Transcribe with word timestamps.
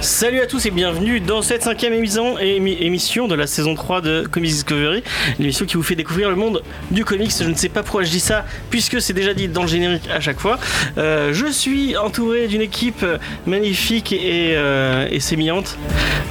Salut 0.00 0.40
à 0.40 0.46
tous 0.46 0.66
et 0.66 0.70
bienvenue 0.70 1.20
dans 1.20 1.40
cette 1.40 1.62
cinquième 1.62 1.92
émission, 1.94 2.36
émi- 2.38 2.76
émission 2.80 3.26
de 3.26 3.34
la 3.34 3.46
saison 3.46 3.74
3 3.74 4.00
de 4.02 4.22
Comics 4.30 4.50
Discovery, 4.50 5.02
l'émission 5.38 5.64
qui 5.64 5.76
vous 5.76 5.82
fait 5.82 5.94
découvrir 5.94 6.28
le 6.28 6.36
monde 6.36 6.62
du 6.90 7.04
comics. 7.04 7.32
Je 7.38 7.44
ne 7.48 7.54
sais 7.54 7.68
pas 7.70 7.82
pourquoi 7.82 8.02
je 8.02 8.10
dis 8.10 8.20
ça, 8.20 8.44
puisque 8.70 9.00
c'est 9.00 9.12
déjà 9.14 9.32
dit 9.34 9.48
dans 9.48 9.62
le 9.62 9.68
générique 9.68 10.08
à 10.14 10.20
chaque 10.20 10.38
fois. 10.40 10.58
Euh, 10.98 11.32
je 11.32 11.46
suis 11.46 11.96
entouré 11.96 12.48
d'une 12.48 12.60
équipe 12.60 13.04
magnifique 13.46 14.12
et, 14.12 14.54
euh, 14.56 15.08
et 15.10 15.20
sémillante, 15.20 15.78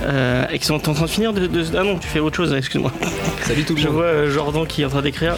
euh, 0.04 0.46
et 0.52 0.60
qui 0.60 0.66
sont 0.66 0.76
en 0.76 0.94
train 0.94 1.06
de 1.06 1.10
finir 1.10 1.34
de, 1.34 1.48
de- 1.48 1.66
Ah 1.78 1.84
non, 1.84 1.98
tu 1.98 2.08
fais 2.08 2.20
autre 2.20 2.36
chose, 2.38 2.54
excuse-moi. 2.54 2.92
Salut 3.42 3.64
tout 3.64 3.74
le 3.76 3.82
Je 3.82 3.88
monde. 3.88 3.96
vois 3.96 4.06
euh, 4.06 4.32
Jordan 4.32 4.68
qui 4.68 4.84
est 4.84 4.86
en 4.86 4.90
train 4.90 5.02
d'écrire. 5.02 5.36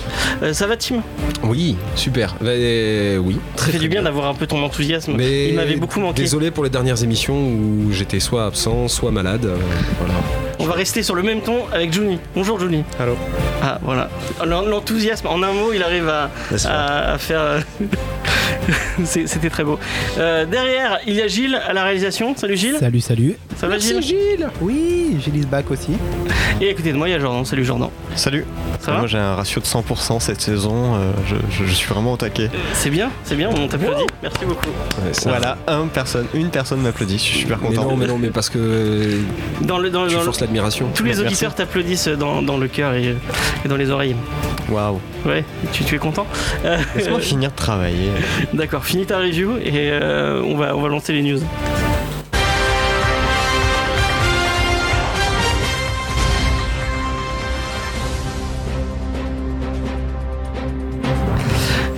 Ça 0.52 0.68
va, 0.68 0.76
Tim? 0.76 1.02
Oui, 1.44 1.78
super. 1.96 2.36
Bah, 2.42 2.52
oui, 2.54 3.38
Ça 3.56 3.56
très 3.56 3.72
fait 3.72 3.78
très 3.78 3.88
du 3.88 3.90
bien 3.90 4.04
d'avoir 4.04 4.28
un 4.28 4.34
peu 4.34 4.46
ton 4.46 4.62
enthousiasme. 4.64 5.14
Mais 5.16 5.50
Il 5.50 5.56
m'avait 5.56 5.76
beaucoup 5.78 6.00
manqué. 6.02 6.22
Désolé 6.22 6.52
pour 6.52 6.64
les 6.66 6.70
dernières 6.70 7.02
émissions 7.04 7.36
où 7.38 7.92
soit 8.20 8.46
absent, 8.46 8.88
soit 8.88 9.12
malade. 9.12 9.46
euh. 9.46 10.55
On 10.66 10.68
va 10.68 10.74
rester 10.74 11.04
sur 11.04 11.14
le 11.14 11.22
même 11.22 11.42
ton 11.42 11.68
avec 11.72 11.94
Juni. 11.94 12.18
Bonjour 12.36 12.60
Juni. 12.60 12.84
Allô. 13.00 13.16
Ah 13.62 13.78
voilà. 13.84 14.10
L'en- 14.44 14.64
L'enthousiasme, 14.66 15.28
en 15.28 15.44
un 15.44 15.52
mot, 15.54 15.72
il 15.74 15.84
arrive 15.84 16.10
à, 16.10 16.32
N'est-ce 16.52 16.68
à- 16.68 17.14
à 17.14 17.18
faire. 17.20 17.40
euh, 17.40 17.60
C'était 19.06 19.50
très 19.52 19.64
beau. 19.64 19.78
Euh, 20.18 20.46
derrière, 20.46 21.00
il 21.06 21.14
y 21.14 21.22
a 21.22 21.28
Gilles 21.28 21.60
à 21.68 21.72
la 21.74 21.84
réalisation. 21.84 22.36
Salut 22.36 22.58
Gilles. 22.58 22.78
Salut, 22.80 23.00
salut. 23.02 23.36
Ça 23.58 23.68
va 23.68 23.78
Gilles 23.78 24.02
Gilles 24.02 24.50
Oui, 24.62 25.18
Gilles 25.24 25.38
is 25.38 25.46
back 25.46 25.70
aussi. 25.70 25.92
Et 26.60 26.70
à 26.70 26.74
côté 26.74 26.92
de 26.92 26.98
moi, 26.98 27.08
il 27.08 27.12
y 27.12 27.16
a 27.16 27.20
Jordan. 27.20 27.46
Salut 27.46 27.64
Jordan. 27.64 27.90
Salut. 28.16 28.46
Ça 28.80 28.92
va 28.92 28.98
Moi 29.00 29.08
j'ai 29.08 29.18
un 29.18 29.36
ratio 29.36 29.62
de 29.62 29.66
100% 29.66 30.20
cette 30.20 30.42
saison. 30.42 30.96
euh, 30.96 31.12
je, 31.28 31.36
je- 31.50 31.66
je 31.70 31.74
suis 31.74 31.88
vraiment 31.88 32.14
au 32.14 32.18
taquet. 32.18 32.50
C'est 32.74 32.90
bien, 32.90 33.10
c'est 33.24 33.36
bien, 33.36 33.50
on 33.50 33.68
t'applaudit. 33.68 34.06
Merci 34.24 34.46
beaucoup. 34.46 34.68
Ouais, 35.04 35.12
Voilà, 35.26 35.58
un 35.68 35.88
personne, 35.88 36.26
une 36.34 36.50
personne 36.50 36.82
m'applaudit. 36.82 37.18
Je 37.18 37.24
suis 37.24 37.40
super 37.40 37.58
Mais 37.62 37.68
content. 37.70 37.90
non, 37.90 37.98
mais 37.98 38.08
non, 38.08 38.18
mais 38.18 38.30
parce 38.30 38.50
que 38.50 39.18
Dans 39.62 39.78
le, 39.80 39.90
dans, 39.90 40.08
tu 40.08 40.14
dans 40.14 40.20
le- 40.22 40.26
tous 40.94 41.04
les 41.04 41.20
auditeurs 41.20 41.56
t'applaudissent 41.56 42.08
dans, 42.08 42.42
dans 42.42 42.58
le 42.58 42.68
cœur 42.68 42.94
et, 42.94 43.16
et 43.64 43.68
dans 43.68 43.78
les 43.78 43.90
oreilles. 43.90 44.16
Waouh. 44.70 45.00
Ouais, 45.26 45.44
tu, 45.74 45.84
tu 45.84 45.96
es 45.96 45.98
content 45.98 46.26
Euh, 46.66 46.78
Laisse-moi 46.96 47.20
finir 47.22 47.52
de 47.52 47.56
travailler. 47.56 48.10
D'accord, 48.54 48.86
finis 48.86 49.06
ta 49.06 49.20
review 49.20 49.58
et 49.58 49.90
euh, 49.92 50.42
on, 50.44 50.56
va, 50.58 50.76
on 50.76 50.82
va 50.82 50.88
lancer 50.90 51.14
les 51.14 51.22
news. 51.24 51.40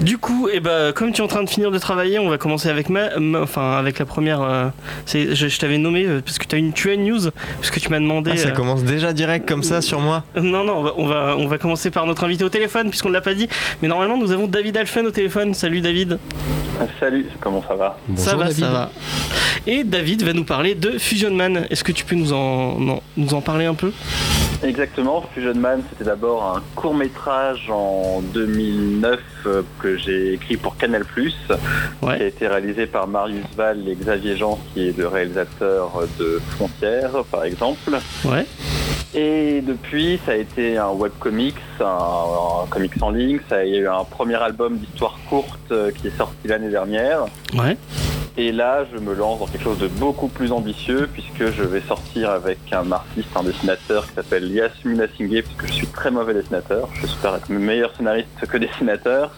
Du 0.08 0.17
coup, 0.17 0.47
eh 0.53 0.61
ben, 0.61 0.94
comme 0.94 1.11
tu 1.11 1.19
es 1.22 1.23
en 1.23 1.27
train 1.27 1.44
de 1.44 1.50
finir 1.50 1.69
de 1.69 1.77
travailler, 1.77 2.17
on 2.17 2.30
va 2.30 2.38
commencer 2.38 2.69
avec 2.69 2.88
ma, 2.88 3.19
ma- 3.19 3.41
enfin 3.41 3.73
avec 3.77 4.00
la 4.00 4.05
première. 4.05 4.41
euh, 4.41 4.67
je, 5.05 5.33
je 5.33 5.59
t'avais 5.59 5.77
nommé 5.77 6.05
euh, 6.05 6.22
parce 6.23 6.38
que 6.39 6.55
as 6.55 6.58
une, 6.58 6.72
tu 6.72 6.89
as 6.89 6.94
une 6.94 7.03
news, 7.03 7.30
parce 7.58 7.72
que 7.72 7.80
tu 7.81 7.89
m'as 7.89 8.00
demandé. 8.00 8.31
Ah, 8.33 8.38
ça 8.38 8.47
euh, 8.47 8.52
commence 8.53 8.85
déjà 8.85 9.11
direct 9.11 9.45
comme 9.45 9.63
ça 9.63 9.81
sur 9.81 10.00
moi. 10.00 10.23
non, 10.41 10.63
non, 10.63 10.78
on 10.78 10.83
va, 10.83 10.94
on 10.95 11.05
va, 11.08 11.35
on 11.38 11.47
va 11.47 11.58
commencer 11.58 11.91
par 11.91 12.05
notre 12.05 12.23
invité 12.23 12.45
au 12.45 12.50
téléphone, 12.50 12.88
puisqu'on 12.89 13.09
ne 13.09 13.16
l'a 13.16 13.22
pas 13.22 13.33
dit. 13.33 13.50
Mais 13.81 13.89
normalement, 13.89 14.17
nous 14.17 14.31
avons 14.31 14.47
David 14.47 14.78
Alphen 14.78 15.05
au 15.08 15.11
téléphone. 15.11 15.53
Salut 15.53 15.81
David. 15.81 16.19
Salut, 17.02 17.25
comment 17.41 17.61
ça 17.67 17.75
va? 17.75 17.97
Bonjour, 18.08 18.23
ça 18.23 18.35
va, 18.38 18.44
David. 18.45 18.63
ça 18.63 18.69
va. 18.72 18.91
Et 19.67 19.83
David 19.83 20.23
va 20.23 20.31
nous 20.31 20.45
parler 20.45 20.73
de 20.73 20.97
Fusion 20.97 21.31
Man. 21.31 21.66
Est-ce 21.69 21.83
que 21.83 21.91
tu 21.91 22.06
peux 22.06 22.16
nous 22.16 22.31
en, 22.31 22.79
non, 22.79 23.01
nous 23.17 23.34
en 23.34 23.41
parler 23.41 23.66
un 23.66 23.73
peu? 23.73 23.91
Exactement, 24.63 25.23
Fusion 25.34 25.53
Man, 25.56 25.84
c'était 25.90 26.06
d'abord 26.06 26.56
un 26.57 26.63
court 26.75 26.95
métrage 26.95 27.69
en 27.69 28.22
2009 28.34 29.19
euh, 29.45 29.62
que 29.79 29.97
j'ai 29.97 30.34
écrit 30.34 30.57
pour 30.57 30.78
Canal+, 30.78 31.03
qui 31.13 31.35
a 32.03 32.23
été 32.23 32.47
réalisé 32.47 32.88
par 32.88 33.07
Marius 33.07 33.46
Val 33.56 33.88
et 33.88 33.96
Xavier 33.96 34.35
Jean, 34.35 34.59
qui 34.73 34.90
est 34.90 34.97
le 34.97 35.07
réalisateur 35.07 35.91
de 36.19 36.41
Frontières, 36.56 37.23
par 37.31 37.44
exemple. 37.44 37.97
Ouais. 38.25 38.46
Et 39.13 39.62
depuis, 39.62 40.19
ça 40.25 40.34
a 40.34 40.35
été 40.35 40.78
un 40.78 40.90
webcomics, 40.90 41.56
un, 41.79 42.63
un 42.63 42.67
comics 42.67 43.01
en 43.01 43.12
ligne, 43.12 43.40
ça 43.47 43.57
a 43.57 43.63
eu 43.66 43.88
un 43.88 44.03
premier 44.03 44.35
album 44.35 44.78
d'histoire 44.78 45.17
courte 45.29 45.72
euh, 45.72 45.91
qui 45.91 46.07
est 46.07 46.17
sorti 46.17 46.47
l'année 46.47 46.69
dernière. 46.69 47.25
Ouais. 47.53 47.78
Et 48.40 48.52
là, 48.52 48.86
je 48.94 49.00
me 49.00 49.16
lance 49.16 49.40
dans 49.40 49.48
quelque 49.48 49.64
chose 49.64 49.80
de 49.80 49.88
beaucoup 49.88 50.28
plus 50.28 50.52
ambitieux 50.52 51.09
puisque 51.12 51.52
je 51.52 51.64
vais 51.64 51.81
sortir 51.81 52.30
avec 52.30 52.59
un 52.72 52.92
artiste, 52.92 53.30
un 53.36 53.42
dessinateur 53.44 54.06
qui 54.08 54.14
s'appelle 54.14 54.52
Yasmina 54.52 55.06
Singhe, 55.18 55.42
puisque 55.42 55.66
je 55.68 55.74
suis 55.74 55.88
très 55.88 56.12
mauvais 56.12 56.36
dessinateur. 56.36 56.88
Je 57.02 57.08
suis 57.08 57.18
être 57.36 57.50
meilleur 57.50 57.96
scénariste 57.96 58.28
que 58.47 58.58
dessinateur. 58.58 59.31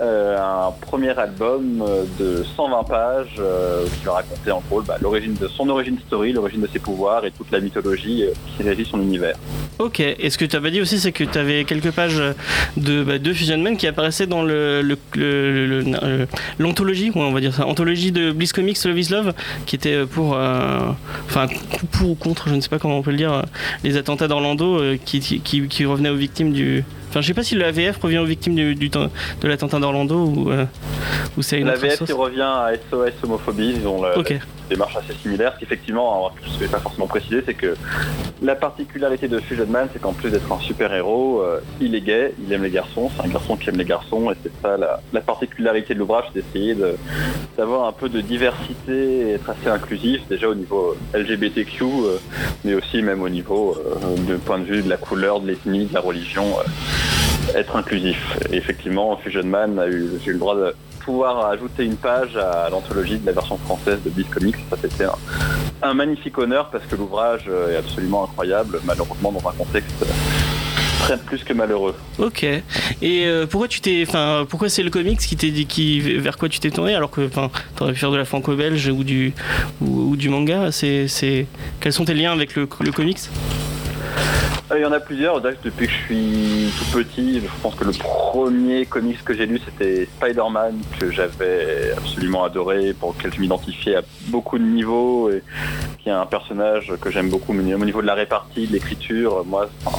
Euh, 0.00 0.38
un 0.38 0.70
premier 0.80 1.10
album 1.18 1.82
euh, 1.86 2.04
de 2.18 2.42
120 2.56 2.84
pages 2.84 3.34
euh, 3.38 3.84
qui 3.98 4.06
va 4.06 4.12
raconter 4.12 4.50
en 4.50 4.62
gros 4.70 4.80
bah, 4.80 4.96
l'origine 5.02 5.34
de 5.34 5.46
son 5.48 5.68
origine 5.68 5.98
story, 6.06 6.32
l'origine 6.32 6.62
de 6.62 6.68
ses 6.68 6.78
pouvoirs 6.78 7.26
et 7.26 7.32
toute 7.32 7.50
la 7.50 7.60
mythologie 7.60 8.24
qui 8.56 8.62
régit 8.62 8.86
son 8.86 9.02
univers. 9.02 9.36
Ok. 9.78 10.00
Et 10.00 10.30
ce 10.30 10.38
que 10.38 10.44
tu 10.46 10.56
pas 10.56 10.70
dit 10.70 10.80
aussi, 10.80 10.98
c'est 11.00 11.12
que 11.12 11.24
tu 11.24 11.36
avais 11.36 11.64
quelques 11.64 11.90
pages 11.90 12.22
de, 12.78 13.02
bah, 13.02 13.18
Fusion 13.34 13.58
Man 13.58 13.76
qui 13.76 13.86
apparaissaient 13.88 14.26
dans 14.28 14.42
le, 14.42 14.80
le- 14.80 14.96
le- 15.16 16.26
l'anthologie, 16.58 17.10
on 17.14 17.32
va 17.32 17.40
dire 17.40 17.52
ça, 17.54 17.66
anthologie 17.66 18.12
de 18.12 18.19
Bliss 18.32 18.52
Comics 18.52 18.84
Love 18.84 18.98
is 18.98 19.08
Love, 19.10 19.32
qui 19.66 19.76
était 19.76 20.04
pour, 20.06 20.34
euh, 20.34 20.92
enfin, 21.26 21.46
pour 21.92 22.10
ou 22.10 22.14
contre, 22.14 22.48
je 22.48 22.54
ne 22.54 22.60
sais 22.60 22.68
pas 22.68 22.78
comment 22.78 22.98
on 22.98 23.02
peut 23.02 23.10
le 23.10 23.16
dire, 23.16 23.32
euh, 23.32 23.42
les 23.84 23.96
attentats 23.96 24.28
d'Orlando 24.28 24.80
euh, 24.80 24.96
qui 25.04 25.84
revenaient 25.84 26.10
aux 26.10 26.16
victimes 26.16 26.52
du. 26.52 26.84
Enfin, 27.10 27.20
je 27.20 27.26
sais 27.26 27.34
pas 27.34 27.42
si 27.42 27.56
le 27.56 27.64
AVF 27.64 27.96
revient 28.00 28.18
aux 28.18 28.24
victimes 28.24 28.54
du, 28.54 28.74
du 28.76 28.88
de 28.88 29.08
l'attentat 29.42 29.80
d'Orlando 29.80 30.14
ou, 30.26 30.50
euh, 30.52 30.64
ou 31.36 31.42
c'est 31.42 31.58
une 31.58 31.66
La 31.66 31.72
autre 31.74 31.82
VF 31.82 31.96
sauce. 31.98 32.06
qui 32.06 32.12
revient 32.12 32.40
à 32.42 32.70
SOS 32.90 33.12
homophobie, 33.24 33.74
ils 33.80 33.86
ont 33.88 34.00
la, 34.02 34.16
démarche 34.68 34.94
assez 34.96 35.14
similaire. 35.20 35.54
Effectivement, 35.60 36.30
je 36.46 36.54
ne 36.54 36.58
vais 36.60 36.68
pas 36.68 36.78
forcément 36.78 37.08
préciser, 37.08 37.42
c'est 37.44 37.54
que 37.54 37.74
la 38.40 38.54
particularité 38.54 39.26
de 39.26 39.40
Fusion 39.40 39.66
Man, 39.66 39.88
c'est 39.92 40.00
qu'en 40.00 40.12
plus 40.12 40.30
d'être 40.30 40.50
un 40.52 40.60
super-héros, 40.60 41.40
euh, 41.42 41.58
il 41.80 41.96
est 41.96 42.00
gay, 42.00 42.32
il 42.46 42.52
aime 42.52 42.62
les 42.62 42.70
garçons, 42.70 43.10
c'est 43.16 43.26
un 43.26 43.28
garçon 43.28 43.56
qui 43.56 43.68
aime 43.68 43.76
les 43.78 43.84
garçons, 43.84 44.30
et 44.30 44.34
c'est 44.44 44.52
ça 44.62 44.76
la, 44.76 45.00
la 45.12 45.20
particularité 45.20 45.94
de 45.94 45.98
l'ouvrage, 45.98 46.26
c'est 46.32 46.42
d'essayer 46.42 46.76
de- 46.76 46.94
d'avoir 47.58 47.88
un 47.88 47.92
peu 47.92 48.08
de 48.08 48.20
diversité 48.20 48.92
et 48.92 49.30
être 49.32 49.50
assez 49.50 49.68
inclusif, 49.68 50.20
déjà 50.30 50.48
au 50.48 50.54
niveau 50.54 50.94
LGBTQ, 51.14 51.82
euh, 51.84 52.18
mais 52.64 52.74
aussi 52.74 53.02
même 53.02 53.22
au 53.22 53.28
niveau 53.28 53.76
euh, 53.76 54.16
de 54.28 54.36
point 54.36 54.58
de 54.60 54.64
vue 54.64 54.82
de 54.82 54.88
la 54.88 54.96
couleur, 54.96 55.40
de 55.40 55.48
l'ethnie, 55.48 55.86
de 55.86 55.94
la 55.94 56.00
religion, 56.00 56.46
être 57.54 57.76
inclusif. 57.76 58.38
Effectivement, 58.52 59.16
Fusion 59.16 59.44
Man 59.44 59.78
a 59.78 59.86
eu, 59.86 60.10
le 60.26 60.38
droit 60.38 60.56
de 60.56 60.74
pouvoir 61.00 61.46
ajouter 61.46 61.84
une 61.84 61.96
page 61.96 62.36
à 62.36 62.68
l'anthologie 62.70 63.18
de 63.18 63.26
la 63.26 63.32
version 63.32 63.56
française 63.58 63.98
de 64.04 64.10
Beat 64.10 64.30
Comics. 64.30 64.56
Ça, 64.68 64.76
c'était 64.80 65.04
un, 65.04 65.16
un 65.82 65.94
magnifique 65.94 66.36
honneur 66.38 66.70
parce 66.70 66.84
que 66.84 66.96
l'ouvrage 66.96 67.48
est 67.70 67.76
absolument 67.76 68.24
incroyable, 68.24 68.80
malheureusement 68.84 69.32
dans 69.32 69.48
un 69.48 69.52
contexte 69.52 70.04
très 71.00 71.16
plus 71.16 71.42
que 71.42 71.52
malheureux. 71.52 71.94
Ok. 72.18 72.44
Et 72.44 72.62
euh, 73.02 73.46
pourquoi 73.46 73.68
tu 73.68 73.80
t'es, 73.80 74.04
enfin, 74.06 74.46
pourquoi 74.48 74.68
c'est 74.68 74.82
le 74.82 74.90
comics 74.90 75.18
qui 75.18 75.36
t'est 75.36 75.50
dit, 75.50 75.66
qui 75.66 76.00
vers 76.00 76.36
quoi 76.36 76.48
tu 76.48 76.60
t'es 76.60 76.70
tourné 76.70 76.94
alors 76.94 77.10
que, 77.10 77.26
enfin, 77.26 77.50
t'aurais 77.76 77.92
pu 77.92 77.98
faire 77.98 78.10
de 78.10 78.16
la 78.16 78.24
franco-belge 78.24 78.88
ou 78.88 79.02
du 79.04 79.32
ou, 79.80 80.16
du 80.16 80.28
manga? 80.28 80.70
C'est, 80.70 81.46
quels 81.80 81.92
sont 81.92 82.04
tes 82.04 82.14
liens 82.14 82.32
avec 82.32 82.54
le, 82.54 82.66
comics? 82.66 83.18
Il 84.72 84.82
y 84.82 84.84
en 84.84 84.92
a 84.92 85.00
plusieurs. 85.00 85.40
Depuis 85.40 85.86
que 85.88 85.92
je 85.92 86.04
suis 86.06 86.72
tout 86.78 86.98
petit, 86.98 87.40
je 87.40 87.46
pense 87.60 87.74
que 87.74 87.84
le 87.84 87.90
premier 87.90 88.86
comics 88.86 89.22
que 89.24 89.34
j'ai 89.34 89.46
lu, 89.46 89.60
c'était 89.64 90.06
Spider-Man, 90.16 90.76
que 91.00 91.10
j'avais 91.10 91.92
absolument 91.96 92.44
adoré, 92.44 92.92
pour 92.94 93.12
lequel 93.16 93.34
je 93.34 93.40
m'identifiais 93.40 93.96
à 93.96 94.02
beaucoup 94.28 94.58
de 94.58 94.64
niveaux, 94.64 95.28
et 95.30 95.42
qui 95.98 96.08
est 96.08 96.12
un 96.12 96.26
personnage 96.26 96.92
que 97.00 97.10
j'aime 97.10 97.30
beaucoup, 97.30 97.52
mais 97.52 97.74
au 97.74 97.84
niveau 97.84 98.00
de 98.00 98.06
la 98.06 98.14
répartie, 98.14 98.68
de 98.68 98.72
l'écriture, 98.72 99.44
moi, 99.44 99.68
enfin, 99.84 99.98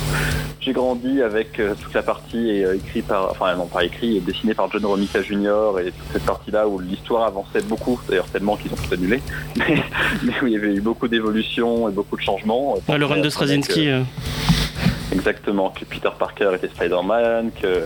j'ai 0.61 0.71
grandi 0.71 1.21
avec 1.21 1.59
euh, 1.59 1.73
toute 1.81 1.93
la 1.93 2.03
partie 2.03 2.63
euh, 2.63 2.75
écrite 2.75 3.07
par, 3.07 3.31
enfin 3.31 3.55
non 3.55 3.65
pas 3.65 3.83
écrit, 3.83 4.17
et 4.17 4.19
dessinée 4.21 4.53
par 4.53 4.71
John 4.71 4.85
Romita 4.85 5.21
Jr. 5.21 5.79
et 5.81 5.85
toute 5.91 6.13
cette 6.13 6.25
partie-là 6.25 6.67
où 6.67 6.79
l'histoire 6.79 7.23
avançait 7.25 7.61
beaucoup, 7.63 7.99
d'ailleurs 8.07 8.27
tellement 8.27 8.55
qu'ils 8.55 8.71
ont 8.71 8.75
tout 8.75 8.93
annulé, 8.93 9.21
mais, 9.57 9.83
mais 10.23 10.33
où 10.41 10.47
il 10.47 10.53
y 10.53 10.55
avait 10.55 10.73
eu 10.75 10.81
beaucoup 10.81 11.07
d'évolutions 11.07 11.89
et 11.89 11.91
beaucoup 11.91 12.15
de 12.15 12.21
changements. 12.21 12.75
Ouais, 12.87 12.97
Le 12.97 13.05
run 13.05 13.19
de 13.21 13.29
Straczynski. 13.29 13.89
euh, 13.89 13.99
euh, 14.01 14.03
Exactement, 15.11 15.69
que 15.77 15.85
Peter 15.85 16.09
Parker 16.17 16.51
était 16.55 16.67
Spider-Man, 16.67 17.51
que 17.61 17.83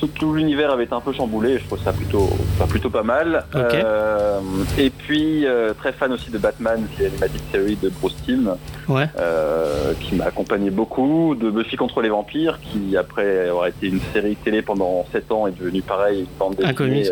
tout, 0.00 0.08
tout 0.08 0.34
l'univers 0.34 0.70
avait 0.72 0.84
été 0.84 0.92
un 0.94 1.00
peu 1.00 1.12
chamboulé, 1.12 1.58
je 1.58 1.64
trouve 1.66 1.82
ça 1.82 1.92
plutôt, 1.92 2.28
plutôt 2.68 2.90
pas 2.90 3.02
mal. 3.02 3.44
Euh, 3.54 4.40
et 4.78 4.90
puis, 4.90 5.46
euh, 5.46 5.72
très 5.74 5.92
fan 5.92 6.12
aussi 6.12 6.30
de 6.30 6.38
Batman, 6.38 6.86
qui 6.96 7.02
est 7.02 7.06
l'animated 7.06 7.40
série 7.52 7.76
de 7.76 7.88
Bruce 7.88 8.16
Timm, 8.24 8.54
Ouais. 8.88 9.06
euh, 9.18 9.92
qui 10.00 10.14
m'a 10.16 10.24
accompagné 10.26 10.70
beaucoup, 10.70 11.34
de 11.38 11.50
Buffy 11.50 11.76
contre 11.76 12.00
les 12.00 12.08
vampires, 12.08 12.58
qui 12.60 12.96
après 12.96 13.48
avoir 13.48 13.66
été 13.66 13.86
une 13.88 14.00
série 14.12 14.36
télé 14.36 14.62
pendant 14.62 15.06
7 15.12 15.30
ans 15.32 15.46
est 15.46 15.58
devenue 15.58 15.82
pareil, 15.82 16.20
une 16.20 16.26
bande 16.38 16.56
dessinée. 16.56 17.04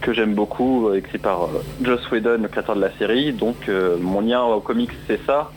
Que 0.00 0.12
j'aime 0.12 0.34
beaucoup, 0.34 0.88
euh, 0.88 0.96
écrit 0.96 1.18
par 1.18 1.44
euh, 1.44 1.62
Joss 1.82 2.10
Whedon, 2.10 2.38
le 2.42 2.48
créateur 2.48 2.76
de 2.76 2.80
la 2.80 2.90
série. 2.98 3.32
Donc 3.32 3.56
euh, 3.68 3.96
mon 4.00 4.20
lien 4.20 4.42
au 4.42 4.60
comics 4.60 4.90
c'est 5.06 5.20
ça. 5.26 5.50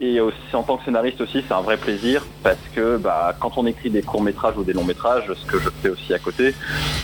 Et 0.00 0.20
aussi 0.20 0.36
en 0.54 0.62
tant 0.62 0.76
que 0.78 0.84
scénariste 0.84 1.20
aussi 1.20 1.44
c'est 1.46 1.54
un 1.54 1.60
vrai 1.60 1.76
plaisir 1.76 2.24
parce 2.42 2.56
que 2.74 2.96
bah, 2.96 3.34
quand 3.38 3.52
on 3.56 3.66
écrit 3.66 3.90
des 3.90 4.02
courts 4.02 4.22
métrages 4.22 4.54
ou 4.56 4.64
des 4.64 4.72
longs 4.72 4.84
métrages, 4.84 5.30
ce 5.34 5.46
que 5.46 5.58
je 5.58 5.68
fais 5.82 5.90
aussi 5.90 6.12
à 6.14 6.18
côté, 6.18 6.54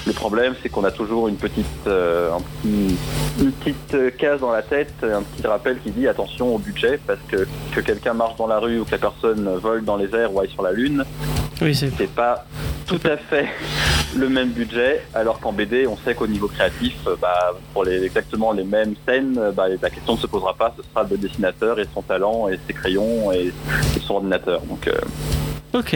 le 0.06 0.12
problème 0.12 0.55
c'est 0.62 0.69
qu'on 0.69 0.85
a 0.85 0.90
toujours 0.90 1.29
une 1.29 1.37
petite, 1.37 1.67
euh, 1.87 2.32
un 2.35 2.40
petit- 2.40 2.96
une 3.40 3.52
petite 3.52 4.17
case 4.17 4.40
dans 4.40 4.50
la 4.50 4.62
tête, 4.62 4.94
un 5.02 5.23
petit 5.23 5.46
rappel 5.46 5.79
qui 5.81 5.90
dit 5.90 6.08
attention 6.08 6.55
au 6.55 6.58
budget 6.58 6.99
parce 7.06 7.20
que 7.29 7.46
que 7.75 7.81
quelqu'un 7.81 8.14
marche 8.14 8.37
dans 8.37 8.46
la 8.49 8.58
rue 8.58 8.81
ou 8.81 8.85
que 8.85 8.93
la 8.93 8.99
personne 8.99 9.49
vole 9.62 9.85
dans 9.85 9.96
les 9.96 10.12
airs 10.14 10.32
ou 10.35 10.40
aille 10.40 10.50
sur 10.50 10.62
la 10.62 10.73
lune, 10.73 11.05
Oui, 11.62 11.75
c'est 11.75 12.11
pas 12.14 12.44
tout 12.88 13.00
à 13.05 13.19
fait 13.19 13.46
le 14.17 14.29
même 14.29 14.49
budget, 14.49 15.02
alors 15.14 15.40
qu'en 15.40 15.52
BD, 15.52 15.87
on 15.87 15.96
sait 15.99 16.14
qu'au 16.14 16.26
niveau 16.26 16.49
créatif, 16.49 16.94
euh, 17.06 17.17
bah, 17.20 17.52
pour 17.73 17.85
les, 17.85 18.02
exactement 18.02 18.52
les 18.52 18.64
mêmes 18.64 18.94
scènes, 19.06 19.37
euh, 19.38 19.52
bah, 19.52 19.67
la 19.69 19.90
question 19.90 20.14
ne 20.14 20.19
se 20.19 20.26
posera 20.26 20.55
pas, 20.55 20.75
ce 20.76 20.82
sera 20.82 21.06
le 21.08 21.19
dessinateur 21.19 21.79
et 21.79 21.87
son 21.94 22.02
talent 22.02 22.49
et 22.49 22.58
ses 22.67 22.73
crayons 22.73 23.31
et, 23.31 23.52
son 24.00 24.14
ordinateur. 24.14 24.62
Donc, 24.62 24.88
euh, 24.88 24.94
Ok. 25.75 25.94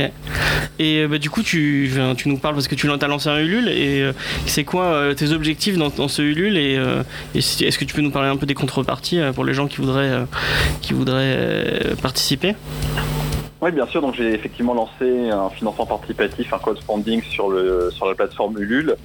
Et 0.79 1.06
bah, 1.06 1.17
du 1.17 1.31
coup, 1.31 1.43
tu, 1.43 1.91
nous 2.27 2.37
parles 2.37 2.55
parce 2.55 2.69
que 2.69 2.75
tu 2.75 2.91
as 2.91 3.09
lancé 3.09 3.31
un 3.31 3.39
Ulule. 3.39 3.71
Et 3.71 4.05
c'est 4.44 4.65
quoi 4.65 5.15
tes 5.15 5.33
objectifs 5.33 5.79
dans, 5.79 6.09
ce 6.09 6.21
Ulule 6.21 6.59
Et, 6.59 6.79
est-ce 7.35 7.79
que 7.79 7.87
tu 7.87 7.94
peux 7.94 8.03
nous 8.03 8.11
parler 8.11 8.29
un 8.29 8.37
peu 8.37 8.44
des 8.44 8.53
contreparties 8.53 9.21
pour 9.35 9.47
les 9.47 9.55
gens 9.55 9.69
qui 9.69 9.79
voudraient, 9.79 10.27
qui 10.83 10.93
voudraient 10.93 11.94
participer? 12.03 12.55
Oui, 13.62 13.70
bien 13.70 13.87
sûr. 13.87 14.03
Donc, 14.03 14.14
j'ai 14.14 14.35
effectivement 14.35 14.75
lancé 14.75 15.31
un 15.31 15.49
financement 15.49 15.87
participatif, 15.87 16.53
un 16.53 16.59
crowdfunding 16.59 17.23
sur, 17.23 17.49
le, 17.49 17.91
sur 17.93 18.06
la 18.06 18.17
plateforme 18.17 18.59
Ulule. 18.59 18.97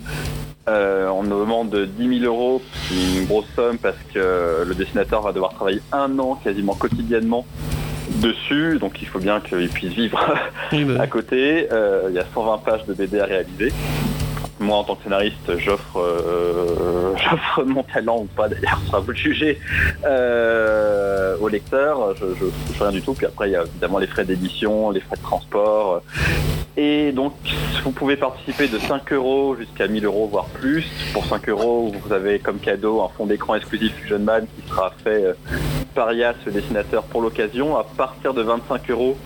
Euh, 0.67 1.07
on 1.09 1.23
nous 1.23 1.39
demande 1.39 1.73
10 1.75 2.19
000 2.19 2.25
euros, 2.25 2.61
une 2.91 3.25
grosse 3.25 3.45
somme 3.55 3.77
parce 3.77 3.95
que 4.13 4.65
le 4.67 4.75
dessinateur 4.75 5.21
va 5.21 5.31
devoir 5.31 5.53
travailler 5.53 5.81
un 5.93 6.17
an 6.19 6.35
quasiment 6.43 6.73
quotidiennement 6.73 7.45
dessus. 8.15 8.79
Donc, 8.79 8.99
il 8.99 9.07
faut 9.07 9.19
bien 9.19 9.39
qu'il 9.41 9.69
puisse 9.69 9.93
vivre 9.93 10.19
Oui, 10.71 10.83
bah, 10.85 10.95
À 11.01 11.07
côté, 11.07 11.67
euh, 11.71 12.07
il 12.09 12.15
y 12.15 12.19
a 12.19 12.25
120 12.33 12.57
pages 12.57 12.85
de 12.85 12.95
BD 12.95 13.19
à 13.19 13.25
réaliser. 13.25 13.71
Moi, 14.59 14.75
en 14.77 14.83
tant 14.83 14.95
que 14.95 15.03
scénariste, 15.03 15.57
j'offre, 15.59 15.99
euh, 15.99 17.13
j'offre 17.29 17.63
mon 17.63 17.83
talent 17.83 18.19
ou 18.21 18.25
pas, 18.25 18.47
d'ailleurs, 18.49 18.79
ça 18.89 18.97
vous 18.99 19.11
le 19.11 19.15
juger, 19.17 19.59
euh, 20.05 21.37
au 21.39 21.47
lecteur. 21.47 22.15
Je, 22.15 22.25
je 22.39 22.45
touche 22.45 22.81
rien 22.81 22.91
du 22.91 23.01
tout. 23.01 23.13
Puis 23.13 23.25
après, 23.27 23.49
il 23.49 23.53
y 23.53 23.55
a 23.55 23.63
évidemment 23.63 23.99
les 23.99 24.07
frais 24.07 24.25
d'édition, 24.25 24.89
les 24.89 24.99
frais 25.01 25.15
de 25.15 25.21
transport. 25.21 26.01
Et 26.75 27.11
donc, 27.11 27.33
vous 27.83 27.91
pouvez 27.91 28.17
participer 28.17 28.67
de 28.67 28.77
5 28.77 29.11
euros 29.13 29.55
jusqu'à 29.55 29.87
1000 29.87 30.05
euros, 30.05 30.27
voire 30.31 30.45
plus. 30.45 30.85
Pour 31.13 31.25
5 31.25 31.49
euros, 31.49 31.91
vous 32.03 32.13
avez 32.13 32.37
comme 32.39 32.57
cadeau 32.59 33.01
un 33.01 33.09
fond 33.17 33.25
d'écran 33.25 33.55
exclusif 33.55 33.93
Fusion 33.95 34.19
Man 34.19 34.45
qui 34.55 34.67
sera 34.69 34.91
fait 35.03 35.23
euh, 35.23 35.33
par 35.95 36.13
Yas, 36.13 36.35
le 36.45 36.51
dessinateur, 36.51 37.03
pour 37.03 37.21
l'occasion. 37.21 37.77
À 37.77 37.83
partir 37.83 38.33
de 38.33 38.41
25 38.43 38.91
euros, 38.91 39.17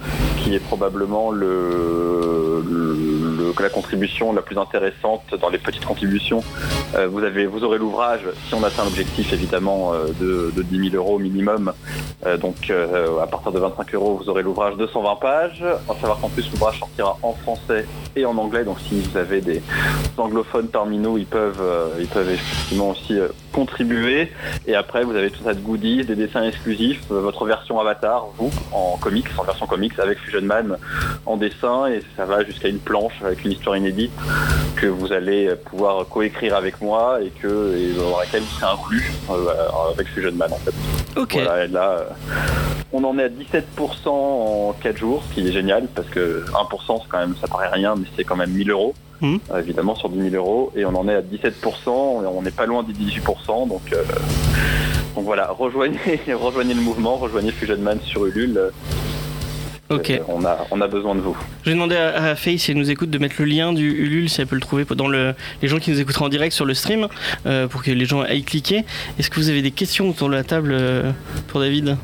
qui 0.44 0.56
est 0.56 0.60
probablement 0.60 1.32
le, 1.32 2.64
le- 2.70 3.11
la 3.60 3.70
contribution 3.70 4.34
la 4.34 4.42
plus 4.42 4.58
intéressante 4.58 5.24
dans 5.40 5.50
les 5.50 5.58
petites 5.58 5.86
contributions. 5.86 6.44
Euh, 6.96 7.08
vous, 7.08 7.24
avez, 7.24 7.46
vous 7.46 7.64
aurez 7.64 7.78
l'ouvrage, 7.78 8.22
si 8.48 8.54
on 8.54 8.64
atteint 8.64 8.84
l'objectif 8.84 9.32
évidemment 9.34 9.94
euh, 9.94 10.08
de, 10.20 10.52
de 10.56 10.62
10 10.62 10.92
000 10.92 10.96
euros 10.96 11.20
minimum. 11.20 11.74
Euh, 12.26 12.38
donc 12.38 12.72
à 13.22 13.28
partir 13.28 13.52
de 13.52 13.60
25 13.60 13.96
euros, 13.96 14.20
vous 14.22 14.30
aurez 14.30 14.44
l'ouvrage 14.44 14.76
de 14.78 14.88
120 14.88 15.16
pages. 15.16 15.64
À 15.90 15.94
savoir 15.96 16.20
qu'en 16.20 16.30
plus 16.30 16.50
l'ouvrage 16.52 16.80
sortira 16.80 17.18
en 17.22 17.34
français 17.34 17.86
et 18.16 18.26
en 18.26 18.38
anglais. 18.38 18.64
Donc 18.64 18.78
si 18.88 19.00
vous 19.00 19.18
avez 19.18 19.42
des 19.42 19.62
anglophones 20.18 20.68
parmi 20.68 20.98
nous, 20.98 21.18
ils 21.18 21.26
peuvent, 21.26 21.64
ils 22.00 22.08
peuvent 22.08 22.30
effectivement 22.30 22.90
aussi 22.90 23.18
contribuer. 23.52 24.32
Et 24.66 24.76
après, 24.76 25.04
vous 25.04 25.16
avez 25.16 25.30
tout 25.30 25.44
ça 25.44 25.54
de 25.54 25.60
goodies, 25.60 26.06
des 26.06 26.16
dessins 26.16 26.44
exclusifs, 26.44 27.02
votre 27.10 27.46
version 27.46 27.80
avatar, 27.80 28.28
vous, 28.38 28.52
en 28.72 28.98
comics, 28.98 29.28
en 29.38 29.44
version 29.44 29.68
comics, 29.68 29.98
avec 30.00 30.20
Fusion 30.20 30.42
Man 30.42 30.78
en 31.26 31.38
dessin, 31.38 31.88
et 31.88 32.02
ça 32.16 32.26
va 32.26 32.44
jusqu'à 32.44 32.68
une 32.68 32.80
planche 32.80 33.21
avec 33.26 33.44
une 33.46 33.52
histoire 33.52 33.78
inédite 33.78 34.12
que 34.76 34.88
vous 34.88 35.12
allez 35.14 35.54
pouvoir 35.66 36.08
coécrire 36.08 36.56
avec 36.56 36.82
moi 36.82 37.20
et 37.22 37.30
que 37.30 37.76
et 37.78 37.94
dans 37.94 38.20
laquelle 38.20 38.42
vous 38.42 38.60
serez 38.60 38.72
inclus 38.72 39.12
euh, 39.30 39.92
avec 39.94 40.08
Fusion 40.08 40.32
Man 40.34 40.52
en 40.52 40.58
fait. 40.58 40.74
ok. 41.16 41.34
Voilà, 41.34 41.66
et 41.66 41.68
là, 41.68 41.90
euh, 41.90 42.04
on 42.94 43.04
en 43.04 43.18
est 43.20 43.24
à 43.24 43.30
17% 43.30 44.08
en 44.08 44.74
4 44.82 44.98
jours, 44.98 45.24
ce 45.30 45.36
qui 45.36 45.48
est 45.48 45.52
génial 45.52 45.88
parce 45.94 46.10
que 46.10 46.44
1% 46.46 47.02
c'est 47.04 47.10
quand 47.10 47.20
même, 47.20 47.36
ça 47.40 47.48
paraît 47.48 47.70
rien, 47.70 47.96
mais 47.96 48.06
c'est 48.16 48.24
quand 48.24 48.36
même 48.36 48.52
1000 48.52 48.72
euros. 48.72 48.94
Mhm. 49.22 49.40
euh, 49.52 49.60
évidemment 49.60 49.96
sur 49.96 50.10
10 50.10 50.32
000 50.32 50.36
euros 50.36 50.72
et 50.76 50.84
on 50.84 50.96
en 50.96 51.08
est 51.08 51.14
à 51.14 51.22
17%, 51.22 52.24
et 52.24 52.26
on 52.26 52.42
n'est 52.42 52.50
pas 52.50 52.66
loin 52.66 52.82
des 52.84 52.94
18%, 52.94 53.68
donc, 53.68 53.82
euh, 53.94 54.04
donc 55.16 55.26
voilà, 55.26 55.52
rejoignez, 55.52 56.00
rejoignez 56.34 56.74
le 56.74 56.82
mouvement, 56.82 57.18
rejoignez 57.18 57.52
Fusion 57.52 57.78
Man 57.78 58.00
sur 58.04 58.26
Ulule, 58.26 58.72
euh, 59.92 59.96
Ok. 59.98 60.10
euh, 60.10 60.20
on, 60.28 60.44
a, 60.46 60.66
on 60.72 60.82
a 60.82 60.88
besoin 60.88 61.16
de 61.16 61.20
vous. 61.22 61.38
J'ai 61.66 61.72
demandé 61.74 61.96
à, 61.96 62.24
à 62.32 62.36
Faye 62.36 62.58
si 62.60 62.72
elle 62.72 62.78
nous 62.78 62.90
écoute 62.92 63.10
de 63.10 63.18
mettre 63.18 63.36
le 63.40 63.46
lien 63.46 63.74
du 63.74 63.90
Ulule, 63.92 64.30
si 64.30 64.42
elle 64.42 64.48
peut 64.48 64.56
le 64.56 64.62
trouver 64.62 64.86
dans 64.96 65.08
le, 65.08 65.34
les 65.62 65.68
gens 65.68 65.78
qui 65.80 65.92
nous 65.92 66.00
écouteront 66.00 66.26
en 66.26 66.30
direct 66.30 66.54
sur 66.54 66.66
le 66.66 66.74
stream, 66.74 67.08
euh, 67.46 67.68
pour 67.68 67.84
que 67.84 67.92
les 67.92 68.06
gens 68.06 68.22
aillent 68.22 68.44
cliquer. 68.44 68.84
Est-ce 69.20 69.30
que 69.30 69.36
vous 69.36 69.50
avez 69.50 69.62
des 69.62 69.72
questions 69.72 70.10
autour 70.10 70.30
de 70.30 70.34
la 70.36 70.44
table 70.44 70.72
euh, 70.74 71.12
pour 71.48 71.60
David? 71.60 71.98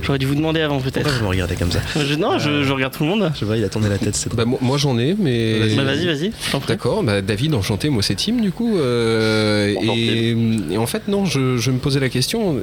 J'aurais 0.00 0.18
dû 0.18 0.24
vous 0.26 0.36
demander 0.36 0.62
avant 0.62 0.76
Pourquoi 0.80 0.92
peut-être. 1.02 1.18
vous 1.18 1.24
me 1.24 1.28
regardez 1.28 1.54
comme 1.56 1.70
ça? 1.70 1.80
Je- 1.94 2.14
non, 2.14 2.38
je, 2.38 2.62
je 2.62 2.72
regarde 2.72 2.94
tout 2.96 3.02
le 3.02 3.10
monde. 3.10 3.30
Je 3.38 3.44
vois, 3.44 3.58
il 3.58 3.64
a 3.64 3.68
tourné 3.68 3.90
la 3.90 3.98
tête, 3.98 4.16
c'est 4.16 4.34
Bah, 4.34 4.46
moi, 4.46 4.58
moi, 4.62 4.78
j'en 4.78 4.98
ai, 4.98 5.14
mais. 5.18 5.58
Bah 5.76 5.82
vas-y, 5.84 6.06
vas-y, 6.06 6.32
je 6.46 6.50
t'en 6.50 6.60
prie. 6.60 6.68
D'accord, 6.72 7.02
bah, 7.02 7.20
David, 7.20 7.52
enchanté, 7.54 7.90
moi 7.90 8.02
c'est 8.02 8.14
Tim 8.14 8.36
du 8.40 8.50
coup. 8.50 8.78
euh, 8.78 9.74
et, 9.94 10.34
et 10.72 10.78
en 10.78 10.86
fait, 10.86 11.08
non, 11.08 11.26
je, 11.26 11.58
je 11.58 11.70
me 11.70 11.76
posais 11.78 12.00
la 12.00 12.08
question. 12.08 12.56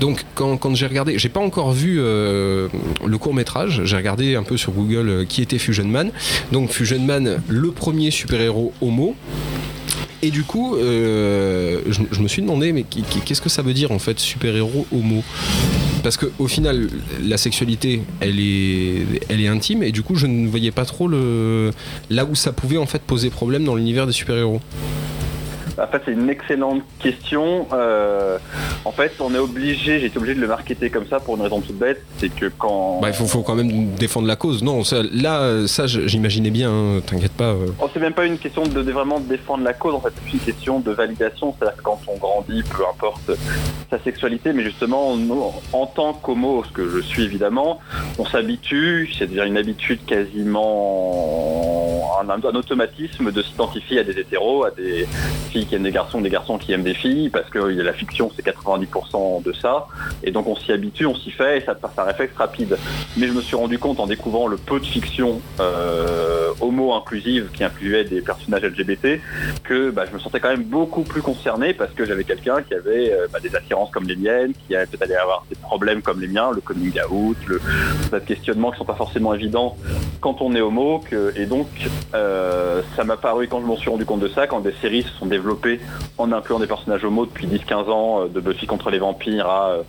Donc, 0.00 0.24
quand, 0.36 0.56
quand 0.56 0.72
j'ai 0.76 0.86
regardé, 0.86 1.18
j'ai 1.18 1.28
pas 1.30 1.40
encore 1.40 1.72
vu 1.72 1.96
euh, 1.98 2.68
le 3.04 3.18
court 3.18 3.34
j'ai 3.68 3.96
regardé 3.96 4.36
un 4.36 4.42
peu 4.42 4.56
sur 4.56 4.72
Google 4.72 5.08
euh, 5.08 5.24
qui 5.24 5.42
était 5.42 5.58
Fusion 5.58 5.86
Man. 5.86 6.10
Donc, 6.52 6.70
Fusion 6.70 7.00
Man, 7.00 7.42
le 7.48 7.70
premier 7.70 8.10
super-héros 8.10 8.72
homo. 8.80 9.14
Et 10.20 10.30
du 10.30 10.42
coup, 10.42 10.74
euh, 10.74 11.80
je, 11.86 12.20
me 12.20 12.26
suis 12.26 12.42
demandé, 12.42 12.72
mais 12.72 12.84
qu'est-ce 13.24 13.40
que 13.40 13.48
ça 13.48 13.62
veut 13.62 13.72
dire 13.72 13.92
en 13.92 14.00
fait, 14.00 14.18
super-héros 14.18 14.84
homo? 14.92 15.22
Parce 16.02 16.16
que 16.16 16.26
au 16.40 16.48
final, 16.48 16.88
la 17.22 17.36
sexualité, 17.36 18.02
elle 18.18 18.40
est, 18.40 19.06
elle 19.28 19.40
est 19.40 19.46
intime, 19.46 19.84
et 19.84 19.92
du 19.92 20.02
coup, 20.02 20.16
je 20.16 20.26
ne 20.26 20.48
voyais 20.48 20.72
pas 20.72 20.84
trop 20.84 21.06
le, 21.06 21.70
là 22.10 22.24
où 22.24 22.34
ça 22.34 22.52
pouvait 22.52 22.78
en 22.78 22.86
fait 22.86 23.02
poser 23.02 23.30
problème 23.30 23.64
dans 23.64 23.76
l'univers 23.76 24.08
des 24.08 24.12
super-héros. 24.12 24.60
En 25.80 25.86
fait, 25.86 26.02
c'est 26.04 26.12
une 26.12 26.28
excellente 26.28 26.82
question. 26.98 27.66
Euh, 27.72 28.38
en 28.84 28.92
fait, 28.92 29.12
on 29.20 29.34
est 29.34 29.38
obligé, 29.38 30.00
j'ai 30.00 30.06
été 30.06 30.18
obligé 30.18 30.34
de 30.34 30.40
le 30.40 30.48
marketer 30.48 30.90
comme 30.90 31.06
ça 31.06 31.20
pour 31.20 31.36
une 31.36 31.42
raison 31.42 31.60
toute 31.60 31.78
bête, 31.78 32.02
c'est 32.18 32.34
que 32.34 32.46
quand... 32.46 32.98
Bah, 33.00 33.08
il 33.08 33.14
faut, 33.14 33.26
faut 33.26 33.42
quand 33.42 33.54
même 33.54 33.94
défendre 33.94 34.26
la 34.26 34.36
cause. 34.36 34.62
Non, 34.62 34.84
ça, 34.84 35.02
là, 35.12 35.66
ça, 35.66 35.86
j'imaginais 35.86 36.50
bien, 36.50 36.70
hein, 36.70 37.00
t'inquiète 37.06 37.32
pas. 37.32 37.52
euh. 37.52 37.68
Oh, 37.80 37.88
c'est 37.92 38.00
même 38.00 38.12
pas 38.14 38.26
une 38.26 38.38
question 38.38 38.64
de, 38.64 38.82
de 38.82 38.92
vraiment 38.92 39.20
défendre 39.20 39.64
la 39.64 39.72
cause, 39.72 39.94
en 39.94 40.00
fait, 40.00 40.12
c'est 40.24 40.32
une 40.32 40.38
question 40.40 40.80
de 40.80 40.90
validation. 40.90 41.54
C'est-à-dire 41.58 41.76
que 41.76 41.82
quand 41.82 42.00
on 42.08 42.16
grandit, 42.16 42.62
peu 42.64 42.82
importe 42.92 43.30
sa 43.90 43.98
sexualité, 44.00 44.52
mais 44.52 44.64
justement, 44.64 45.16
nous, 45.16 45.42
en 45.72 45.86
tant 45.86 46.12
qu'homo, 46.12 46.64
ce 46.66 46.72
que 46.72 46.88
je 46.88 47.00
suis 47.00 47.24
évidemment, 47.24 47.78
on 48.18 48.24
s'habitue, 48.26 49.10
c'est 49.18 49.28
déjà 49.28 49.46
une 49.46 49.56
habitude 49.56 50.00
quasiment, 50.06 52.18
un, 52.20 52.28
un 52.28 52.54
automatisme 52.54 53.30
de 53.32 53.42
s'identifier 53.42 54.00
à 54.00 54.04
des 54.04 54.18
hétéros, 54.18 54.64
à 54.64 54.70
des 54.70 55.06
filles 55.50 55.66
qui 55.68 55.74
aiment 55.74 55.82
des 55.82 55.92
garçons, 55.92 56.20
des 56.20 56.30
garçons 56.30 56.58
qui 56.58 56.72
aiment 56.72 56.82
des 56.82 56.94
filles, 56.94 57.28
parce 57.28 57.48
que 57.50 57.58
la 57.58 57.92
fiction, 57.92 58.30
c'est 58.34 58.44
90% 58.44 59.42
de 59.42 59.52
ça, 59.52 59.86
et 60.22 60.30
donc 60.30 60.46
on 60.46 60.56
s'y 60.56 60.72
habitue, 60.72 61.06
on 61.06 61.14
s'y 61.14 61.30
fait, 61.30 61.58
et 61.58 61.60
ça 61.60 61.74
passe 61.74 61.92
un 61.98 62.04
réflexe 62.04 62.34
rapide. 62.36 62.76
Mais 63.16 63.26
je 63.26 63.32
me 63.32 63.40
suis 63.40 63.56
rendu 63.56 63.78
compte 63.78 64.00
en 64.00 64.06
découvrant 64.06 64.46
le 64.46 64.56
peu 64.56 64.80
de 64.80 64.86
fiction 64.86 65.40
euh, 65.60 66.50
homo-inclusive 66.60 67.48
qui 67.52 67.64
incluait 67.64 68.04
des 68.04 68.20
personnages 68.20 68.62
LGBT 68.62 69.20
que 69.64 69.90
bah, 69.90 70.04
je 70.08 70.14
me 70.14 70.18
sentais 70.18 70.40
quand 70.40 70.50
même 70.50 70.64
beaucoup 70.64 71.02
plus 71.02 71.22
concerné 71.22 71.74
parce 71.74 71.92
que 71.92 72.04
j'avais 72.04 72.24
quelqu'un 72.24 72.62
qui 72.62 72.74
avait 72.74 73.12
euh, 73.12 73.26
bah, 73.32 73.40
des 73.40 73.54
attirances 73.54 73.90
comme 73.90 74.04
les 74.04 74.16
miennes, 74.16 74.52
qui 74.66 74.74
allait 74.74 74.86
peut-être 74.86 75.12
avoir 75.20 75.44
des 75.48 75.56
problèmes 75.56 76.02
comme 76.02 76.20
les 76.20 76.28
miens, 76.28 76.50
le 76.54 76.60
coming 76.60 76.98
out, 77.10 77.36
le, 77.46 77.60
de 78.12 78.18
questionnements 78.18 78.70
qui 78.70 78.78
sont 78.78 78.84
pas 78.84 78.94
forcément 78.94 79.34
évidents 79.34 79.76
quand 80.20 80.40
on 80.40 80.54
est 80.54 80.60
homo. 80.60 81.02
Que, 81.10 81.32
et 81.36 81.46
donc 81.46 81.68
euh, 82.14 82.82
ça 82.96 83.04
m'a 83.04 83.16
paru 83.16 83.48
quand 83.48 83.60
je 83.60 83.66
m'en 83.66 83.76
suis 83.76 83.90
rendu 83.90 84.04
compte 84.04 84.20
de 84.20 84.28
ça, 84.28 84.46
quand 84.46 84.60
des 84.60 84.74
séries 84.80 85.02
se 85.02 85.10
sont 85.10 85.26
développées 85.26 85.57
en 86.18 86.32
incluant 86.32 86.58
des 86.58 86.66
personnages 86.66 87.04
homo 87.04 87.26
depuis 87.26 87.46
10-15 87.46 87.74
ans, 87.90 88.22
euh, 88.22 88.28
de 88.28 88.40
Buffy 88.40 88.66
contre 88.66 88.90
les 88.90 88.98
vampires 88.98 89.46
à 89.46 89.70
euh, 89.70 89.82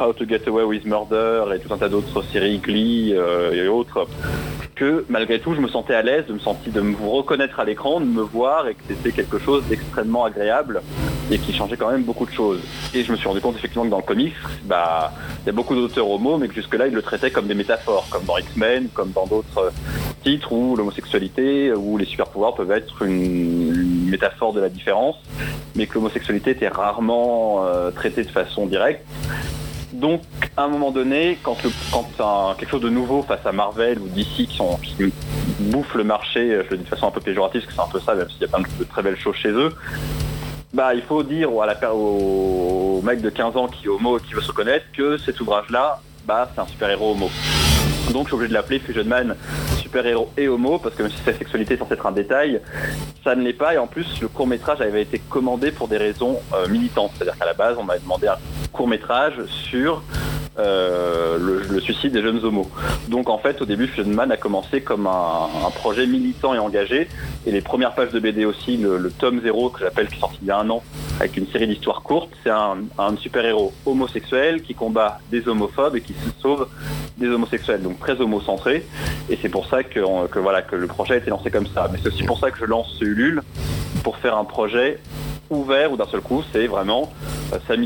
How 0.00 0.12
to 0.12 0.26
Get 0.26 0.42
Away 0.46 0.64
with 0.64 0.84
Murder 0.84 1.44
et 1.54 1.58
tout 1.58 1.72
un 1.72 1.78
tas 1.78 1.88
d'autres 1.88 2.22
séries, 2.22 2.58
Glee 2.58 3.12
euh, 3.14 3.52
et 3.52 3.68
autres, 3.68 4.06
que 4.74 5.04
malgré 5.08 5.40
tout 5.40 5.54
je 5.54 5.60
me 5.60 5.68
sentais 5.68 5.94
à 5.94 6.02
l'aise 6.02 6.26
de 6.26 6.34
me 6.34 6.38
sentir 6.38 6.72
de 6.72 6.80
me 6.80 6.96
reconnaître 6.96 7.60
à 7.60 7.64
l'écran, 7.64 8.00
de 8.00 8.06
me 8.06 8.22
voir 8.22 8.68
et 8.68 8.74
que 8.74 8.82
c'était 8.88 9.12
quelque 9.12 9.38
chose 9.38 9.64
d'extrêmement 9.68 10.24
agréable 10.24 10.82
et 11.30 11.38
qui 11.38 11.52
changeait 11.52 11.76
quand 11.76 11.90
même 11.90 12.02
beaucoup 12.02 12.26
de 12.26 12.32
choses. 12.32 12.60
Et 12.94 13.02
je 13.02 13.10
me 13.10 13.16
suis 13.16 13.26
rendu 13.26 13.40
compte 13.40 13.56
effectivement 13.56 13.84
que 13.84 13.90
dans 13.90 13.96
le 13.96 14.02
comics, 14.02 14.34
bah 14.64 15.12
il 15.42 15.46
y 15.46 15.50
a 15.50 15.52
beaucoup 15.52 15.74
d'auteurs 15.74 16.08
homo, 16.08 16.36
mais 16.36 16.48
que 16.48 16.54
jusque-là 16.54 16.86
ils 16.86 16.94
le 16.94 17.02
traitaient 17.02 17.30
comme 17.30 17.46
des 17.46 17.54
métaphores, 17.54 18.06
comme 18.10 18.24
dans 18.24 18.38
X-Men, 18.38 18.88
comme 18.92 19.10
dans 19.10 19.26
d'autres 19.26 19.72
titres 20.22 20.52
où 20.52 20.76
l'homosexualité 20.76 21.72
ou 21.72 21.96
les 21.96 22.04
super 22.04 22.26
pouvoirs 22.26 22.54
peuvent 22.54 22.70
être 22.70 23.02
une, 23.02 23.65
métaphore 24.08 24.52
de 24.52 24.60
la 24.60 24.68
différence, 24.68 25.16
mais 25.74 25.86
que 25.86 25.94
l'homosexualité 25.94 26.52
était 26.52 26.68
rarement 26.68 27.64
traitée 27.94 28.24
de 28.24 28.30
façon 28.30 28.66
directe. 28.66 29.04
Donc, 29.92 30.22
à 30.56 30.64
un 30.64 30.68
moment 30.68 30.90
donné, 30.90 31.38
quand, 31.42 31.56
quelque 32.58 32.70
chose 32.70 32.82
de 32.82 32.90
nouveau 32.90 33.22
face 33.22 33.44
à 33.46 33.52
Marvel 33.52 33.98
ou 33.98 34.08
DC 34.08 34.46
qui, 34.46 34.56
sont, 34.56 34.78
bouffent 35.58 35.94
le 35.94 36.04
marché, 36.04 36.60
je 36.64 36.70
le 36.70 36.76
dis 36.78 36.84
de 36.84 36.88
façon 36.88 37.08
un 37.08 37.10
peu 37.10 37.20
péjorative, 37.20 37.62
parce 37.62 37.74
que 37.74 37.80
c'est 37.80 37.88
un 37.88 37.92
peu 37.92 38.00
ça, 38.00 38.14
même 38.14 38.28
s'il 38.28 38.42
y 38.42 38.44
a 38.44 38.48
plein 38.48 38.60
de, 38.60 38.84
très 38.84 39.02
belles 39.02 39.18
choses 39.18 39.36
chez 39.36 39.48
eux, 39.48 39.74
bah, 40.74 40.94
il 40.94 41.00
faut 41.00 41.22
dire 41.22 41.48
à 41.62 41.66
la, 41.66 41.94
au, 41.94 43.00
mec 43.02 43.22
de 43.22 43.30
15 43.30 43.56
ans 43.56 43.68
qui 43.68 43.86
est 43.86 43.88
homo 43.88 44.18
et 44.18 44.20
qui 44.20 44.34
veut 44.34 44.42
se 44.42 44.48
reconnaître 44.48 44.84
que 44.92 45.16
cet 45.16 45.40
ouvrage-là, 45.40 46.00
bah, 46.26 46.50
c'est 46.54 46.60
un 46.60 46.66
super-héros 46.66 47.12
homo. 47.12 47.30
Donc 48.12 48.24
je 48.24 48.28
suis 48.28 48.34
obligé 48.34 48.48
de 48.50 48.54
l'appeler 48.54 48.78
Fusion 48.78 49.04
Man 49.04 49.36
super-héros 49.86 50.30
et 50.36 50.48
homo, 50.48 50.78
parce 50.78 50.96
que 50.96 51.04
même 51.04 51.12
si 51.12 51.22
sa 51.24 51.32
sexualité 51.32 51.74
est 51.74 51.76
censée 51.76 51.94
être 51.94 52.06
un 52.06 52.12
détail, 52.12 52.60
ça 53.22 53.36
ne 53.36 53.42
l'est 53.42 53.52
pas. 53.52 53.74
Et 53.74 53.78
en 53.78 53.86
plus, 53.86 54.20
le 54.20 54.26
court 54.26 54.48
métrage 54.48 54.80
avait 54.80 55.02
été 55.02 55.20
commandé 55.30 55.70
pour 55.70 55.86
des 55.86 55.96
raisons 55.96 56.40
euh, 56.54 56.66
militantes. 56.66 57.12
C'est-à-dire 57.14 57.38
qu'à 57.38 57.46
la 57.46 57.54
base, 57.54 57.76
on 57.78 57.84
m'avait 57.84 58.00
demandé 58.00 58.26
un 58.26 58.38
court 58.72 58.88
métrage 58.88 59.34
sur 59.46 60.02
euh, 60.58 61.36
le, 61.38 61.80
suicide 61.80 62.12
des 62.12 62.22
jeunes 62.22 62.42
homos. 62.42 62.68
Donc 63.08 63.28
en 63.28 63.36
fait, 63.36 63.60
au 63.60 63.66
début, 63.66 63.86
Fusion 63.86 64.10
Man 64.10 64.32
a 64.32 64.38
commencé 64.38 64.80
comme 64.80 65.06
un, 65.06 65.70
projet 65.74 66.06
militant 66.06 66.54
et 66.54 66.58
engagé. 66.58 67.08
Et 67.46 67.52
les 67.52 67.60
premières 67.60 67.94
pages 67.94 68.10
de 68.10 68.18
BD 68.18 68.46
aussi, 68.46 68.78
le, 68.78 69.10
tome 69.10 69.40
0 69.42 69.70
que 69.70 69.80
j'appelle, 69.80 70.08
qui 70.08 70.16
est 70.16 70.20
sorti 70.20 70.38
il 70.40 70.48
y 70.48 70.50
a 70.50 70.58
un 70.58 70.68
an, 70.70 70.82
avec 71.20 71.36
une 71.36 71.46
série 71.48 71.66
d'histoires 71.66 72.02
courtes, 72.02 72.30
c'est 72.42 72.50
un, 72.50 72.78
super-héros 73.18 73.72
homosexuel 73.84 74.62
qui 74.62 74.74
combat 74.74 75.18
des 75.30 75.46
homophobes 75.46 75.96
et 75.96 76.00
qui 76.00 76.14
se 76.14 76.40
sauve 76.40 76.68
des 77.18 77.28
homosexuels, 77.28 77.82
donc 77.82 78.00
très 78.00 78.18
homocentré. 78.20 78.86
Et 79.28 79.38
c'est 79.40 79.50
pour 79.50 79.66
ça 79.66 79.75
que, 79.84 80.38
voilà, 80.38 80.62
que 80.62 80.76
le 80.76 80.86
projet 80.86 81.14
a 81.14 81.16
été 81.18 81.30
lancé 81.30 81.50
comme 81.50 81.66
ça. 81.66 81.88
Mais 81.92 81.98
c'est 82.02 82.08
aussi 82.08 82.24
pour 82.24 82.38
ça 82.38 82.50
que 82.50 82.58
je 82.58 82.64
lance 82.64 82.96
ce 82.98 83.04
Ulule, 83.04 83.42
pour 84.02 84.16
faire 84.16 84.36
un 84.36 84.44
projet 84.44 84.98
ouvert 85.50 85.92
ou 85.92 85.96
d'un 85.96 86.06
seul 86.06 86.20
coup, 86.20 86.42
c'est 86.52 86.66
vraiment 86.66 87.12
euh, 87.52 87.58
sa 87.68 87.76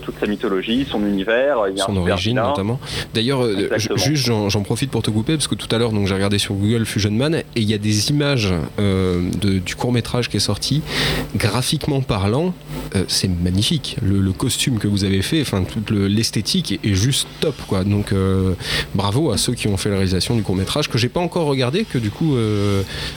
toute 0.00 0.18
sa 0.20 0.26
mythologie, 0.26 0.86
son 0.88 1.04
univers, 1.04 1.58
son 1.76 1.96
origine 1.96 2.36
notamment. 2.36 2.78
D'ailleurs, 3.14 3.44
euh, 3.44 3.70
juste 3.96 4.26
j'en 4.26 4.62
profite 4.62 4.90
pour 4.90 5.02
te 5.02 5.10
couper 5.10 5.34
parce 5.34 5.48
que 5.48 5.54
tout 5.54 5.68
à 5.74 5.78
l'heure, 5.78 5.92
donc 5.92 6.06
j'ai 6.06 6.14
regardé 6.14 6.38
sur 6.38 6.54
Google 6.54 6.84
Fusion 6.86 7.10
Man 7.10 7.34
et 7.34 7.44
il 7.56 7.68
y 7.68 7.74
a 7.74 7.78
des 7.78 8.10
images 8.10 8.52
euh, 8.78 9.28
du 9.42 9.74
court 9.74 9.92
métrage 9.92 10.28
qui 10.28 10.36
est 10.36 10.40
sorti. 10.40 10.82
Graphiquement 11.36 12.00
parlant, 12.00 12.54
c'est 13.08 13.28
magnifique. 13.28 13.96
Le, 14.02 14.28
costume 14.38 14.78
que 14.78 14.86
vous 14.86 15.04
avez 15.04 15.22
fait, 15.22 15.40
enfin 15.40 15.64
toute 15.64 15.90
l'esthétique 15.90 16.78
est, 16.84 16.94
juste 16.94 17.26
top 17.40 17.56
quoi. 17.66 17.82
Donc 17.82 18.14
bravo 18.94 19.32
à 19.32 19.36
ceux 19.36 19.54
qui 19.54 19.66
ont 19.66 19.76
fait 19.76 19.88
la 19.88 19.96
réalisation 19.96 20.36
du 20.36 20.42
court 20.42 20.54
métrage 20.54 20.88
que 20.88 20.98
j'ai 20.98 21.08
pas 21.08 21.18
encore 21.18 21.46
regardé, 21.46 21.84
que 21.84 21.98
du 21.98 22.10
coup, 22.10 22.36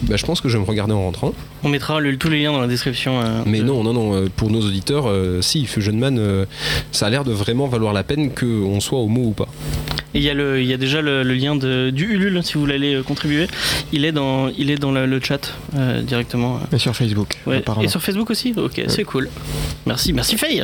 bah, 0.03 0.15
je 0.15 0.25
pense 0.25 0.41
que 0.41 0.49
je 0.49 0.57
vais 0.57 0.63
me 0.63 0.67
regarder 0.67 0.93
en 0.93 1.03
rentrant. 1.03 1.33
On 1.63 1.69
mettra 1.69 1.99
tous 2.19 2.29
les 2.29 2.41
liens 2.41 2.53
dans 2.53 2.61
la 2.61 2.67
description. 2.67 3.21
Mais 3.45 3.59
non, 3.59 3.83
non, 3.83 3.90
non. 3.93 4.27
pour 4.35 4.49
nos 4.49 4.61
auditeurs, 4.61 5.07
si 5.41 5.65
Fusion 5.65 5.93
Man, 5.93 6.17
euh, 6.19 6.45
ça 6.91 7.07
a 7.07 7.09
l'air 7.09 7.23
de 7.23 7.31
vraiment 7.31 7.67
valoir 7.67 7.93
la 7.93 8.03
peine 8.03 8.31
qu'on 8.31 8.79
soit 8.79 8.99
homo 8.99 9.27
ou 9.27 9.31
pas. 9.31 9.47
Et 10.13 10.19
il 10.19 10.23
y, 10.23 10.29
a 10.29 10.33
le, 10.33 10.61
il 10.61 10.67
y 10.67 10.73
a 10.73 10.77
déjà 10.77 11.01
le, 11.01 11.23
lien 11.23 11.55
de, 11.55 11.89
du 11.89 12.13
Ulule 12.13 12.41
si 12.43 12.53
vous 12.55 12.61
voulez 12.61 12.75
aller 12.75 12.95
euh, 12.95 13.03
contribuer. 13.03 13.47
Il 13.91 14.05
est 14.05 14.11
dans, 14.11 14.49
il 14.49 14.69
est 14.69 14.75
dans 14.75 14.91
le, 14.91 15.19
chat 15.21 15.53
euh, 15.75 16.01
directement. 16.01 16.59
Et 16.73 16.77
sur 16.77 16.95
Facebook. 16.95 17.37
Et 17.81 17.87
sur 17.87 18.01
Facebook 18.01 18.29
aussi 18.29 18.53
Ok, 18.57 18.81
c'est 18.87 19.03
cool. 19.03 19.29
Merci, 19.85 20.13
merci 20.13 20.37
Faye. 20.37 20.63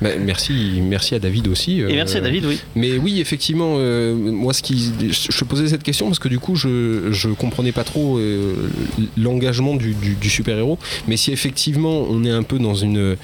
Bah, 0.00 0.10
merci, 0.20 0.80
merci 0.82 1.14
à 1.14 1.18
David 1.18 1.48
aussi. 1.48 1.80
Et 1.80 1.94
merci 1.94 2.16
à 2.16 2.20
David, 2.20 2.46
oui. 2.46 2.60
Mais 2.74 2.96
oui, 2.96 3.20
effectivement, 3.20 3.78
moi, 4.14 4.52
ce 4.52 4.62
qui, 4.62 4.92
je 5.00 5.38
te 5.38 5.44
posais 5.44 5.68
cette 5.68 5.82
question 5.82 6.06
parce 6.06 6.18
que 6.18 6.28
du 6.28 6.38
coup, 6.38 6.54
je, 6.54 7.12
je 7.12 7.28
comprenais 7.28 7.72
pas 7.72 7.84
trop 7.84 8.20
l'engagement 9.16 9.74
du, 9.74 9.94
du 9.94 10.30
super-héros. 10.30 10.78
Mais 11.08 11.16
si 11.16 11.32
effectivement, 11.32 12.06
on 12.08 12.24
est 12.24 12.30
un 12.30 12.42
peu 12.42 12.58
dans 12.58 12.74
une, 12.74 13.16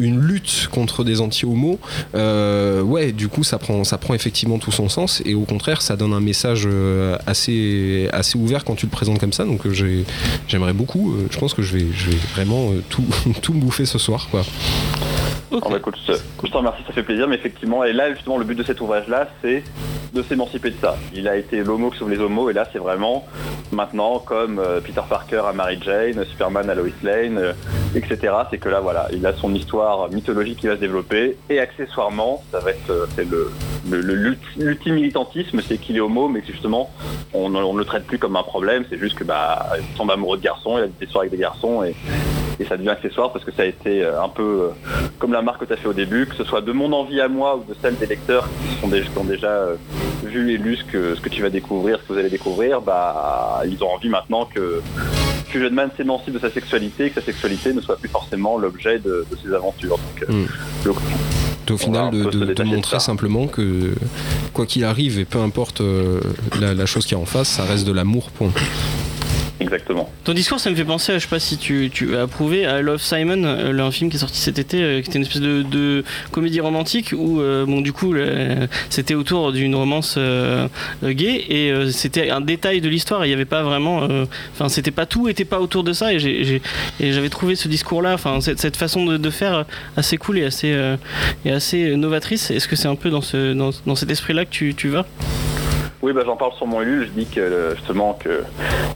une 0.00 0.20
lutte 0.20 0.68
contre 0.70 1.04
des 1.04 1.20
anti-homos, 1.20 1.78
euh, 2.14 2.82
ouais, 2.82 3.12
du 3.12 3.28
coup, 3.28 3.44
ça 3.44 3.58
prend, 3.58 3.84
ça 3.84 3.98
prend 3.98 4.14
effectivement 4.14 4.58
tout 4.58 4.72
son 4.72 4.88
sens. 4.88 5.07
Et 5.24 5.34
au 5.34 5.42
contraire, 5.42 5.82
ça 5.82 5.96
donne 5.96 6.12
un 6.12 6.20
message 6.20 6.64
euh, 6.66 7.16
assez, 7.26 8.08
ouvert 8.36 8.64
quand 8.64 8.74
tu 8.74 8.86
le 8.86 8.90
présentes 8.90 9.18
comme 9.18 9.32
ça. 9.32 9.44
Donc, 9.44 9.66
euh, 9.66 10.04
j'aimerais 10.46 10.72
beaucoup. 10.72 11.14
je 11.30 11.38
pense 11.38 11.54
que 11.54 11.62
je 11.62 11.76
vais, 11.76 11.86
vraiment 12.34 12.72
tout, 12.88 13.04
tout 13.42 13.52
bouffer 13.52 13.86
ce 13.86 13.98
soir. 13.98 14.28
Bah, 15.50 15.58
écoute, 15.78 15.96
je 16.06 16.50
te 16.50 16.56
remercie, 16.56 16.82
ça 16.86 16.92
fait 16.92 17.02
plaisir, 17.02 17.26
mais 17.26 17.36
effectivement, 17.36 17.82
et 17.82 17.92
là 17.92 18.12
justement 18.12 18.36
le 18.36 18.44
but 18.44 18.54
de 18.54 18.62
cet 18.62 18.80
ouvrage-là, 18.80 19.28
c'est 19.40 19.62
de 20.12 20.22
s'émanciper 20.22 20.70
de 20.70 20.76
ça. 20.80 20.96
Il 21.14 21.28
a 21.28 21.36
été 21.36 21.62
l'homo 21.64 21.90
qui 21.90 21.98
sauve 21.98 22.10
les 22.10 22.18
homos, 22.18 22.50
et 22.50 22.52
là 22.52 22.66
c'est 22.72 22.78
vraiment 22.78 23.26
maintenant 23.72 24.18
comme 24.18 24.62
Peter 24.84 25.00
Parker 25.08 25.42
à 25.48 25.52
Mary 25.52 25.78
Jane, 25.82 26.24
Superman 26.24 26.68
à 26.68 26.74
Lois 26.74 26.88
Lane, 27.02 27.54
etc. 27.94 28.34
C'est 28.50 28.58
que 28.58 28.68
là 28.68 28.80
voilà, 28.80 29.08
il 29.12 29.24
a 29.26 29.32
son 29.34 29.54
histoire 29.54 30.10
mythologique 30.10 30.58
qui 30.58 30.66
va 30.66 30.76
se 30.76 30.80
développer, 30.80 31.36
et 31.48 31.60
accessoirement, 31.60 32.42
ça 32.52 32.60
va 32.60 32.70
être 32.70 33.08
c'est 33.16 33.28
le, 33.28 33.50
l'ultime 34.58 34.94
militantisme, 34.94 35.60
c'est 35.66 35.78
qu'il 35.78 35.96
est 35.96 36.00
homo, 36.00 36.28
mais 36.28 36.40
que 36.40 36.52
justement 36.52 36.90
on 37.32 37.48
ne 37.48 37.78
le 37.78 37.84
traite 37.84 38.06
plus 38.06 38.18
comme 38.18 38.36
un 38.36 38.42
problème, 38.42 38.84
c'est 38.90 38.98
juste 38.98 39.16
que 39.16 39.24
bah 39.24 39.70
tombe 39.96 40.10
amoureux 40.10 40.36
de 40.36 40.42
garçons, 40.42 40.76
il 40.78 40.84
a 40.84 40.86
des 40.86 41.06
histoires 41.06 41.22
avec 41.22 41.32
des 41.32 41.38
garçons, 41.38 41.84
et, 41.84 41.94
et 42.60 42.64
ça 42.64 42.76
devient 42.76 42.90
accessoire 42.90 43.32
parce 43.32 43.44
que 43.44 43.52
ça 43.52 43.62
a 43.62 43.66
été 43.66 44.04
un 44.04 44.28
peu 44.28 44.70
comme 45.18 45.32
la 45.32 45.42
marque 45.42 45.60
que 45.60 45.64
tu 45.64 45.72
as 45.72 45.76
fait 45.76 45.88
au 45.88 45.92
début, 45.92 46.26
que 46.26 46.34
ce 46.34 46.44
soit 46.44 46.60
de 46.60 46.72
mon 46.72 46.92
envie 46.92 47.20
à 47.20 47.28
moi 47.28 47.56
ou 47.56 47.64
de 47.64 47.76
celle 47.80 47.96
des 47.96 48.06
lecteurs 48.06 48.48
qui, 48.48 48.80
sont 48.80 49.20
ont 49.20 49.24
déjà 49.24 49.48
euh, 49.48 49.76
vu 50.24 50.52
et 50.52 50.58
lu 50.58 50.76
ce 50.76 50.84
que, 50.84 51.14
ce 51.14 51.20
que 51.20 51.28
tu 51.28 51.42
vas 51.42 51.50
découvrir, 51.50 51.98
ce 51.98 52.02
que 52.08 52.12
vous 52.12 52.18
allez 52.18 52.30
découvrir, 52.30 52.80
bah, 52.80 53.62
ils 53.66 53.82
ont 53.82 53.90
envie 53.90 54.08
maintenant 54.08 54.44
que 54.44 54.80
Fusion 55.46 55.70
Man 55.70 55.90
s'émancipe 55.96 56.34
de 56.34 56.38
sa 56.38 56.50
sexualité 56.50 57.06
et 57.06 57.10
que 57.10 57.20
sa 57.20 57.26
sexualité 57.26 57.72
ne 57.72 57.80
soit 57.80 57.96
plus 57.96 58.08
forcément 58.08 58.58
l'objet 58.58 58.98
de, 58.98 59.26
ses 59.42 59.52
aventures. 59.54 59.98
Donc, 59.98 60.28
euh, 60.28 60.44
hmm. 60.44 61.72
au 61.72 61.76
final, 61.76 62.10
de, 62.10 62.62
montrer 62.64 63.00
simplement 63.00 63.46
que 63.46 63.94
quoi 64.52 64.66
qu'il 64.66 64.84
arrive 64.84 65.18
et 65.18 65.24
peu 65.24 65.38
importe 65.38 65.80
euh, 65.80 66.20
la, 66.60 66.74
la, 66.74 66.86
chose 66.86 67.06
qui 67.06 67.14
est 67.14 67.18
en 67.18 67.26
face, 67.26 67.48
ça 67.48 67.64
reste 67.64 67.86
de 67.86 67.92
l'amour. 67.92 68.30
Point. 68.30 68.52
Exactement. 69.60 70.08
Ton 70.24 70.34
discours, 70.34 70.60
ça 70.60 70.70
me 70.70 70.76
fait 70.76 70.84
penser, 70.84 71.14
je 71.14 71.18
sais 71.18 71.28
pas 71.28 71.40
si 71.40 71.56
tu, 71.58 71.90
as 72.16 72.22
approuvé, 72.22 72.64
à 72.64 72.80
Love 72.80 73.02
Simon, 73.02 73.42
euh, 73.44 73.78
un 73.78 73.90
film 73.90 74.08
qui 74.08 74.16
est 74.16 74.20
sorti 74.20 74.38
cet 74.38 74.58
été, 74.58 74.82
euh, 74.82 75.00
qui 75.00 75.08
était 75.08 75.18
une 75.18 75.24
espèce 75.24 75.42
de, 75.42 76.04
comédie 76.30 76.60
romantique 76.60 77.12
où, 77.16 77.40
euh, 77.40 77.66
bon, 77.66 77.80
du 77.80 77.92
coup, 77.92 78.14
c'était 78.88 79.14
autour 79.14 79.52
d'une 79.52 79.74
romance 79.74 80.18
gay 81.02 81.44
et 81.48 81.72
c'était 81.90 82.30
un 82.30 82.40
détail 82.40 82.80
de 82.80 82.88
l'histoire. 82.88 83.24
Il 83.24 83.28
n'y 83.28 83.34
avait 83.34 83.44
pas 83.44 83.62
vraiment, 83.62 84.06
enfin, 84.52 84.68
c'était 84.68 84.90
pas 84.90 85.06
tout, 85.06 85.28
était 85.28 85.44
pas 85.44 85.60
autour 85.60 85.84
de 85.84 85.92
ça 85.92 86.12
et 86.12 86.60
j'avais 87.00 87.28
trouvé 87.28 87.56
ce 87.56 87.68
discours-là, 87.68 88.14
enfin, 88.14 88.40
cette, 88.40 88.76
façon 88.76 89.04
de, 89.06 89.30
faire 89.30 89.64
assez 89.96 90.16
cool 90.16 90.38
et 90.38 90.44
assez, 90.44 90.74
et 91.44 91.50
assez 91.50 91.96
novatrice. 91.96 92.50
Est-ce 92.50 92.68
que 92.68 92.76
c'est 92.76 92.88
un 92.88 92.96
peu 92.96 93.10
dans, 93.10 93.22
ce, 93.22 93.52
dans, 93.52 93.70
dans 93.86 93.94
cet 93.94 94.10
esprit-là 94.10 94.44
que 94.44 94.72
tu 94.72 94.88
vas? 94.88 95.06
Oui, 96.00 96.12
bah, 96.12 96.22
j'en 96.24 96.36
parle 96.36 96.52
sur 96.54 96.66
mon 96.66 96.80
Ulule. 96.80 97.06
Je 97.06 97.10
dis 97.10 97.26
que 97.26 97.74
justement 97.76 98.14
que 98.14 98.44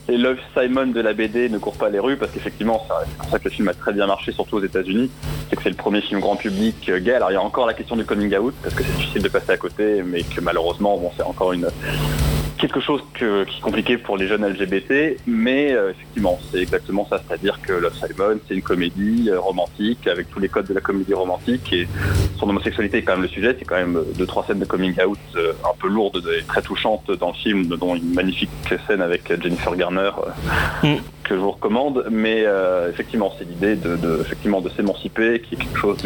les 0.09 0.17
Love 0.17 0.39
Simon 0.57 0.87
de 0.87 1.01
la 1.01 1.13
BD 1.13 1.49
ne 1.49 1.59
courent 1.59 1.77
pas 1.77 1.89
les 1.89 1.99
rues 1.99 2.17
parce 2.17 2.31
qu'effectivement, 2.31 2.87
c'est 2.89 3.17
pour 3.17 3.29
ça 3.29 3.39
que 3.39 3.45
le 3.45 3.51
film 3.51 3.69
a 3.69 3.75
très 3.75 3.93
bien 3.93 4.07
marché, 4.07 4.33
surtout 4.33 4.57
aux 4.57 4.65
États-Unis. 4.65 5.11
C'est 5.51 5.57
que 5.57 5.63
c'est 5.63 5.71
le 5.71 5.77
premier 5.77 6.01
film 6.01 6.21
grand 6.21 6.37
public 6.37 6.89
euh, 6.89 7.01
gay. 7.01 7.15
Alors 7.15 7.31
il 7.31 7.35
y 7.35 7.37
a 7.37 7.43
encore 7.43 7.67
la 7.67 7.75
question 7.75 7.97
du 7.97 8.05
coming 8.05 8.37
out 8.37 8.55
parce 8.63 8.75
que 8.75 8.85
c'est 8.85 8.97
difficile 8.97 9.23
de 9.23 9.29
passer 9.29 9.51
à 9.51 9.57
côté, 9.57 10.03
mais 10.05 10.23
que 10.23 10.41
malheureusement, 10.41 10.97
bon, 10.97 11.11
c'est 11.17 11.25
encore 11.25 11.53
une 11.53 11.69
quelque 12.59 12.81
chose 12.81 13.03
qui 13.17 13.25
est 13.25 13.61
compliqué 13.61 13.99
pour 13.99 14.17
les 14.17 14.27
jeunes 14.27 14.47
LGBT, 14.47 15.19
mais 15.27 15.73
euh, 15.73 15.91
effectivement, 15.91 16.39
c'est 16.51 16.61
exactement 16.61 17.07
ça. 17.09 17.21
C'est-à-dire 17.27 17.61
que 17.63 17.73
Love 17.73 17.95
Simon, 17.95 18.39
c'est 18.47 18.55
une 18.55 18.63
comédie 18.63 19.29
euh, 19.31 19.41
romantique 19.41 20.07
avec 20.07 20.31
tous 20.31 20.41
les 20.41 20.49
codes 20.49 20.67
de 20.67 20.75
la 20.75 20.81
comédie 20.81 21.15
romantique 21.15 21.73
et 21.73 21.89
son 22.39 22.49
homosexualité 22.49 22.99
est 22.99 23.03
quand 23.03 23.13
même 23.13 23.23
le 23.23 23.29
sujet. 23.29 23.57
C'est 23.59 23.65
quand 23.65 23.77
même 23.77 23.99
deux 24.17 24.27
trois 24.27 24.45
scènes 24.47 24.61
de 24.61 24.65
coming 24.65 24.95
out 25.03 25.19
un 25.37 25.77
peu 25.79 25.89
lourdes 25.89 26.29
et 26.39 26.43
très 26.45 26.63
touchantes 26.63 27.11
dans 27.11 27.29
le 27.29 27.35
film, 27.35 27.67
dont 27.67 27.95
une 27.95 28.15
magnifique 28.15 28.51
scène 28.87 29.03
avec 29.03 29.33
Jennifer 29.43 29.75
Garner. 29.77 30.11
Mm 30.83 30.97
que 31.23 31.35
je 31.35 31.41
vous 31.41 31.53
recommande, 31.53 32.07
mais 32.11 32.45
euh, 32.47 32.91
effectivement, 32.91 33.33
c'est 33.39 33.45
l'idée 33.45 33.77
de, 33.77 34.21
effectivement 34.21 34.61
de 34.61 34.69
s'émanciper, 34.71 35.41
qui 35.41 35.55
est 35.55 35.59
quelque 35.59 35.79
chose 35.79 35.99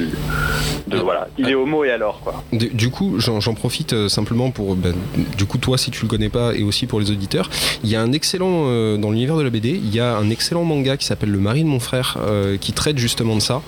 de, 0.87 0.97
voilà, 0.99 1.29
il 1.39 1.49
est 1.49 1.55
homo 1.55 1.85
et 1.85 1.91
alors 1.91 2.21
quoi. 2.21 2.45
Du, 2.53 2.91
coup, 2.91 3.19
j'en 3.19 3.55
profite 3.55 3.93
euh, 3.93 4.09
simplement 4.09 4.51
pour, 4.51 4.77
ben, 4.77 4.95
du 5.37 5.47
coup, 5.47 5.59
toi, 5.59 5.79
si 5.79 5.91
tu 5.91 6.03
le 6.03 6.09
connais 6.09 6.29
pas, 6.29 6.36
et 6.55 6.63
aussi 6.63 6.87
pour 6.87 7.01
les 7.01 7.11
auditeurs, 7.11 7.51
il 7.85 7.91
y 7.91 7.97
a 7.97 8.03
un 8.03 8.13
excellent 8.13 8.65
euh, 8.67 8.97
dans 8.97 9.11
l'univers 9.11 9.37
de 9.37 9.43
la 9.43 9.51
BD, 9.51 9.71
il 9.71 9.95
y 9.95 10.01
a 10.01 10.17
un 10.17 10.31
excellent 10.31 10.65
manga 10.65 10.97
qui 10.97 11.07
s'appelle 11.07 11.31
Le 11.31 11.41
mari 11.41 11.63
de 11.63 11.69
mon 11.69 11.81
frère, 11.81 12.19
qui 12.61 12.73
traite 12.73 12.99
justement 12.99 13.35
de 13.35 13.41
ça 13.41 13.63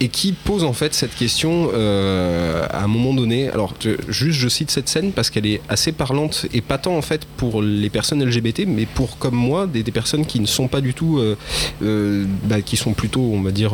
et 0.00 0.08
qui 0.08 0.32
pose 0.32 0.64
en 0.64 0.72
fait 0.72 0.94
cette 0.94 1.14
question 1.14 1.70
à 1.70 2.82
un 2.82 2.86
moment 2.86 3.14
donné. 3.14 3.48
Alors, 3.48 3.74
juste, 4.08 4.38
je 4.38 4.48
cite 4.48 4.70
cette 4.70 4.88
scène 4.88 5.12
parce 5.12 5.30
qu'elle 5.30 5.46
est 5.46 5.60
assez 5.68 5.92
parlante 5.92 6.46
et 6.52 6.60
pas 6.60 6.78
tant 6.78 6.96
en 6.96 7.02
fait 7.02 7.24
pour 7.36 7.62
les 7.62 7.90
personnes 7.90 8.24
LGBT, 8.24 8.64
mais 8.66 8.86
pour 8.86 9.18
comme 9.18 9.34
moi 9.34 9.66
des, 9.66 9.82
des 9.82 9.92
personnes 9.92 10.26
qui 10.26 10.40
ne 10.40 10.46
sont 10.46 10.68
pas 10.68 10.80
du 10.80 10.94
tout, 10.94 11.18
euh, 11.18 11.36
euh, 11.82 12.24
bah, 12.44 12.62
qui 12.62 12.76
sont 12.76 12.92
plutôt, 12.92 13.30
on 13.32 13.42
va 13.42 13.50
dire, 13.50 13.72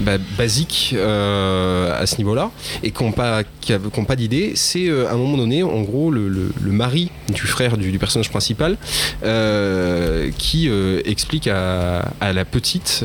bah, 0.00 0.18
basiques 0.36 0.94
euh, 0.96 2.00
à 2.00 2.06
ce 2.06 2.18
niveau-là 2.18 2.50
et 2.82 2.90
qui 2.90 3.02
n'ont 3.04 3.12
pas, 3.12 3.42
qui 3.60 3.72
pas 3.72 4.16
d'idée. 4.16 4.52
C'est 4.54 4.88
euh, 4.88 5.08
à 5.08 5.12
un 5.12 5.16
moment 5.16 5.36
donné, 5.36 5.62
en 5.62 5.82
gros, 5.82 6.10
le, 6.10 6.28
le- 6.28 6.52
mari 6.72 7.10
du 7.32 7.42
frère 7.46 7.78
du, 7.78 7.90
du 7.90 7.98
personnage 7.98 8.28
principal 8.28 8.76
euh, 9.24 10.30
qui 10.36 10.68
euh, 10.68 11.00
explique 11.06 11.48
à, 11.48 12.12
à 12.20 12.32
la 12.34 12.44
petite 12.44 13.02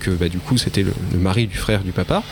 que 0.00 0.10
bah, 0.10 0.28
du 0.28 0.38
coup 0.38 0.56
c'était 0.58 0.82
le, 0.82 0.92
mari 1.18 1.46
du 1.46 1.56
frère 1.56 1.82
du 1.82 1.92
papa 1.92 2.22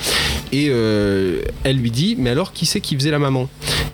et 0.53 0.67
elle 0.67 1.77
lui 1.77 1.91
dit 1.91 2.17
mais 2.19 2.31
alors 2.31 2.53
qui 2.53 2.67
c'est 2.67 2.81
qui 2.81 2.95
faisait 2.97 3.11
la 3.13 3.19
maman? 3.19 3.49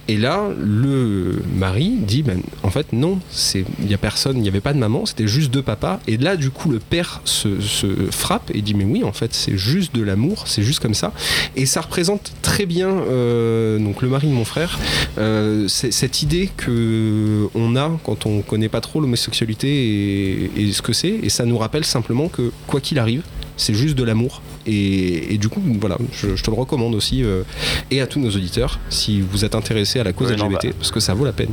Et 0.09 0.16
là 0.16 0.49
le 0.59 1.42
mari 1.57 1.92
dit 2.00 2.23
ben, 2.23 2.40
en 2.62 2.71
fait 2.71 2.92
non 2.92 3.19
il 3.54 3.90
y 3.90 3.95
a 3.95 3.99
personne 3.99 4.37
il 4.38 4.42
n'y 4.42 4.49
avait 4.49 4.61
pas 4.61 4.73
de 4.73 4.78
maman 4.78 5.07
c'était 5.07 5.28
juste 5.28 5.50
deux 5.52 5.62
papas 5.62 6.00
et 6.09 6.16
là 6.16 6.37
du 6.37 6.50
coup 6.50 6.71
le 6.71 6.78
père 6.80 7.21
se, 7.25 7.61
se 7.61 7.87
frappe 8.11 8.50
et 8.54 8.62
dit 8.62 8.75
mais 8.75 8.85
oui 8.85 9.04
en 9.04 9.12
fait 9.12 9.35
c'est 9.35 9.57
juste 9.57 9.90
de 9.95 10.03
l'amour 10.03 10.45
c'est 10.47 10.63
juste 10.63 10.81
comme 10.81 10.95
ça. 10.95 11.13
Et 11.57 11.67
ça 11.67 11.81
représente 11.81 12.33
très 12.43 12.67
bien 12.67 12.89
euh, 12.89 13.79
donc 13.79 14.03
le 14.03 14.09
mari 14.09 14.29
de 14.29 14.33
mon 14.33 14.45
frère 14.45 14.79
euh, 15.19 15.69
cette 15.69 16.23
idée 16.23 16.51
que 16.57 17.49
on 17.55 17.77
a 17.77 17.99
quand 18.05 18.27
on 18.27 18.43
connaît 18.43 18.69
pas 18.69 18.81
trop 18.81 19.01
l'homosexualité 19.01 20.51
et 20.57 20.73
ce 20.73 20.83
que 20.83 20.93
c'est. 20.93 21.19
Et 21.23 21.29
ça 21.29 21.45
nous 21.45 21.59
rappelle 21.59 21.85
simplement 21.85 22.29
que 22.29 22.53
quoi 22.67 22.81
qu'il 22.81 22.99
arrive 22.99 23.23
c'est 23.57 23.75
juste 23.75 23.97
de 23.97 24.05
l'amour 24.05 24.41
et, 24.67 25.35
et 25.35 25.38
du 25.38 25.49
coup 25.49 25.62
voilà 25.81 25.97
je, 26.12 26.37
je 26.37 26.43
te 26.43 26.50
le 26.50 26.57
recommande 26.57 26.95
aussi 26.95 27.25
euh, 27.25 27.43
et 27.90 28.00
à 28.00 28.07
tous 28.07 28.21
nos 28.21 28.31
auditeurs 28.31 28.79
si 28.90 29.21
vous 29.21 29.45
êtes 29.45 29.55
intéressés 29.55 30.00
à 30.00 30.05
la 30.05 30.12
cause 30.12 30.31
Ouais, 30.31 30.37
non, 30.37 30.49
LGBT 30.49 30.67
bah. 30.69 30.75
parce 30.79 30.90
que 30.90 31.00
ça 31.00 31.14
vaut 31.14 31.25
la 31.25 31.33
peine 31.33 31.50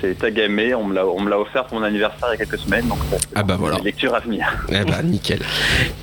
C'est 0.00 0.18
Tagamé, 0.18 0.74
on 0.74 0.84
me 0.84 0.94
l'a 0.94 1.06
on 1.06 1.20
me 1.20 1.30
l'a 1.30 1.38
offert 1.38 1.64
pour 1.66 1.78
mon 1.78 1.84
anniversaire 1.84 2.28
il 2.28 2.38
y 2.38 2.42
a 2.42 2.44
quelques 2.44 2.58
semaines, 2.58 2.86
donc 2.88 2.98
c'est 3.10 3.18
Ah 3.34 3.42
bah 3.42 3.54
une 3.54 3.60
voilà. 3.60 3.78
lecture 3.78 4.14
à 4.14 4.20
venir. 4.20 4.44
eh 4.70 4.84
bah 4.84 5.02
nickel 5.02 5.40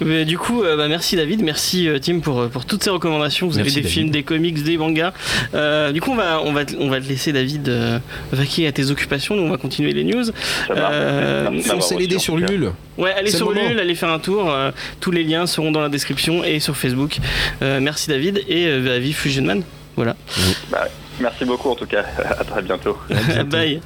Mais 0.02 0.24
du 0.26 0.38
coup, 0.38 0.64
euh, 0.64 0.78
bah, 0.78 0.88
merci 0.88 1.16
David, 1.16 1.44
merci 1.44 1.88
euh, 1.90 2.00
Tim 2.00 2.20
pour, 2.20 2.40
euh, 2.40 2.48
pour 2.48 2.66
toutes 2.66 2.84
ces 2.84 2.90
recommandations. 2.90 3.48
Vous 3.48 3.58
Merci, 3.58 3.72
avez 3.72 3.76
des 3.76 3.82
David. 3.82 3.94
films, 3.94 4.10
des 4.12 4.24
comics, 4.24 4.64
des 4.64 4.78
mangas. 4.78 5.12
Euh, 5.54 5.92
du 5.92 6.00
coup, 6.02 6.12
on 6.12 6.16
va, 6.16 6.42
on, 6.44 6.54
va, 6.54 6.66
te- 6.66 6.76
on 6.80 6.90
va 6.90 7.02
te 7.02 7.08
laisser 7.08 7.34
David 7.34 7.68
euh, 7.70 8.00
vaquer 8.32 8.68
à 8.68 8.72
tes 8.72 8.90
occupations. 8.92 9.36
Nous, 9.36 9.44
on 9.44 9.50
va 9.50 9.58
continuer 9.58 9.92
les 9.92 10.04
news. 10.04 10.24
Euh, 10.72 11.62
foncez 11.64 11.96
l'aider 11.98 12.20
sur. 12.20 12.38
Ulule 12.38 12.72
Ouais, 12.98 13.12
allez 13.12 13.30
sur. 13.32 13.52
Ulule, 13.52 13.80
allez 13.80 13.96
faire 13.96 14.10
un 14.10 14.20
tour. 14.20 14.50
euh, 14.50 14.72
tous 15.02 15.12
les 15.12 15.24
liens 15.24 15.46
seront 15.48 15.72
dans 15.72 15.82
la 15.82 15.90
description 15.90 16.44
et 16.46 16.60
sur 16.60 16.76
Facebook. 16.78 17.18
Euh, 17.62 17.80
merci 17.80 18.10
David 18.10 18.44
et 18.48 18.68
euh, 18.68 18.84
bah, 18.84 19.00
vive 19.00 19.16
Fusion 19.16 19.44
Man. 19.44 19.64
Voilà. 19.96 20.16
Merci 21.20 21.46
beaucoup 21.46 21.70
en 21.70 21.76
tout 21.76 21.86
cas, 21.86 22.04
à 22.40 22.44
très 22.44 22.62
bientôt. 22.62 22.98
Bye. 23.50 23.82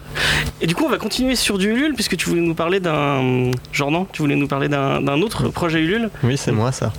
Et 0.62 0.68
du 0.68 0.76
coup, 0.76 0.86
on 0.86 0.90
va 0.90 0.98
continuer 0.98 1.36
sur 1.36 1.58
du 1.58 1.70
Ulule 1.70 1.94
puisque 1.94 2.18
tu 2.18 2.28
voulais 2.30 2.42
nous 2.42 2.56
parler 2.56 2.80
d'un. 2.80 3.52
Jordan, 3.72 4.06
tu 4.12 4.22
voulais 4.22 4.36
nous 4.36 4.48
parler 4.48 4.68
d'un 4.68 5.02
d'un 5.02 5.22
autre 5.22 5.48
projet 5.50 5.80
Ulule. 5.80 6.10
Oui, 6.24 6.38
c'est 6.38 6.52
moi 6.52 6.72
ça. 6.72 6.92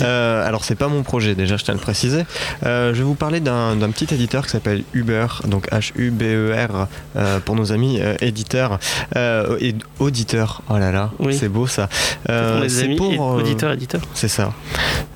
Euh, 0.00 0.46
alors 0.46 0.64
c'est 0.64 0.74
pas 0.74 0.88
mon 0.88 1.02
projet 1.02 1.34
déjà, 1.34 1.56
je 1.56 1.64
tiens 1.64 1.74
à 1.74 1.76
le 1.76 1.82
préciser. 1.82 2.24
Euh, 2.64 2.92
je 2.94 2.98
vais 2.98 3.04
vous 3.04 3.14
parler 3.14 3.40
d'un 3.40 3.76
d'un 3.76 3.90
petit 3.90 4.12
éditeur 4.12 4.44
qui 4.44 4.50
s'appelle 4.50 4.84
Uber, 4.94 5.26
donc 5.46 5.68
H-U-B-E-R 5.70 6.88
euh, 7.16 7.38
pour 7.40 7.54
nos 7.54 7.72
amis 7.72 7.98
euh, 8.00 8.14
éditeurs 8.20 8.78
euh, 9.16 9.56
et 9.60 9.74
auditeurs. 10.00 10.62
Oh 10.70 10.78
là 10.78 10.90
là, 10.90 11.10
Oui. 11.18 11.34
c'est 11.36 11.48
beau 11.48 11.66
ça. 11.66 11.88
Euh, 12.30 12.52
pour 12.54 12.62
les 12.62 12.68
c'est 12.68 12.88
pour, 12.96 13.10
euh, 13.32 13.36
auditeurs, 13.40 13.72
éditeurs. 13.72 14.00
C'est 14.14 14.28
ça. 14.28 14.52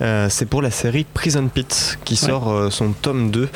Euh, 0.02 0.28
c'est 0.30 0.46
pour 0.46 0.62
la 0.62 0.70
série 0.70 1.04
Prison 1.12 1.48
Pit 1.52 1.98
qui 2.04 2.16
sort 2.16 2.50
euh, 2.52 2.70
son 2.70 2.92
tome 2.92 3.30
2 3.30 3.48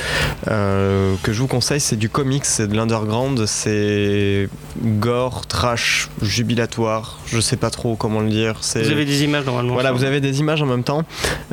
euh, 1.02 1.14
que 1.22 1.32
je 1.32 1.40
vous 1.40 1.46
conseille. 1.46 1.80
C'est 1.80 1.96
du 1.96 2.08
comics, 2.08 2.44
c'est 2.44 2.66
de 2.68 2.74
l'underground, 2.74 3.46
c'est 3.46 4.48
gore, 4.80 5.46
trash, 5.46 6.08
jubilatoire. 6.20 7.18
Je 7.26 7.40
sais 7.40 7.56
pas 7.56 7.70
trop 7.70 7.96
comment 7.96 8.20
le 8.20 8.30
dire. 8.30 8.58
C'est 8.60 8.82
Vous 8.82 8.90
avez 8.90 9.04
des 9.04 9.24
images 9.24 9.44
normalement. 9.44 9.74
voilà, 9.74 9.92
vous 9.92 10.04
avez 10.04 10.20
des 10.20 10.40
images 10.40 10.62
en 10.62 10.66
même 10.66 10.84
temps. 10.84 11.04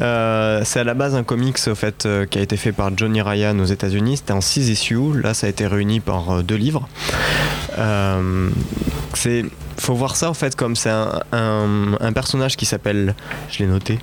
Euh, 0.02 0.62
c'est 0.64 0.80
à 0.80 0.84
la 0.84 0.94
base 0.94 1.16
un 1.16 1.24
comics 1.24 1.58
au 1.68 1.76
fait, 1.76 2.06
euh, 2.06 2.26
qui 2.26 2.40
a 2.40 2.42
été 2.42 2.58
fait 2.58 2.72
par 2.72 2.96
Johnny 2.96 3.22
Ryan 3.22 3.58
aux 3.60 3.66
États-Unis. 3.66 4.18
C'était 4.18 4.34
en 4.34 4.42
6 4.42 4.70
issues. 4.70 5.20
Là, 5.22 5.34
ça 5.34 5.48
a 5.48 5.50
été 5.50 5.68
réuni 5.68 6.00
par 6.00 6.44
deux 6.44 6.56
livres. 6.56 6.88
C'est 9.14 9.46
faut 9.80 9.94
voir 9.94 10.16
ça 10.16 10.30
en 10.30 10.34
fait 10.34 10.56
comme 10.56 10.76
c'est 10.76 10.90
un, 10.90 11.22
un- 11.32 12.14
personnage 12.14 12.58
qui 12.58 12.66
s'appelle, 12.66 13.16
je 13.50 13.60
l'ai 13.60 13.66
noté, 13.66 14.00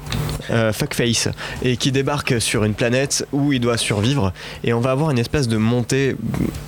euh, 0.51 0.73
Fuckface, 0.73 1.29
et 1.63 1.77
qui 1.77 1.93
débarque 1.93 2.41
sur 2.41 2.65
une 2.65 2.75
planète 2.75 3.27
où 3.33 3.53
il 3.53 3.61
doit 3.61 3.77
survivre. 3.77 4.33
Et 4.65 4.73
on 4.73 4.81
va 4.81 4.91
avoir 4.93 5.11
une 5.11 5.19
espèce 5.19 5.49
de 5.49 5.57
montée. 5.57 6.17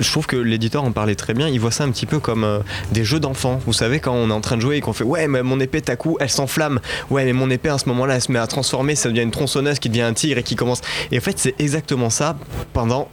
Je 0.01 0.11
trouve 0.11 0.27
que 0.27 0.37
l'éditeur 0.37 0.85
en 0.85 0.93
parlait 0.93 1.15
très 1.15 1.35
bien. 1.35 1.49
Il 1.49 1.59
voit 1.61 1.71
ça 1.71 1.85
un 1.85 1.91
petit 1.91 2.07
peu 2.07 2.19
comme 2.21 2.45
euh, 2.45 2.59
des 2.93 3.05
jeux 3.05 3.21
d'enfants. 3.21 3.61
Vous 3.67 3.73
savez, 3.73 4.01
quand 4.01 4.13
on 4.13 4.31
est 4.31 4.33
en 4.33 4.41
train 4.41 4.57
de 4.57 4.63
jouer 4.63 4.77
et 4.77 4.81
qu'on 4.81 4.93
fait 4.93 5.05
Ouais, 5.05 5.27
mais 5.29 5.43
mon 5.43 5.59
épée, 5.61 5.83
à 5.89 5.97
coup, 5.97 6.17
elle 6.21 6.31
s'enflamme. 6.31 6.81
Ouais, 7.11 7.25
mais 7.25 7.33
mon 7.33 7.51
épée, 7.51 7.69
à 7.71 7.79
ce 7.79 7.89
moment-là, 7.89 8.17
elle 8.17 8.23
se 8.23 8.31
met 8.33 8.39
à 8.39 8.47
transformer. 8.47 8.95
Ça 8.95 9.09
devient 9.09 9.23
une 9.23 9.31
tronçonneuse 9.31 9.79
qui 9.79 9.89
devient 9.89 10.03
un 10.03 10.13
tigre 10.15 10.39
et 10.39 10.43
qui 10.43 10.57
commence. 10.57 10.81
Et 11.13 11.19
en 11.19 11.21
fait, 11.23 11.39
c'est 11.39 11.55
exactement 11.59 12.11
ça 12.11 12.37
pendant 12.73 13.09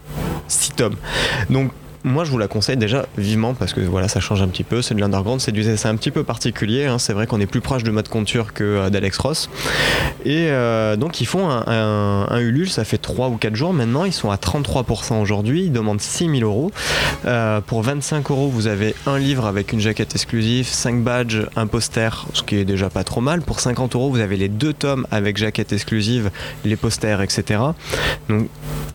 6 0.47 0.71
tomes. 0.71 0.95
Donc, 1.49 1.71
moi, 2.05 2.23
je 2.23 2.31
vous 2.31 2.37
la 2.37 2.47
conseille 2.47 2.77
déjà 2.77 3.05
vivement 3.17 3.53
parce 3.53 3.73
que 3.73 3.81
voilà, 3.81 4.07
ça 4.07 4.19
change 4.19 4.41
un 4.41 4.47
petit 4.47 4.63
peu. 4.63 4.81
C'est 4.81 4.93
de 4.93 5.01
l'underground, 5.01 5.41
c'est 5.41 5.51
du 5.51 5.65
un 5.67 5.95
petit 5.95 6.11
peu 6.11 6.23
particulier. 6.23 6.85
hein. 6.85 6.99
C'est 6.99 7.11
vrai 7.13 7.25
qu'on 7.27 7.41
est 7.41 7.47
plus 7.47 7.59
proche 7.61 7.83
de 7.83 7.91
Matt 7.91 8.07
Conture 8.07 8.53
que 8.53 8.63
euh, 8.63 8.89
d'Alex 8.89 9.17
Ross. 9.17 9.49
Et 10.23 10.47
euh, 10.49 10.95
donc, 10.95 11.19
ils 11.19 11.25
font 11.25 11.49
un, 11.49 12.27
un, 12.29 12.39
Ulule, 12.39 12.69
ça 12.69 12.83
fait 12.85 12.97
3 12.99 13.29
ou 13.29 13.37
4 13.37 13.55
jours 13.55 13.73
maintenant. 13.73 14.05
Ils 14.05 14.13
sont 14.13 14.29
à 14.31 14.35
33% 14.35 15.19
aujourd'hui. 15.21 15.63
Ils 15.65 15.71
demandent 15.71 15.99
6000 15.99 16.43
euros. 16.43 16.71
Euh, 17.25 17.59
pour 17.61 17.81
25 17.81 18.29
euros, 18.31 18.47
vous 18.49 18.67
avez 18.67 18.93
un 19.07 19.17
livre 19.17 19.45
avec 19.47 19.73
une 19.73 19.79
jaquette 19.79 20.13
exclusive, 20.15 20.67
5 20.67 21.03
badges, 21.03 21.41
un 21.55 21.65
poster, 21.67 22.25
ce 22.33 22.43
qui 22.43 22.55
est 22.57 22.65
déjà 22.65 22.89
pas 22.89 23.03
trop 23.03 23.21
mal. 23.21 23.41
Pour 23.41 23.59
50 23.59 23.95
euros, 23.95 24.09
vous 24.11 24.19
avez 24.19 24.37
les 24.37 24.49
deux 24.49 24.73
tomes 24.73 25.07
avec 25.11 25.37
jaquette 25.37 25.73
exclusive, 25.73 26.29
les 26.63 26.75
posters, 26.75 27.21
etc. 27.21 27.59
Donc 28.29 28.47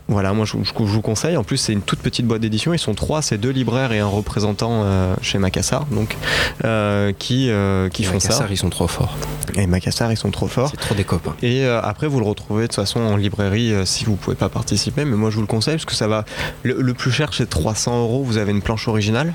voilà, 0.09 0.33
moi 0.33 0.45
je, 0.45 0.53
je- 0.63 0.73
je 0.79 0.85
vous 0.85 1.03
conseille. 1.03 1.37
En 1.37 1.45
plus, 1.45 1.57
c'est 1.57 1.73
une 1.73 1.83
toute 1.83 1.99
petite 2.01 2.27
boîte 2.27 2.41
d'édition. 2.41 2.73
Ils 2.73 2.79
sont 2.79 2.95
trois, 3.01 3.23
c'est 3.23 3.39
deux 3.39 3.51
libraires 3.51 3.93
et 3.93 3.99
un 3.99 4.07
représentant 4.07 4.83
euh, 4.85 5.15
chez 5.23 5.39
Macassar, 5.39 5.87
donc 5.87 6.19
euh, 6.65 7.13
qui 7.19 7.49
euh, 7.49 7.89
qui 7.89 8.05
font 8.05 8.21
ça. 8.21 8.29
Macassar, 8.29 8.53
ils 8.53 8.59
sont 8.59 8.69
trop 8.69 8.89
forts 8.89 9.17
Et 9.57 9.67
Macassar, 9.67 10.13
ils 10.13 10.19
sont 10.19 10.31
trop 10.31 10.49
forts. 10.49 10.69
c'est 10.71 10.77
trop 10.77 10.95
des 10.95 11.05
copains 11.05 11.35
Et 11.43 11.65
après, 11.65 12.07
vous 12.07 12.21
le 12.21 12.27
retrouvez 12.27 12.65
de 12.65 12.67
toute 12.67 12.77
façon 12.77 13.01
en 13.01 13.17
librairie 13.17 13.73
si 13.87 14.05
vous 14.05 14.17
pouvez 14.17 14.37
pas 14.37 14.51
participer. 14.51 15.07
Mais 15.07 15.17
moi, 15.17 15.31
je 15.31 15.37
vous 15.37 15.41
le 15.41 15.47
conseille 15.47 15.77
parce 15.77 15.87
que 15.87 15.95
ça 15.95 16.09
va. 16.09 16.27
Le, 16.63 16.75
le 16.79 16.95
plus 16.95 17.11
cher, 17.11 17.31
c'est 17.33 17.49
300 17.49 18.03
euros. 18.03 18.23
Vous 18.23 18.37
avez 18.37 18.51
une 18.51 18.61
planche 18.63 18.87
originale? 18.87 19.33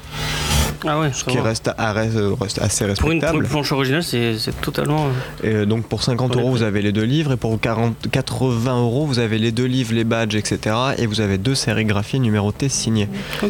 Ah 0.87 0.99
ouais, 0.99 1.11
ce 1.13 1.25
ça 1.25 1.31
qui 1.31 1.39
reste, 1.39 1.69
à- 1.77 1.93
reste- 1.93 2.17
reste 2.39 2.59
assez 2.61 2.85
une, 2.85 2.93
pour 2.95 3.09
respectable. 3.09 3.43
une 3.43 3.49
planche 3.49 3.71
originale, 3.71 4.03
c'est 4.03 4.37
totalement. 4.61 5.07
euh, 5.43 5.63
Et 5.63 5.65
donc 5.65 5.85
pour 5.87 6.03
50 6.03 6.27
Pour 6.31 6.37
les 6.37 6.41
euros, 6.43 6.51
vous 6.55 6.63
avez 6.63 6.81
les 6.81 6.91
deux 6.91 7.03
livres. 7.03 7.33
Et 7.33 7.37
pour 7.37 7.59
40, 7.59 7.95
80 8.11 8.79
euros, 8.81 9.05
vous 9.05 9.19
avez 9.19 9.37
les 9.37 9.51
deux 9.51 9.65
livres, 9.65 9.93
les 9.93 10.03
badges, 10.03 10.35
etc. 10.35 10.75
Et 10.97 11.05
vous 11.07 11.21
avez 11.21 11.37
deux 11.37 11.55
sérigraphies 11.55 12.19
numérotées 12.19 12.69
signées. 12.69 13.09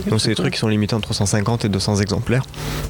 Donc 0.10 0.20
c'est 0.22 0.30
des 0.30 0.36
cool. 0.36 0.44
trucs 0.44 0.54
qui 0.54 0.60
sont 0.60 0.68
limités 0.68 0.96
entre 0.96 1.04
350 1.08 1.66
et 1.66 1.70
200 1.70 1.98
exemplaires. 1.98 2.44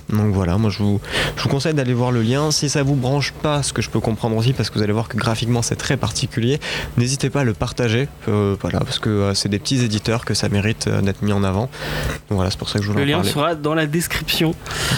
Donc 0.09 0.33
voilà, 0.33 0.57
moi 0.57 0.69
je 0.69 0.79
vous, 0.79 0.99
je 1.37 1.43
vous 1.43 1.49
conseille 1.49 1.73
d'aller 1.73 1.93
voir 1.93 2.11
le 2.11 2.21
lien. 2.21 2.51
Si 2.51 2.69
ça 2.69 2.83
vous 2.83 2.95
branche 2.95 3.31
pas, 3.41 3.63
ce 3.63 3.73
que 3.73 3.81
je 3.81 3.89
peux 3.89 3.99
comprendre 3.99 4.35
aussi, 4.37 4.53
parce 4.53 4.69
que 4.69 4.75
vous 4.77 4.83
allez 4.83 4.93
voir 4.93 5.07
que 5.07 5.17
graphiquement 5.17 5.61
c'est 5.61 5.75
très 5.75 5.97
particulier, 5.97 6.59
n'hésitez 6.97 7.29
pas 7.29 7.41
à 7.41 7.43
le 7.43 7.53
partager. 7.53 8.07
euh, 8.27 8.55
voilà, 8.61 8.79
parce 8.79 8.99
que 8.99 9.09
euh, 9.09 9.33
c'est 9.33 9.49
des 9.49 9.59
petits 9.59 9.83
éditeurs 9.83 10.25
que 10.25 10.33
ça 10.33 10.49
mérite 10.49 10.87
euh, 10.87 11.01
d'être 11.01 11.21
mis 11.21 11.31
en 11.33 11.43
avant. 11.43 11.69
Donc 12.29 12.37
voilà, 12.37 12.49
c'est 12.51 12.57
pour 12.59 12.69
ça 12.69 12.79
que 12.79 12.85
je 12.85 12.91
voulais 12.91 13.05
Le 13.05 13.13
en 13.13 13.17
lien 13.17 13.23
parler. 13.23 13.31
sera 13.31 13.55
dans 13.55 13.73
la 13.75 13.85
description. 13.85 14.24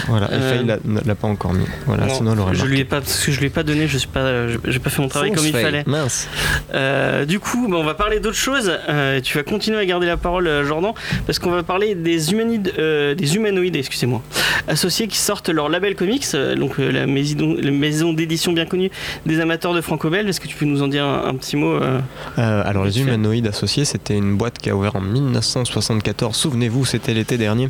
Voilà, 0.08 0.26
et 0.30 0.34
Euh, 0.34 0.56
Faye 0.58 0.66
l'a- 0.66 0.78
ne 0.84 1.00
l'a 1.00 1.14
pas 1.14 1.28
encore 1.28 1.52
mis. 1.52 1.64
Voilà, 1.86 2.06
Non, 2.06 2.14
sinon 2.14 2.32
elle 2.32 2.38
je 2.38 2.42
marqué. 2.60 2.66
lui 2.74 2.80
ai 2.80 2.84
pas 2.84 3.00
parce 3.00 3.24
que 3.24 3.32
je 3.32 3.38
lui 3.40 3.46
ai 3.46 3.50
pas 3.50 3.62
donné. 3.62 3.86
Je 3.88 3.98
suis 3.98 4.08
pas. 4.08 4.48
J'ai 4.66 4.78
pas 4.78 4.90
fait 4.90 5.02
mon 5.02 5.08
travail 5.08 5.30
Fonce, 5.30 5.38
comme 5.38 5.46
il 5.46 5.52
Faye. 5.52 5.62
fallait. 5.64 5.84
Mince. 5.86 6.28
Euh, 6.74 7.24
du 7.24 7.38
coup, 7.40 7.66
bah, 7.68 7.76
on 7.78 7.84
va 7.84 7.94
parler 7.94 8.20
d'autre 8.20 8.36
chose. 8.36 8.72
Euh, 8.88 9.20
tu 9.20 9.36
vas 9.36 9.42
continuer 9.44 9.78
à 9.78 9.84
garder 9.84 10.06
la 10.06 10.16
parole, 10.16 10.46
euh, 10.46 10.64
Jordan, 10.66 10.92
parce 11.26 11.38
qu'on 11.38 11.50
va 11.50 11.62
parler 11.62 11.94
des 11.94 12.32
humanoïdes, 12.32 12.72
euh, 12.78 13.14
des 13.14 13.36
humanoïdes, 13.36 13.76
excusez-moi, 13.76 14.22
associés 14.66 15.06
qui 15.08 15.18
sortent 15.18 15.48
leur 15.48 15.68
label 15.68 15.94
comics, 15.94 16.24
euh, 16.34 16.54
donc 16.54 16.78
euh, 16.78 16.90
la 16.90 17.06
maison, 17.06 17.56
la 17.60 17.70
maison 17.70 18.12
d'édition 18.12 18.52
bien 18.52 18.66
connue 18.66 18.90
des 19.26 19.40
amateurs 19.40 19.74
de 19.74 19.80
franco-belge. 19.80 20.28
Est-ce 20.28 20.40
que 20.40 20.48
tu 20.48 20.56
peux 20.56 20.64
nous 20.66 20.82
en 20.82 20.88
dire 20.88 21.04
un, 21.04 21.26
un 21.28 21.34
petit 21.34 21.56
mot 21.56 21.72
euh, 21.74 21.98
Euh, 22.38 22.62
alors 22.64 22.84
les 22.84 23.00
humanoïdes 23.00 23.46
associés, 23.46 23.84
c'était 23.84 24.14
une 24.16 24.36
boîte 24.36 24.58
qui 24.58 24.70
a 24.70 24.76
ouvert 24.76 24.96
en 24.96 25.00
1974. 25.00 26.34
Souvenez-vous, 26.36 26.84
c'était 26.84 27.14
l'été 27.14 27.36
dernier, 27.38 27.68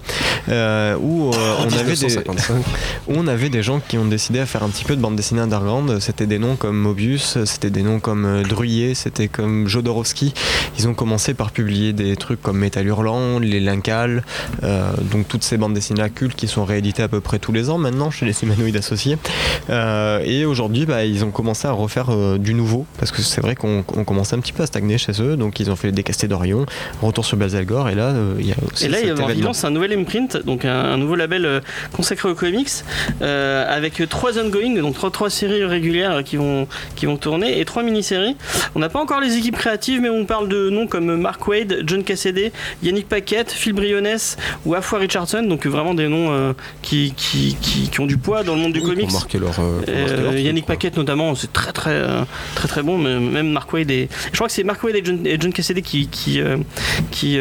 euh, 0.48 0.96
où 1.00 1.30
euh, 1.52 1.64
on 1.66 1.72
avait 1.72 1.94
des 1.94 2.06
1955. 2.06 2.56
où 2.56 2.62
on 3.16 3.26
avait 3.26 3.48
des 3.48 3.62
gens 3.62 3.80
qui 3.80 3.98
ont 3.98 4.04
décidé 4.04 4.40
à 4.40 4.46
faire 4.46 4.62
un 4.62 4.68
petit 4.68 4.84
peu 4.84 4.96
de 4.96 5.00
bande 5.00 5.16
dessinée 5.16 5.40
underground. 5.40 5.98
C'était 6.00 6.26
des 6.26 6.38
noms 6.38 6.56
comme 6.56 6.76
Mobius, 6.76 7.38
c'était 7.44 7.70
des 7.70 7.82
noms 7.82 8.00
comme 8.00 8.24
euh, 8.24 8.42
Druyer, 8.42 8.94
c'était 8.94 9.28
comme 9.28 9.66
Jodorowsky. 9.68 10.34
Ils 10.78 10.88
ont 10.88 10.94
commencé 10.94 11.34
par 11.34 11.50
publier 11.50 11.92
des 11.92 12.16
trucs 12.16 12.42
comme 12.42 12.58
Métal 12.58 12.86
Hurlant, 12.86 13.38
Les 13.38 13.60
Lincals, 13.60 14.22
euh, 14.62 14.92
donc 15.10 15.28
toutes 15.28 15.42
ces 15.42 15.56
bandes 15.56 15.74
dessinées 15.74 16.02
à 16.02 16.08
cultes 16.08 16.36
qui 16.36 16.48
sont 16.48 16.64
rééditées 16.64 17.02
à 17.02 17.08
peu 17.08 17.20
près 17.20 17.38
tous 17.38 17.52
les 17.52 17.70
ans 17.70 17.78
maintenant 17.78 18.10
chez 18.10 18.26
les 18.26 18.42
humanoïdes 18.42 18.76
associés. 18.76 19.18
Euh, 19.70 20.20
et 20.24 20.44
aujourd'hui, 20.44 20.86
bah, 20.86 21.04
ils 21.04 21.24
ont 21.24 21.30
commencé 21.30 21.66
à 21.66 21.72
refaire 21.72 22.10
euh, 22.10 22.38
du 22.38 22.54
nouveau 22.54 22.86
parce 22.98 23.10
que 23.10 23.22
c'est 23.22 23.40
vrai 23.40 23.54
qu'on 23.54 23.84
on 23.96 24.04
commençait 24.04 24.36
un 24.36 24.40
petit 24.40 24.52
peu 24.52 24.62
à 24.62 24.66
stagner 24.66 24.98
chez 24.98 25.22
eux. 25.22 25.36
Donc 25.36 25.60
ils 25.60 25.70
ont 25.70 25.76
fait 25.76 25.92
Décasté 25.92 26.28
d'Orion, 26.28 26.66
Retour 27.02 27.24
sur 27.24 27.36
Belzalgore, 27.36 27.88
et 27.88 27.94
là, 27.94 28.08
euh, 28.08 28.34
il 28.38 28.46
y 28.46 28.52
a 28.52 28.56
aussi 28.70 28.86
Et 28.86 28.88
là, 28.88 28.98
il 29.00 29.08
y 29.08 29.10
un 29.10 29.70
nouvel 29.70 29.98
imprint, 29.98 30.36
donc 30.44 30.64
un, 30.64 30.70
un 30.70 30.96
nouveau 30.96 31.14
label 31.14 31.37
label 31.38 31.62
consacré 31.92 32.28
aux 32.28 32.34
comics, 32.34 32.68
avec 33.20 34.02
trois 34.08 34.38
ongoing, 34.38 34.74
donc 34.80 34.94
trois, 34.94 35.10
trois 35.10 35.30
séries 35.30 35.64
régulières 35.64 36.22
qui 36.24 36.36
vont, 36.36 36.66
qui 36.96 37.06
vont 37.06 37.16
tourner, 37.16 37.60
et 37.60 37.64
trois 37.64 37.82
mini-séries. 37.82 38.36
On 38.74 38.80
n'a 38.80 38.88
pas 38.88 39.00
encore 39.00 39.20
les 39.20 39.36
équipes 39.36 39.56
créatives, 39.56 40.00
mais 40.00 40.08
on 40.08 40.24
parle 40.24 40.48
de 40.48 40.70
noms 40.70 40.86
comme 40.86 41.16
Mark 41.16 41.46
Wade, 41.46 41.82
John 41.86 42.04
Cassidy, 42.04 42.50
Yannick 42.82 43.08
Paquette, 43.08 43.52
Phil 43.52 43.72
Briones 43.72 44.08
ou 44.64 44.74
Afua 44.74 44.98
Richardson, 44.98 45.42
donc 45.42 45.66
vraiment 45.66 45.94
des 45.94 46.08
noms 46.08 46.54
qui, 46.82 47.14
qui, 47.16 47.56
qui, 47.60 48.00
ont 48.00 48.06
du 48.06 48.16
poids 48.16 48.42
dans 48.42 48.54
le 48.54 48.60
monde 48.60 48.72
du 48.72 48.82
comics. 48.82 49.10
Leur, 49.34 50.34
Yannick 50.36 50.66
Paquette 50.66 50.96
notamment, 50.96 51.34
c'est 51.34 51.52
très 51.52 51.72
très 51.72 52.02
très 52.54 52.68
très 52.68 52.82
bon, 52.82 52.98
même 52.98 53.50
Mark 53.50 53.72
Wade 53.72 53.90
et 53.90 54.08
je 54.32 54.36
crois 54.36 54.46
que 54.48 54.52
c'est 54.52 54.64
Mark 54.64 54.82
Wade 54.82 54.96
et 54.96 55.04
John, 55.04 55.26
et 55.26 55.36
John 55.40 55.52
Cassidy 55.52 55.82
qui 55.82 56.08
qui, 56.08 56.40
qui, 57.10 57.38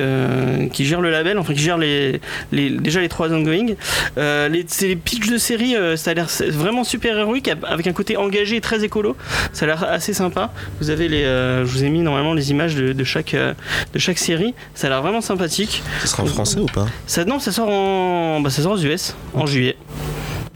qui 0.74 0.86
gèrent 0.86 1.02
le 1.02 1.12
label, 1.12 1.38
enfin 1.38 1.54
qui 1.54 1.60
gèrent 1.60 1.78
les, 1.78 2.20
les 2.52 2.70
déjà 2.70 3.02
les 3.02 3.10
trois 3.10 3.32
ongoing. 3.32 3.76
Les, 4.18 4.66
c'est 4.68 4.88
les 4.88 4.96
pitchs 4.96 5.30
de 5.30 5.38
série, 5.38 5.76
ça 5.96 6.12
a 6.12 6.14
l'air 6.14 6.28
vraiment 6.50 6.84
super 6.84 7.18
héroïque 7.18 7.50
avec 7.64 7.88
un 7.88 7.94
côté 7.94 8.18
engagé 8.18 8.56
et 8.58 8.62
très 8.62 8.84
écolo. 8.84 9.16
Ça 9.54 9.66
a 9.66 9.68
l'air 9.68 9.84
assez 9.84 10.14
sympa. 10.14 10.52
Vous 10.80 10.90
avez 10.90 11.08
les, 11.08 11.24
je 11.24 11.64
vous 11.66 11.84
ai 11.84 11.90
mis 11.90 12.02
normalement 12.02 12.34
les 12.34 12.52
images 12.52 12.76
de, 12.76 13.04
chaque 13.04 13.36
de 13.36 14.00
chaque 14.00 14.18
série. 14.18 14.54
Ça 14.76 14.88
a 14.88 14.90
l'air 14.90 15.02
vraiment 15.02 15.22
sympathique. 15.22 15.84
Ça 16.02 16.08
sera 16.08 16.24
en 16.24 16.28
français 16.28 16.60
ou 16.60 16.66
pas? 16.66 16.88
Ça, 17.06 17.26
Non, 17.26 17.40
ça 17.40 17.52
sort 17.52 17.70
en, 17.70 18.40
bah, 18.42 18.50
ça 18.50 18.62
sort 18.62 18.74
aux 18.74 18.84
US 18.84 19.16
en 19.34 19.46
juillet. 19.46 19.76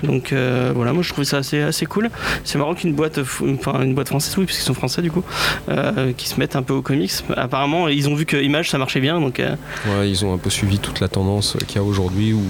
Donc 0.04 0.34
euh, 0.34 0.72
voilà, 0.76 0.94
moi 0.94 1.04
je 1.04 1.10
trouvais 1.10 1.26
ça 1.26 1.38
assez, 1.38 1.62
assez 1.62 1.86
cool. 1.86 2.10
C'est 2.44 2.58
marrant 2.58 2.74
qu'une 2.74 2.94
boîte, 2.94 3.20
enfin 3.20 3.82
une 3.82 3.94
boîte 3.94 4.08
française, 4.08 4.36
oui, 4.38 4.46
puisqu'ils 4.46 4.66
sont 4.66 4.74
français 4.74 5.02
du 5.02 5.12
coup, 5.12 5.24
euh, 5.70 6.14
qui 6.16 6.28
se 6.28 6.40
mettent 6.40 6.56
un 6.56 6.64
peu 6.64 6.74
au 6.74 6.82
comics. 6.82 7.12
Apparemment, 7.36 7.88
ils 7.88 8.10
ont 8.10 8.16
vu 8.16 8.26
que 8.26 8.38
Image 8.38 8.70
ça 8.70 8.78
marchait 8.78 9.00
bien, 9.00 9.20
donc. 9.20 9.40
Euh, 9.40 9.56
ouais, 9.88 10.10
ils 10.10 10.26
ont 10.26 10.34
un 10.34 10.38
peu 10.38 10.50
suivi 10.50 10.80
toute 10.80 11.00
la 11.00 11.08
tendance 11.08 11.58
qu'il 11.68 11.76
y 11.76 11.80
a 11.80 11.84
aujourd'hui, 11.84 12.34
où 12.34 12.42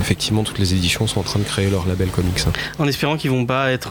effectivement 0.00 0.42
toutes 0.42 0.58
les 0.58 0.74
éditions 0.74 1.06
sont 1.06 1.20
en 1.20 1.24
train 1.24 1.38
de 1.38 1.44
créer 1.44 1.70
leur 1.70 1.86
label 1.86 2.08
comics. 2.08 2.40
Hein. 2.46 2.52
En 2.78 2.88
espérant 2.88 3.16
qu'ils 3.16 3.30
vont 3.30 3.46
pas 3.46 3.70
être 3.70 3.90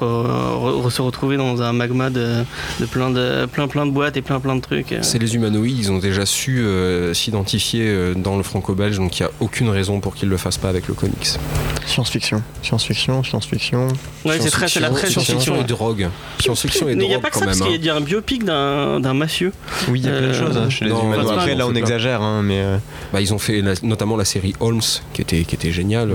se 0.89 1.01
retrouver 1.01 1.37
dans 1.37 1.61
un 1.61 1.73
magma 1.73 2.09
de, 2.09 2.43
plein 2.91 3.09
de 3.09 3.45
plein 3.45 3.67
plein 3.67 3.85
de 3.85 3.91
boîtes 3.91 4.17
et 4.17 4.21
plein 4.21 4.39
plein 4.39 4.55
de 4.55 4.61
trucs. 4.61 4.95
C'est 5.01 5.19
les 5.19 5.35
humanoïdes, 5.35 5.77
ils 5.79 5.91
ont 5.91 5.99
déjà 5.99 6.25
su 6.25 6.65
s'identifier 7.13 8.13
dans 8.15 8.37
le 8.37 8.43
franco-belge, 8.43 8.97
donc 8.97 9.19
il 9.19 9.23
n'y 9.23 9.27
a 9.27 9.31
aucune 9.39 9.69
raison 9.69 9.99
pour 9.99 10.15
qu'ils 10.15 10.29
le 10.29 10.37
fassent 10.37 10.57
pas 10.57 10.69
avec 10.69 10.87
le 10.87 10.93
comics. 10.93 11.37
Science-fiction, 11.85 12.41
science-fiction 12.61 12.96
science-fiction. 12.97 13.87
Ouais, 14.25 14.39
c'est 14.39 14.49
très, 14.49 14.67
c'est 14.67 14.79
la 14.79 14.89
très 14.89 15.09
science-fiction 15.09 15.61
et 15.61 15.63
drogue. 15.63 16.09
Science-fiction 16.39 16.89
et 16.89 16.95
drogue. 16.95 17.03
Il 17.05 17.09
n'y 17.09 17.15
a 17.15 17.19
pas 17.19 17.29
que 17.29 17.37
ça, 17.37 17.45
parce 17.45 17.61
qu'il 17.61 17.83
y 17.83 17.89
a 17.89 17.95
un 17.95 18.01
biopic 18.01 18.43
d'un, 18.43 18.99
d'un 18.99 19.13
mafieux. 19.13 19.53
Oui, 19.89 19.99
il 20.01 20.05
y 20.05 20.09
a 20.09 20.17
plein 20.17 20.27
de 20.27 20.33
choses 20.33 20.57
hein, 20.57 20.69
chez 20.69 20.85
les 20.85 20.91
humains. 20.91 21.27
Après, 21.29 21.55
là, 21.55 21.67
on 21.67 21.75
exagère, 21.75 22.21
hein, 22.21 22.41
mais. 22.43 22.61
Euh, 22.61 22.77
bah, 23.13 23.21
ils 23.21 23.33
ont 23.33 23.39
fait 23.39 23.63
notamment 23.83 24.17
la 24.17 24.25
série 24.25 24.53
Holmes, 24.59 24.81
qui 25.13 25.21
était, 25.21 25.43
qui 25.43 25.55
était 25.55 25.71
géniale. 25.71 26.11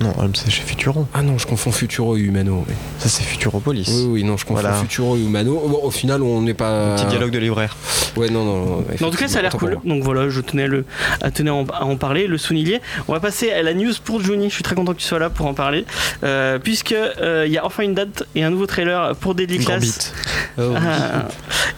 Euh. 0.00 0.04
Non, 0.04 0.14
Holmes, 0.18 0.34
c'est 0.34 0.50
chez 0.50 0.62
Futuro. 0.62 1.06
Ah 1.14 1.22
non, 1.22 1.38
je 1.38 1.46
confonds 1.46 1.72
Futuro 1.72 2.16
et 2.16 2.20
Humano. 2.20 2.64
Ça, 2.98 3.08
c'est 3.08 3.22
Futuropolis. 3.22 3.88
Oui, 3.88 4.06
oui, 4.08 4.24
non, 4.24 4.36
je 4.36 4.44
confonds 4.44 4.72
Futuro 4.74 5.16
et 5.16 5.20
Humano. 5.20 5.58
au 5.82 5.90
final, 5.90 6.22
on 6.22 6.42
n'est 6.42 6.54
pas. 6.54 6.92
Un 6.92 6.96
petit 6.96 7.06
dialogue 7.06 7.30
de 7.30 7.38
libraire. 7.38 7.76
Ouais, 8.16 8.30
non, 8.30 8.44
non. 8.44 8.84
en 9.02 9.10
tout 9.10 9.16
cas, 9.16 9.28
ça 9.28 9.40
a 9.40 9.42
l'air 9.42 9.52
cool. 9.52 9.78
Donc 9.84 10.02
voilà, 10.02 10.28
je 10.28 10.40
tenais, 10.40 10.66
le, 10.66 10.84
à, 11.20 11.30
tenir 11.30 11.54
à 11.72 11.84
en 11.84 11.96
parler. 11.96 12.26
Le 12.26 12.38
souligner. 12.38 12.80
On 13.08 13.12
va 13.12 13.20
passer 13.20 13.50
à 13.50 13.62
la 13.62 13.74
news 13.74 13.92
pour 14.04 14.22
Johnny. 14.22 14.48
Je 14.48 14.54
suis 14.54 14.62
très 14.62 14.74
content 14.74 14.92
que 14.92 14.98
tu 14.98 15.06
sois 15.06 15.18
là 15.18 15.30
pour 15.30 15.46
en 15.46 15.54
parler. 15.54 15.84
Euh, 16.24 16.58
puisque 16.58 16.92
euh, 16.92 17.44
il 17.46 17.52
y 17.52 17.58
a 17.58 17.64
enfin 17.64 17.82
une 17.82 17.94
date 17.94 18.24
et 18.34 18.42
un 18.42 18.50
nouveau 18.50 18.66
trailer 18.66 19.14
pour 19.16 19.34
Deadly 19.34 19.58
Class. 19.58 20.12
Oh, 20.58 20.72
ah. 20.74 21.28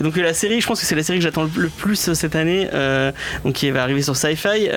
donc 0.00 0.16
la 0.16 0.34
série, 0.34 0.60
je 0.60 0.66
pense 0.66 0.80
que 0.80 0.86
c'est 0.86 0.94
la 0.94 1.02
série 1.02 1.18
que 1.18 1.24
j'attends 1.24 1.48
le 1.56 1.68
plus 1.68 2.12
cette 2.12 2.36
année, 2.36 2.68
euh, 2.72 3.10
donc 3.44 3.54
qui 3.54 3.70
va 3.70 3.82
arriver 3.82 4.02
sur 4.02 4.16
Sci-Fi, 4.16 4.68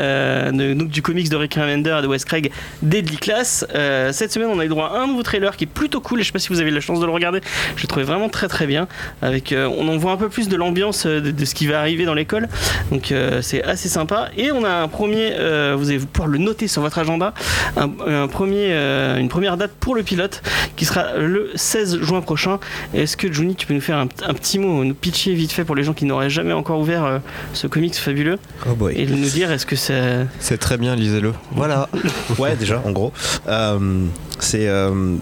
donc 0.52 0.90
du 0.90 1.02
comics 1.02 1.30
de 1.30 1.36
Rick 1.36 1.56
Remender 1.56 1.96
et 2.00 2.02
de 2.02 2.08
Wes 2.08 2.26
Craig, 2.26 2.52
Deadly 2.82 3.18
Class. 3.18 3.31
Cette 3.44 4.32
semaine, 4.32 4.50
on 4.50 4.60
a 4.60 4.66
eu 4.66 4.70
droit 4.70 4.92
à 4.94 5.00
un 5.00 5.08
nouveau 5.08 5.24
trailer 5.24 5.56
qui 5.56 5.66
est 5.66 5.68
plutôt 5.68 6.02
cool. 6.02 6.20
Et 6.20 6.24
je 6.24 6.28
sais 6.28 6.34
pas 6.34 6.40
si 6.40 6.50
vous 6.50 6.60
avez 6.60 6.70
eu 6.70 6.74
la 6.74 6.82
chance 6.82 7.00
de 7.00 7.06
le 7.06 7.12
regarder. 7.12 7.42
Je 7.76 7.82
l'ai 7.82 7.88
trouvé 7.88 8.06
vraiment 8.06 8.30
très 8.30 8.48
très 8.48 8.68
bien. 8.68 8.88
Avec, 9.22 9.54
on 9.58 9.88
en 9.88 9.98
voit 9.98 10.12
un 10.12 10.18
peu 10.18 10.30
plus 10.30 10.50
de 10.50 10.56
l'ambiance 10.56 11.06
de, 11.06 11.46
ce 11.46 11.56
qui 11.56 11.68
va 11.68 11.80
arriver 11.80 12.06
dans 12.06 12.14
l'école. 12.14 12.48
Donc 12.92 13.14
c'est 13.42 13.64
assez 13.64 13.90
sympa. 13.90 14.30
Et 14.38 14.52
on 14.52 14.64
a 14.64 14.72
un 14.72 14.88
premier, 14.88 15.32
vous 15.76 15.90
allez 15.90 16.00
pouvoir 16.00 16.28
le 16.28 16.38
noter 16.38 16.68
sur 16.68 16.82
votre 16.82 17.00
agenda, 17.00 17.34
un, 17.78 17.90
un 18.06 18.28
premier, 18.28 18.72
une 19.20 19.30
première 19.30 19.58
date 19.58 19.72
pour 19.80 19.96
le 19.96 20.04
pilote 20.04 20.42
qui 20.76 20.86
sera 20.86 21.18
le 21.18 21.52
16 21.56 22.02
juin 22.02 22.22
prochain. 22.22 22.60
Est-ce 22.94 23.18
que 23.18 23.32
Johnny, 23.32 23.56
tu 23.56 23.68
peux 23.68 23.74
nous 23.74 23.82
faire 23.82 23.98
un, 23.98 24.08
petit 24.08 24.60
mot, 24.60 24.84
nous 24.84 24.94
pitcher 24.94 25.34
vite 25.34 25.52
fait 25.52 25.66
pour 25.66 25.76
les 25.76 25.84
gens 25.84 25.94
qui 25.94 26.06
n'auraient 26.06 26.30
jamais 26.30 26.54
encore 26.54 26.80
ouvert 26.80 27.06
euh, 27.06 27.20
ce 27.54 27.68
comics 27.68 27.96
fabuleux 27.96 28.40
oh 28.68 28.90
et 28.90 29.06
nous 29.06 29.30
dire 29.30 29.52
est-ce 29.52 29.66
que 29.66 29.76
c'est. 29.76 30.26
C'est 30.40 30.58
très 30.58 30.78
bien, 30.78 30.96
lisez-le. 30.96 31.34
Voilà. 31.52 31.90
ouais, 32.40 32.56
déjà, 32.56 32.82
en 32.86 32.92
gros. 32.92 33.12
Euh, 33.48 34.06
c'est. 34.40 34.68
Euh, 34.68 35.18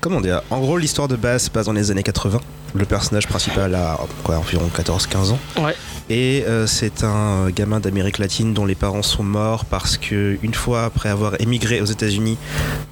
comment 0.00 0.20
dire 0.20 0.42
En 0.50 0.60
gros, 0.60 0.78
l'histoire 0.78 1.08
de 1.08 1.16
base 1.16 1.44
se 1.44 1.50
passe 1.50 1.66
dans 1.66 1.72
les 1.72 1.90
années 1.90 2.02
80. 2.02 2.40
Le 2.74 2.84
personnage 2.84 3.28
principal 3.28 3.74
a 3.74 3.98
quoi, 4.24 4.36
environ 4.36 4.68
14-15 4.74 5.30
ans. 5.30 5.38
Ouais. 5.58 5.74
Et 6.10 6.44
euh, 6.46 6.66
c'est 6.66 7.02
un 7.04 7.48
gamin 7.50 7.80
d'Amérique 7.80 8.18
latine 8.18 8.52
dont 8.52 8.66
les 8.66 8.74
parents 8.74 9.02
sont 9.02 9.22
morts 9.22 9.64
parce 9.64 9.96
que 9.96 10.38
une 10.42 10.52
fois 10.52 10.84
après 10.84 11.08
avoir 11.08 11.40
émigré 11.40 11.80
aux 11.80 11.86
États-Unis 11.86 12.36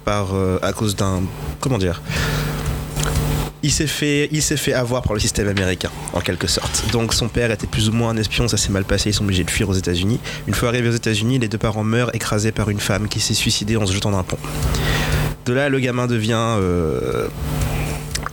par 0.03 0.33
euh, 0.33 0.57
à 0.63 0.73
cause 0.73 0.95
d'un 0.95 1.21
comment 1.59 1.77
dire 1.77 2.01
il 3.63 3.71
s'est 3.71 3.87
fait, 3.87 4.73
avoir 4.73 5.01
par 5.01 5.13
le 5.13 5.19
système 5.19 5.47
américain, 5.47 5.89
en 6.13 6.19
quelque 6.19 6.47
sorte. 6.47 6.83
Donc 6.91 7.13
son 7.13 7.29
père 7.29 7.49
était 7.49 7.67
plus 7.67 7.89
ou 7.89 7.93
moins 7.93 8.09
un 8.09 8.17
espion, 8.17 8.47
ça 8.47 8.57
s'est 8.57 8.71
mal 8.71 8.83
passé, 8.83 9.09
ils 9.09 9.13
sont 9.13 9.23
obligés 9.23 9.45
de 9.45 9.51
fuir 9.51 9.69
aux 9.69 9.73
États-Unis. 9.73 10.19
Une 10.47 10.53
fois 10.53 10.69
arrivés 10.69 10.89
aux 10.89 10.93
États-Unis, 10.93 11.39
les 11.39 11.47
deux 11.47 11.57
parents 11.57 11.83
meurent 11.83 12.13
écrasés 12.13 12.51
par 12.51 12.69
une 12.69 12.79
femme 12.79 13.07
qui 13.07 13.19
s'est 13.19 13.33
suicidée 13.33 13.77
en 13.77 13.85
se 13.85 13.93
jetant 13.93 14.11
d'un 14.11 14.23
pont. 14.23 14.37
De 15.45 15.53
là, 15.53 15.69
le 15.69 15.79
gamin 15.79 16.07
devient 16.07 16.55
euh, 16.59 17.27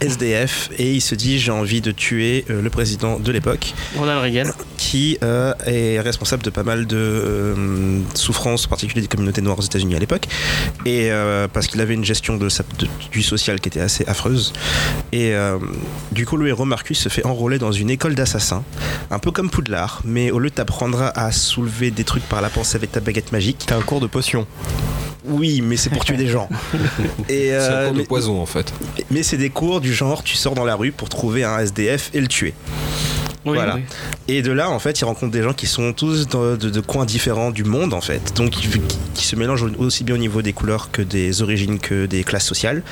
SDF 0.00 0.70
et 0.78 0.94
il 0.94 1.00
se 1.00 1.14
dit 1.14 1.38
j'ai 1.38 1.50
envie 1.50 1.80
de 1.80 1.90
tuer 1.90 2.44
euh, 2.50 2.62
le 2.62 2.70
président 2.70 3.18
de 3.18 3.32
l'époque. 3.32 3.74
Ronald 3.96 4.22
Reagan. 4.22 4.50
Qui 4.76 5.18
euh, 5.22 5.52
est 5.66 6.00
responsable 6.00 6.42
de 6.42 6.50
pas 6.50 6.62
mal 6.62 6.86
de 6.86 6.96
euh, 6.96 8.00
souffrances, 8.14 8.66
en 8.66 8.68
particulier 8.68 9.02
des 9.02 9.08
communautés 9.08 9.42
noires 9.42 9.58
aux 9.58 9.62
États-Unis 9.62 9.94
à 9.94 9.98
l'époque. 9.98 10.26
Et 10.86 11.10
parce 11.52 11.66
qu'il 11.66 11.80
avait 11.80 11.94
une 11.94 12.04
gestion 12.04 12.36
de, 12.36 12.48
sa, 12.48 12.64
du 13.10 13.22
social 13.22 13.60
qui 13.60 13.68
était 13.68 13.80
assez 13.80 14.04
affreuse. 14.06 14.52
Et 15.12 15.34
du 16.12 16.26
coup, 16.26 16.36
le 16.36 16.48
héros 16.48 16.64
Marcus 16.64 16.98
se 16.98 17.08
fait 17.08 17.24
enrôler 17.26 17.58
dans 17.58 17.72
une 17.72 17.90
école 17.90 18.14
d'assassins, 18.14 18.64
un 19.10 19.18
peu 19.18 19.30
comme 19.30 19.50
Poudlard, 19.50 20.00
mais 20.04 20.30
au 20.30 20.38
lieu 20.38 20.50
de 20.50 20.54
t'apprendre 20.54 21.12
à 21.14 21.32
soulever 21.32 21.90
des 21.90 22.04
trucs 22.04 22.24
par 22.24 22.40
la 22.40 22.48
pensée 22.48 22.76
avec 22.76 22.92
ta 22.92 23.00
baguette 23.00 23.32
magique. 23.32 23.64
T'as 23.66 23.76
un 23.76 23.82
cours 23.82 24.00
de 24.00 24.06
potion. 24.06 24.46
Oui, 25.24 25.60
mais 25.62 25.76
c'est 25.76 25.90
pour 25.90 26.04
tuer 26.04 26.16
des 26.16 26.28
gens. 26.28 26.48
Et, 27.28 27.50
c'est 27.50 27.68
un 27.68 27.86
cours 27.88 27.96
de 27.96 28.02
poison 28.02 28.40
en 28.40 28.46
fait. 28.46 28.72
Mais 29.10 29.22
c'est 29.22 29.36
des 29.36 29.50
cours 29.50 29.80
du 29.80 29.89
genre 29.92 30.22
tu 30.22 30.36
sors 30.36 30.54
dans 30.54 30.64
la 30.64 30.74
rue 30.74 30.92
pour 30.92 31.08
trouver 31.08 31.44
un 31.44 31.58
SDF 31.58 32.10
et 32.14 32.20
le 32.20 32.28
tuer 32.28 32.54
voilà. 33.44 33.78
Et 34.28 34.42
de 34.42 34.52
là, 34.52 34.70
en 34.70 34.78
fait, 34.78 35.00
il 35.00 35.04
rencontre 35.04 35.32
des 35.32 35.42
gens 35.42 35.52
qui 35.52 35.66
sont 35.66 35.92
tous 35.92 36.28
de, 36.28 36.80
coins 36.80 37.04
différents 37.04 37.50
du 37.50 37.64
monde, 37.64 37.94
en 37.94 38.00
fait. 38.00 38.36
Donc, 38.36 38.50
qui, 39.14 39.24
se 39.24 39.36
mélangent 39.36 39.66
aussi 39.78 40.02
bien 40.04 40.16
au 40.16 40.18
niveau 40.18 40.42
des 40.42 40.52
couleurs 40.52 40.90
que 40.90 41.02
des 41.02 41.42
origines 41.42 41.78
que 41.78 42.06
des 42.06 42.24
classes 42.24 42.46
sociales. 42.46 42.82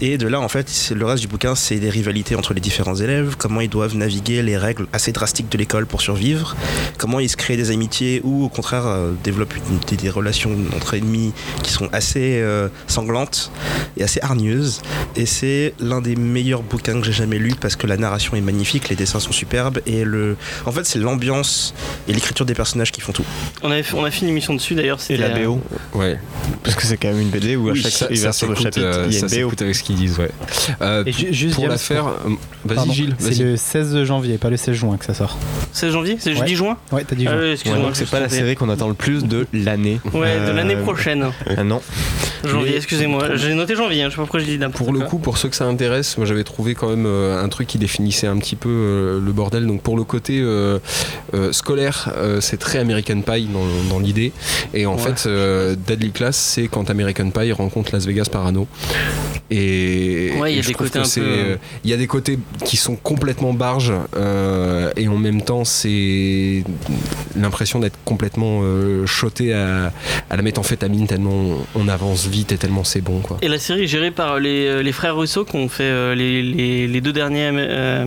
Et 0.00 0.18
de 0.18 0.26
là, 0.26 0.40
en 0.40 0.48
fait, 0.48 0.92
le 0.94 1.04
reste 1.04 1.22
du 1.22 1.28
bouquin, 1.28 1.54
c'est 1.54 1.76
des 1.76 1.90
rivalités 1.90 2.34
entre 2.36 2.54
les 2.54 2.60
différents 2.60 2.96
élèves, 2.96 3.36
comment 3.38 3.60
ils 3.60 3.68
doivent 3.68 3.96
naviguer 3.96 4.42
les 4.42 4.56
règles 4.56 4.86
assez 4.92 5.12
drastiques 5.12 5.50
de 5.50 5.58
l'école 5.58 5.86
pour 5.86 6.00
survivre, 6.00 6.56
comment 6.98 7.20
ils 7.20 7.28
se 7.28 7.36
créent 7.36 7.56
des 7.56 7.70
amitiés 7.70 8.20
ou, 8.24 8.44
au 8.44 8.48
contraire, 8.48 8.86
euh, 8.86 9.12
développent 9.22 9.54
des, 9.88 10.10
relations 10.10 10.56
entre 10.76 10.94
ennemis 10.94 11.32
qui 11.62 11.72
sont 11.72 11.88
assez 11.92 12.40
euh, 12.40 12.68
sanglantes 12.86 13.50
et 13.96 14.02
assez 14.02 14.20
hargneuses. 14.20 14.82
Et 15.16 15.26
c'est 15.26 15.74
l'un 15.80 16.00
des 16.00 16.16
meilleurs 16.16 16.62
bouquins 16.62 16.98
que 17.00 17.06
j'ai 17.06 17.12
jamais 17.12 17.38
lu 17.38 17.54
parce 17.60 17.76
que 17.76 17.86
la 17.86 17.96
narration 17.96 18.36
est 18.36 18.40
magnifique, 18.40 18.88
les 18.88 18.96
dessins 18.96 19.20
sont 19.20 19.32
superbes 19.32 19.80
le. 20.02 20.36
En 20.66 20.72
fait, 20.72 20.84
c'est 20.84 20.98
l'ambiance 20.98 21.74
et 22.08 22.12
l'écriture 22.12 22.46
des 22.46 22.54
personnages 22.54 22.90
qui 22.90 23.00
font 23.00 23.12
tout. 23.12 23.24
On, 23.62 23.70
avait, 23.70 23.84
on 23.94 24.04
a 24.04 24.10
fait 24.10 24.22
une 24.22 24.28
émission 24.28 24.54
dessus 24.54 24.74
d'ailleurs. 24.74 24.98
Et 25.08 25.16
la 25.16 25.28
BO. 25.28 25.60
Ouais. 25.94 26.18
Parce 26.62 26.76
que 26.76 26.82
c'est 26.84 26.96
quand 26.96 27.08
même 27.08 27.20
une 27.20 27.28
BD 27.28 27.56
où 27.56 27.68
à 27.68 27.74
chaque 27.74 27.92
ça, 27.92 28.06
version 28.08 28.48
de 28.48 28.54
chapitre, 28.54 28.80
euh, 28.80 29.06
il 29.08 29.14
y 29.14 29.16
a 29.16 29.20
une 29.20 29.48
BO. 29.48 29.52
avec 29.60 29.74
ce 29.74 29.82
qu'ils 29.82 29.96
disent, 29.96 30.18
ouais. 30.18 30.30
Euh, 30.80 31.04
juste 31.30 31.56
pour 31.56 31.68
la 31.68 31.78
faire. 31.78 32.06
Euh, 32.06 32.30
vas-y, 32.64 32.92
Gilles. 32.92 33.16
C'est 33.18 33.38
le 33.38 33.56
16 33.56 34.04
janvier, 34.04 34.38
pas 34.38 34.50
le 34.50 34.56
16 34.56 34.74
juin 34.74 34.96
que 34.96 35.04
ça 35.04 35.14
sort. 35.14 35.36
16 35.72 35.92
janvier 35.92 36.16
C'est 36.18 36.34
jeudi 36.34 36.54
juin 36.54 36.76
Ouais, 36.92 37.04
t'as 37.04 37.16
dit 37.16 37.24
juin. 37.24 37.78
donc 37.78 37.96
c'est 37.96 38.08
pas 38.08 38.20
la 38.20 38.28
série 38.28 38.56
qu'on 38.56 38.68
attend 38.68 38.88
le 38.88 38.94
plus 38.94 39.24
de 39.24 39.46
l'année. 39.52 40.00
Ouais, 40.12 40.46
de 40.46 40.52
l'année 40.52 40.76
prochaine. 40.76 41.26
non. 41.64 41.80
Janvier, 42.44 42.76
excusez-moi. 42.76 43.36
J'ai 43.36 43.54
noté 43.54 43.74
janvier, 43.74 44.02
hein, 44.02 44.06
je 44.06 44.10
sais 44.10 44.16
pas 44.16 44.22
pourquoi 44.22 44.40
je 44.40 44.44
dis 44.44 44.58
Pour 44.74 44.92
le 44.92 45.00
coup, 45.00 45.18
pour 45.18 45.38
ceux 45.38 45.48
que 45.48 45.56
ça 45.56 45.64
intéresse, 45.64 46.16
moi 46.18 46.26
j'avais 46.26 46.44
trouvé 46.44 46.74
quand 46.74 46.88
même 46.88 47.06
un 47.06 47.48
truc 47.48 47.66
qui 47.66 47.78
définissait 47.78 48.26
un 48.26 48.38
petit 48.38 48.56
peu 48.56 49.20
le 49.22 49.32
bordel. 49.32 49.66
Donc 49.66 49.82
pour 49.84 49.96
le 49.96 50.02
côté 50.02 50.40
euh, 50.40 50.78
euh, 51.34 51.52
scolaire, 51.52 52.10
euh, 52.16 52.40
c'est 52.40 52.56
très 52.56 52.78
American 52.80 53.20
Pie 53.20 53.48
dans, 53.88 54.00
l'idée. 54.00 54.32
Et 54.72 54.86
en 54.86 54.98
fait, 54.98 55.28
Deadly 55.86 56.10
Class, 56.10 56.36
c'est 56.36 56.66
quand 56.66 56.90
American 56.90 57.30
Pie 57.30 57.52
rencontre 57.52 57.92
Las 57.92 58.06
Vegas 58.06 58.28
Parano. 58.32 58.66
Et 59.50 60.32
Ouais, 60.40 60.52
il 60.54 60.56
y 60.56 60.60
a 60.60 60.62
des 60.62 60.74
côtés 60.74 61.04
c'est, 61.04 61.20
peu, 61.20 61.58
Il 61.84 61.90
y 61.90 61.92
a 61.92 61.96
des 61.96 62.06
côtés 62.06 62.38
qui 62.64 62.76
sont 62.76 62.96
complètement 62.96 63.52
barges 63.52 63.92
et 64.96 65.06
en 65.08 65.16
même 65.16 65.42
temps 65.42 65.64
c'est 65.64 66.64
l'impression 67.36 67.78
d'être 67.78 67.98
complètement 68.04 68.62
shoté 69.06 69.52
à, 69.52 69.92
à 70.30 70.36
la 70.36 70.42
méthamphétamine 70.42 71.06
tellement 71.06 71.58
on 71.74 71.88
avance 71.88 72.26
vite 72.26 72.52
et 72.52 72.56
tellement 72.56 72.84
c'est 72.84 73.02
bon 73.02 73.20
quoi. 73.20 73.36
Et 73.42 73.48
la 73.48 73.58
série 73.58 73.84
est 73.84 73.86
gérée 73.86 74.10
par 74.10 74.40
les, 74.40 74.82
les 74.82 74.92
frères 74.92 75.16
Russo 75.16 75.44
qui 75.44 75.56
ont 75.56 75.68
fait 75.68 76.14
les, 76.16 76.42
les, 76.42 76.86
les 76.88 77.00
deux 77.00 77.12
derniers. 77.12 77.50
euh, 77.74 78.06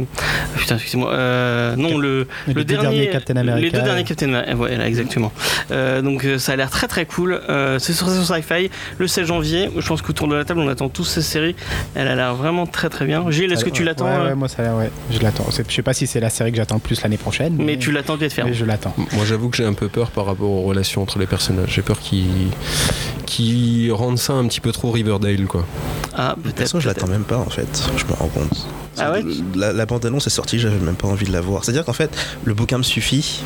putain, 0.58 0.76
excusez-moi. 0.76 1.12
euh, 1.14 1.67
non, 1.76 1.98
le, 1.98 2.28
Les 2.48 2.54
le 2.54 2.64
deux 2.64 2.76
dernier. 2.76 2.98
derniers 2.98 3.10
Captain 3.10 3.36
America. 3.36 3.62
Les 3.66 3.72
deux 3.72 3.82
derniers 3.82 4.04
Captain 4.04 4.34
America. 4.34 4.56
Voilà, 4.56 4.88
exactement. 4.88 5.32
Euh, 5.72 6.02
donc 6.02 6.24
euh, 6.26 6.38
ça 6.38 6.54
a 6.54 6.56
l'air 6.56 6.70
très 6.70 6.88
très 6.88 7.06
cool. 7.06 7.42
Euh, 7.50 7.80
c'est 7.80 7.94
sur, 7.94 8.10
sur 8.10 8.24
Sci-Fi 8.36 8.70
le 8.98 9.08
16 9.08 9.28
janvier. 9.28 9.70
Je 9.78 9.88
pense 9.88 10.02
qu'autour 10.02 10.28
de 10.28 10.36
la 10.36 10.46
table, 10.46 10.60
on 10.60 10.68
attend 10.70 10.90
tous 10.90 11.04
ces 11.04 11.22
séries. 11.22 11.56
Elle 11.96 12.08
a 12.08 12.16
l'air 12.16 12.36
vraiment 12.36 12.66
très 12.68 12.90
très 12.90 13.06
bien. 13.06 13.30
Gilles, 13.32 13.52
est-ce 13.52 13.66
que 13.66 13.70
tu 13.70 13.82
Ouais, 13.82 13.88
l'attends 13.88 14.06
ouais, 14.06 14.12
euh, 14.16 14.28
ouais, 14.30 14.36
moi 14.36 14.48
ça, 14.48 14.64
ouais, 14.76 14.90
je 15.12 15.20
l'attends. 15.20 15.46
Je 15.50 15.74
sais 15.74 15.82
pas 15.82 15.94
si 15.94 16.08
c'est 16.08 16.20
la 16.20 16.30
série 16.30 16.52
que 16.52 16.58
j'attends 16.58 16.76
le 16.76 16.82
plus 16.82 17.02
l'année 17.02 17.18
prochaine. 17.18 17.56
Mais 17.60 17.78
tu 17.78 17.92
l'attends 17.92 18.18
pied 18.18 18.28
de 18.28 18.34
fer. 18.34 18.46
mais 18.46 18.54
je 18.54 18.66
l'attends. 18.66 18.94
Moi 19.14 19.26
j'avoue 19.26 19.50
que 19.50 19.58
j'ai 19.58 19.66
un 19.66 19.74
peu 19.74 19.88
peur 19.88 20.12
par 20.12 20.26
rapport 20.26 20.50
aux 20.50 20.64
relations 20.64 21.02
entre 21.02 21.20
les 21.20 21.28
personnages. 21.28 21.70
J'ai 21.74 21.82
peur 21.82 22.00
qu'ils 23.26 23.92
rendent 23.92 24.18
ça 24.20 24.34
un 24.34 24.46
petit 24.48 24.62
peu 24.62 24.72
trop 24.72 24.92
Riverdale 24.92 25.46
quoi. 25.48 25.66
Ah, 26.14 26.30
De 26.30 26.34
toute 26.36 26.44
peut-être. 26.44 26.60
façon, 26.60 26.80
je 26.80 26.86
peut-être. 26.88 27.02
l'attends 27.02 27.12
même 27.12 27.24
pas 27.24 27.38
en 27.38 27.50
fait, 27.50 27.90
je 27.98 28.06
me 28.06 28.14
rends 28.14 28.28
compte. 28.28 28.68
Ah 29.00 29.12
ouais 29.12 29.24
La, 29.56 29.74
la 29.74 29.86
bande-annonce 29.86 30.28
sortie, 30.30 30.60
j'avais 30.60 30.78
même 30.80 30.96
pas 30.96 31.08
envie 31.08 31.26
de 31.26 31.32
la 31.32 31.42
voir. 31.42 31.64
C'est-à-dire 31.64 31.86
qu'en 31.86 31.94
fait, 31.94 32.10
le 32.46 32.54
bouquin 32.54 32.78
me 32.78 32.84
suffit 32.84 33.42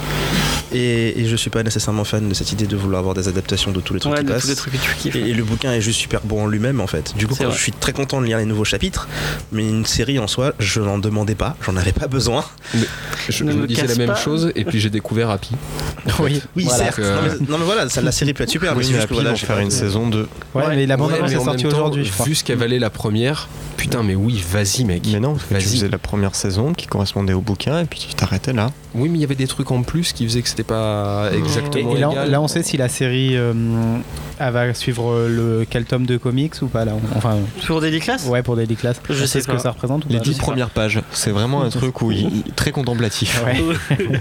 et, 0.74 1.20
et 1.22 1.26
je 1.26 1.36
suis 1.36 1.50
pas 1.50 1.64
nécessairement 1.64 2.04
fan 2.04 2.28
de 2.30 2.34
cette 2.34 2.52
idée 2.52 2.66
de 2.68 2.76
vouloir 2.76 3.00
avoir 3.00 3.14
des 3.16 3.28
adaptations 3.28 3.72
de 3.72 3.82
tous 3.82 3.94
les 3.94 4.00
trucs 4.00 4.14
Ouais, 4.14 4.20
qui 4.20 4.26
de 4.26 4.32
passent. 4.32 4.44
tous 4.44 4.48
les 4.50 4.56
trucs 4.56 4.74
que 4.74 4.78
tu 4.80 4.96
kiffes. 4.96 5.16
Et, 5.16 5.30
et 5.30 5.34
le 5.34 5.44
bouquin 5.44 5.72
est 5.74 5.82
juste 5.82 6.00
super 6.00 6.22
bon 6.24 6.44
en 6.44 6.48
lui-même 6.48 6.80
en 6.82 6.88
fait. 6.88 7.14
Du 7.18 7.28
coup, 7.28 7.36
quand 7.36 7.52
je 7.52 7.58
suis 7.62 7.72
très 7.72 7.94
content 7.94 8.22
de 8.22 8.26
lire 8.26 8.38
les 8.38 8.46
nouveaux 8.46 8.64
chapitres, 8.66 9.08
mais 9.52 9.68
une 9.68 9.86
série 9.86 10.20
en 10.20 10.28
soi, 10.28 10.54
je 10.60 10.80
n'en 10.82 10.98
demandais 10.98 11.36
pas, 11.36 11.56
j'en 11.66 11.76
avais 11.78 11.92
pas 11.92 12.08
besoin. 12.08 12.44
Je, 12.74 12.80
Ne 12.80 12.86
je 13.30 13.44
me 13.58 13.62
me 13.62 13.68
disais 13.68 13.88
la 13.88 13.96
même 13.96 14.08
pas. 14.10 14.16
chose 14.16 14.52
et 14.56 14.66
puis 14.66 14.80
j'ai 14.80 14.90
découvert 14.90 15.30
Happy. 15.30 15.52
Oui, 16.20 16.42
Oui, 16.56 16.64
voilà. 16.66 16.84
certes. 16.86 17.00
Euh, 17.00 17.16
Non, 17.16 17.22
mais, 17.24 17.48
non, 17.52 17.58
mais 17.60 17.66
voilà, 17.66 17.90
ça, 17.90 18.02
la 18.02 18.12
série 18.12 18.34
peut 18.34 18.44
être 18.44 18.50
super, 18.50 18.76
mais 18.76 18.84
Oui, 18.86 18.92
mais 18.94 19.00
Happy 19.00 19.14
voilà, 19.14 19.32
vont 19.32 19.36
faire 19.38 19.60
une 19.60 19.72
saison 19.72 20.08
2. 20.08 20.28
Ouais, 20.54 20.62
Ouais. 20.66 20.76
mais 20.76 20.86
la 20.86 20.98
bande 20.98 21.14
annonce 21.14 21.32
est 21.32 21.44
sortie 21.44 21.68
aujourd'hui. 21.68 22.12
Vu 22.26 22.36
ce 22.36 22.44
qu'a 22.44 22.56
valé 22.56 22.80
la 22.80 22.90
première, 22.90 23.50
putain 23.78 24.04
mais 24.04 24.16
oui, 24.16 24.44
vas-y 24.52 24.84
mec. 24.86 25.04
Mais 25.12 25.20
non, 25.20 25.36
tu 25.36 25.56
faisais 25.62 25.90
la 25.90 25.98
première 25.98 26.36
saison 26.36 26.74
qui 26.74 26.88
correspondait 26.88 27.34
au 27.34 27.42
bouquin 27.42 27.80
et 27.82 27.86
puis 27.86 28.00
tu 28.08 28.14
t'arrêtais 28.14 28.54
là. 28.54 28.72
Oui, 28.94 29.08
mais 29.10 29.18
il 29.18 29.22
y 29.22 29.24
avait 29.26 29.36
des 29.36 29.48
trucs 29.48 29.72
en 29.72 29.84
plus 29.84 30.12
qui 30.14 30.26
faisaient 30.26 30.42
que 30.42 30.50
c'était 30.50 30.64
pas 30.64 31.30
exactement 31.34 31.96
et 31.96 32.00
là, 32.00 32.10
égal. 32.12 32.30
là, 32.32 32.42
on 32.42 32.48
sait 32.48 32.62
si 32.64 32.76
la 32.78 32.90
série 32.90 33.38
euh, 33.38 33.54
elle 34.40 34.52
va 34.54 34.74
suivre 34.74 35.12
euh, 35.12 35.28
le 35.30 35.66
quel 35.70 35.86
tome 35.86 36.06
de 36.06 36.18
comics 36.18 36.54
ou 36.62 36.68
pas 36.68 36.84
là. 36.84 36.94
Enfin, 37.16 37.38
Pour 37.66 37.80
Daily 37.82 38.00
Class 38.00 38.26
ouais, 38.26 38.42
pour 38.44 38.56
Daily 38.56 38.76
Class. 38.76 39.02
Je 39.10 39.26
sais 39.26 39.40
ce 39.42 39.48
que 39.48 39.58
ça 39.58 39.72
représente 39.72 40.06
ou 40.06 40.10
Les 40.10 40.20
dix 40.20 40.38
pas. 40.38 40.44
premières 40.44 40.70
pages, 40.72 41.02
c'est 41.12 41.32
vraiment 41.32 41.64
un 41.64 41.70
truc 41.80 42.02
où 42.02 42.12
il, 42.12 42.44
très 42.56 42.72
contemplatif. 42.72 43.42
Ouais. 43.46 43.62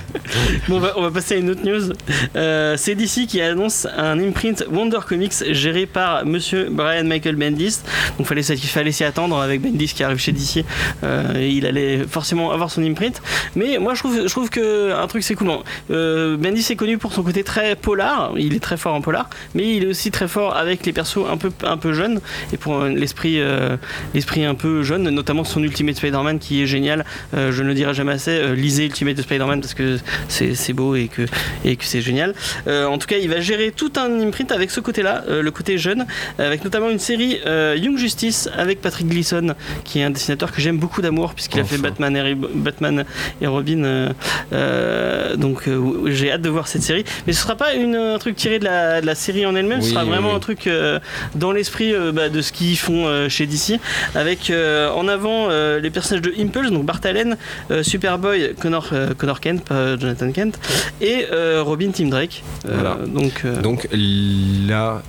Bon, 0.69 0.77
on 0.77 0.81
va, 0.81 0.93
on 0.97 1.03
va 1.03 1.11
passer 1.11 1.35
à 1.35 1.39
une 1.39 1.51
autre 1.51 1.65
news. 1.65 1.93
Euh, 2.37 2.77
c'est 2.77 2.95
DC 2.95 3.27
qui 3.27 3.41
annonce 3.41 3.87
un 3.97 4.19
imprint 4.21 4.65
Wonder 4.71 4.99
Comics 5.07 5.33
géré 5.51 5.87
par 5.87 6.25
monsieur 6.25 6.69
Brian 6.71 7.05
Michael 7.05 7.37
Bendis. 7.37 7.79
Donc 8.19 8.27
fallait, 8.29 8.43
s'y- 8.43 8.57
fallait 8.59 8.93
s'y 8.93 9.03
attendre 9.05 9.37
avec 9.41 9.61
Bendis 9.61 9.89
qui 9.89 10.05
arrive 10.05 10.19
chez 10.19 10.33
DC. 10.33 10.65
Euh, 11.03 11.49
il 11.51 11.67
allait 11.67 12.05
forcément 12.09 12.53
avoir 12.53 12.71
son 12.71 12.83
imprint. 12.85 13.21
Mais 13.57 13.79
moi 13.79 13.95
je 13.95 14.01
trouve, 14.01 14.21
je 14.23 14.31
trouve 14.31 14.51
que 14.51 14.60
un 14.61 15.07
truc 15.07 15.23
c'est 15.23 15.35
cool. 15.35 15.49
Bon, 15.49 15.63
euh, 15.91 16.37
Bendis 16.37 16.67
est 16.71 16.77
connu 16.77 16.99
pour 16.99 17.13
son 17.13 17.23
côté 17.23 17.45
très 17.45 17.77
polar. 17.77 18.33
Il 18.37 18.55
est 18.55 18.61
très 18.61 18.77
fort 18.77 18.95
en 18.95 19.01
polar. 19.01 19.29
Mais 19.55 19.77
il 19.77 19.85
est 19.85 19.87
aussi 19.87 20.11
très 20.11 20.29
fort 20.29 20.57
avec 20.57 20.87
les 20.87 20.93
persos 20.93 21.27
un 21.29 21.37
peu, 21.37 21.51
un 21.65 21.77
peu 21.77 21.93
jeunes. 21.93 22.21
Et 22.53 22.57
pour 22.57 22.77
euh, 22.77 22.89
l'esprit 22.89 23.41
euh, 23.41 23.77
l'esprit 24.15 24.45
un 24.45 24.55
peu 24.55 24.83
jeune, 24.83 25.09
notamment 25.11 25.45
son 25.45 25.63
Ultimate 25.63 25.97
Spider-Man 25.97 26.39
qui 26.39 26.63
est 26.63 26.67
génial. 26.67 27.05
Je 27.33 27.63
ne 27.63 27.69
le 27.69 27.75
dirai 27.75 27.95
jamais 27.95 28.13
assez. 28.13 28.55
Lisez 28.55 28.87
Ultimate 28.87 29.21
Spider-Man 29.21 29.61
parce 29.61 29.75
que 29.75 29.99
c'est 30.29 30.73
beau 30.73 30.95
et 30.95 31.09
que, 31.09 31.23
et 31.65 31.77
que 31.77 31.85
c'est 31.85 32.01
génial. 32.01 32.35
En 32.67 32.99
tout 32.99 33.07
cas, 33.07 33.17
il 33.17 33.29
va 33.29 33.41
gérer 33.41 33.73
tout 33.73 33.93
un 33.97 34.21
imprint 34.21 34.53
avec 34.53 34.71
ce 34.71 34.81
côté-là, 34.81 35.25
le 35.29 35.51
côté 35.51 35.79
jeune, 35.79 36.07
avec 36.39 36.65
notamment 36.65 36.91
une 36.91 36.99
série 36.99 37.39
Young 37.77 37.97
Justice 37.97 38.49
avec 38.57 38.81
Patrick 38.81 39.09
Gleason, 39.09 39.55
qui 39.85 40.01
est 40.01 40.05
un 40.05 40.11
dessinateur 40.11 40.53
que 40.53 40.61
j'aime 40.61 40.79
beaucoup 40.79 41.03
d'amour 41.03 41.35
puisqu'il 41.35 41.61
a 41.61 41.65
fait 41.65 41.77
Enfin. 41.77 41.89
Batman 41.91 42.17
et, 42.17 42.35
Batman 42.35 43.05
et 43.41 43.47
Robin. 43.47 44.13
Euh, 44.53 45.37
donc 45.37 45.69
euh, 45.69 46.11
j'ai 46.11 46.33
hâte 46.33 46.43
de 46.43 46.49
voir 46.49 46.69
cette 46.69 46.83
série. 46.83 47.05
Mais 47.27 47.33
ce 47.33 47.43
sera 47.43 47.57
pas 47.57 47.75
une, 47.75 47.95
un 47.95 48.19
truc 48.19 48.37
tiré 48.37 48.59
de 48.59 48.65
la, 48.65 49.01
de 49.01 49.07
la 49.07 49.15
série 49.15 49.47
en 49.47 49.55
elle-même, 49.55 49.83
ce 49.83 49.91
sera 49.91 50.03
oui, 50.03 50.11
vraiment 50.11 50.31
oui. 50.31 50.37
un 50.37 50.41
truc 50.41 50.67
euh, 50.67 50.99
dans 51.35 51.53
l'esprit 51.53 51.93
bah, 52.13 52.29
de 52.29 52.41
ce 52.43 52.53
qu'ils 52.53 52.79
font 52.79 53.29
chez 53.29 53.47
DC, 53.47 53.81
avec 54.15 54.53
en 54.53 55.09
avant 55.09 55.49
les 55.49 55.91
personnages 55.91 56.23
de 56.23 56.33
Impulse, 56.39 56.71
donc 56.71 56.85
Bart 56.85 57.01
Allen, 57.05 57.37
Superboy, 57.83 58.55
Connor, 58.59 58.89
Connor 59.17 59.41
Kent, 59.41 59.65
pas 59.65 59.99
Jonathan 59.99 60.31
Kent, 60.33 60.59
et 61.01 61.27
Robin 61.59 61.91
Tim 61.93 62.09
Drake. 62.09 62.43
Voilà. 62.65 62.99
Donc, 63.07 63.45
Donc 63.63 63.89
la 63.93 65.03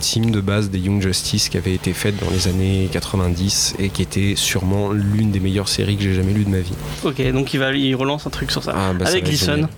team 0.00 0.30
de 0.30 0.40
base 0.40 0.70
des 0.70 0.78
Young 0.78 1.00
Justice 1.00 1.48
qui 1.48 1.56
avait 1.56 1.74
été 1.74 1.92
faite 1.92 2.14
dans 2.18 2.30
les 2.30 2.48
années 2.48 2.88
90 2.92 3.76
et 3.78 3.88
qui 3.88 4.02
était 4.02 4.34
sûrement 4.36 4.92
l'une 4.92 5.30
des 5.30 5.40
meilleures 5.40 5.68
séries 5.68 5.96
que 5.96 6.02
j'ai 6.02 6.14
jamais 6.14 6.32
lues 6.32 6.44
de 6.44 6.50
ma 6.50 6.60
vie. 6.60 6.74
ok, 7.04 7.32
donc 7.32 7.54
il 7.54 7.60
va, 7.60 7.72
il 7.72 7.94
relance 7.94 8.26
un 8.26 8.30
truc 8.30 8.50
sur 8.50 8.59
ça. 8.60 8.74
Ah, 8.76 8.92
bah, 8.92 9.06
ça 9.06 9.12
avec 9.12 9.24
Gleason. 9.24 9.68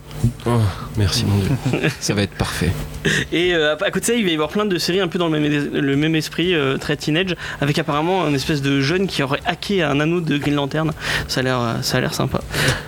Oh, 0.45 0.51
merci 0.97 1.25
mon 1.25 1.37
dieu. 1.37 1.89
ça 1.99 2.13
va 2.13 2.21
être 2.21 2.35
parfait. 2.35 2.71
Et 3.33 3.53
euh, 3.53 3.73
à 3.75 3.91
côté 3.91 3.99
de 3.99 4.05
ça, 4.05 4.13
il 4.13 4.23
va 4.23 4.29
y 4.31 4.33
avoir 4.33 4.47
plein 4.49 4.65
de 4.65 4.77
séries 4.77 5.01
un 5.01 5.09
peu 5.09 5.19
dans 5.19 5.27
le 5.27 5.37
même, 5.39 5.69
le 5.73 5.95
même 5.97 6.15
esprit, 6.15 6.53
euh, 6.53 6.77
très 6.77 6.95
teenage, 6.95 7.35
avec 7.59 7.77
apparemment 7.79 8.23
un 8.23 8.33
espèce 8.33 8.61
de 8.61 8.79
jeune 8.79 9.07
qui 9.07 9.21
aurait 9.23 9.41
hacké 9.45 9.83
un 9.83 9.99
anneau 9.99 10.21
de 10.21 10.37
Green 10.37 10.55
Lantern. 10.55 10.91
Ça 11.27 11.41
a 11.41 11.43
l'air, 11.43 11.59
euh, 11.59 11.73
ça 11.81 11.97
a 11.97 12.01
l'air 12.01 12.13
sympa. 12.13 12.39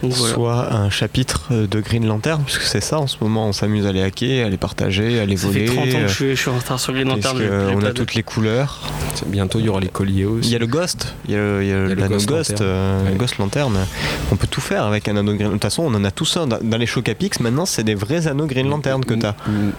Donc 0.01 0.13
voilà. 0.13 0.33
Soit 0.33 0.73
un 0.73 0.89
chapitre 0.89 1.51
de 1.53 1.79
Green 1.81 2.07
Lantern, 2.07 2.41
puisque 2.45 2.61
c'est 2.63 2.79
ça 2.81 2.99
en 2.99 3.07
ce 3.07 3.17
moment, 3.21 3.47
on 3.49 3.53
s'amuse 3.53 3.85
à 3.85 3.91
les 3.91 4.01
hacker, 4.01 4.45
à 4.45 4.49
les 4.49 4.57
partager, 4.57 5.19
à 5.19 5.25
les 5.25 5.35
Ça 5.35 5.47
voler. 5.47 5.67
fait 5.67 5.75
30 5.75 5.87
ans 5.87 6.01
que 6.03 6.07
je 6.07 6.13
suis, 6.13 6.29
je 6.35 6.41
suis 6.41 6.49
en 6.49 6.55
retard 6.57 6.79
sur 6.79 6.93
Green 6.93 7.09
Lantern. 7.09 7.37
on 7.75 7.79
a 7.83 7.87
de- 7.87 7.91
toutes 7.91 8.13
les 8.15 8.23
couleurs. 8.23 8.79
Bientôt 9.27 9.59
il 9.59 9.65
y 9.65 9.69
aura 9.69 9.79
les 9.81 9.87
colliers 9.87 10.21
Il 10.21 10.25
aussi. 10.27 10.49
y 10.51 10.55
a 10.55 10.59
le 10.59 10.67
Ghost, 10.67 11.13
il 11.27 11.33
y 11.33 11.35
a 11.35 11.39
le, 11.39 11.63
il 11.63 11.67
y 11.69 11.71
a 11.73 11.75
Il 11.75 11.89
y 11.89 11.91
a 11.91 11.95
le 11.95 11.95
l'anneau 11.95 12.15
Ghost 12.15 12.27
Ghost, 12.27 12.61
euh, 12.61 13.03
Ouais. 13.05 13.15
Ghost 13.17 13.37
Lanterne. 13.39 13.77
On 14.31 14.35
peut 14.35 14.47
tout 14.47 14.61
faire 14.61 14.83
avec 14.85 15.07
un 15.07 15.17
anneau 15.17 15.33
Green 15.33 15.47
De 15.47 15.53
toute 15.53 15.61
façon, 15.63 15.84
on 15.85 15.93
en 15.95 16.03
a 16.03 16.11
tous 16.11 16.37
un. 16.37 16.47
Dans 16.47 16.77
les 16.77 16.85
Shokapix, 16.85 17.39
maintenant, 17.39 17.65
c'est 17.65 17.83
des 17.83 17.95
vrais 17.95 18.27
anneaux 18.27 18.45
Green 18.45 18.69
Lantern 18.69 19.03
que 19.03 19.13
t'as. 19.13 19.35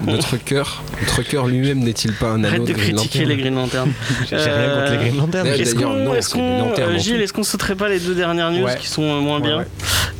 Notre 0.06 0.36
cœur, 0.36 0.82
notre 1.00 1.22
cœur 1.22 1.46
lui-même 1.46 1.80
n'est-il 1.80 2.12
pas 2.12 2.30
un 2.30 2.44
Arrête 2.44 2.56
anneau 2.56 2.66
de 2.66 2.72
Green 2.72 2.94
critiquer 2.96 3.18
Lantern 3.20 3.28
les 3.28 3.36
Green 3.42 3.54
Lantern. 3.54 3.92
J'ai 4.30 4.36
rien 4.36 4.74
contre 4.74 4.92
les 4.92 4.98
Green 4.98 5.16
Lantern. 5.16 5.46
Ouais, 5.46 5.60
Est-ce 5.60 5.74
qu'on, 5.74 6.14
est-ce 6.14 6.36
euh, 6.80 6.98
Gilles, 6.98 7.20
est-ce 7.20 7.32
qu'on 7.32 7.42
sauterait 7.42 7.74
pas 7.76 7.88
les 7.88 7.98
deux 8.00 8.14
dernières 8.14 8.50
news 8.50 8.64
Ouais. 8.64 8.76
qui 8.80 8.86
sont 8.88 9.02
euh, 9.02 9.20
moins 9.20 9.36
Ouais, 9.40 9.46
bien 9.48 9.58
ouais. 9.58 9.66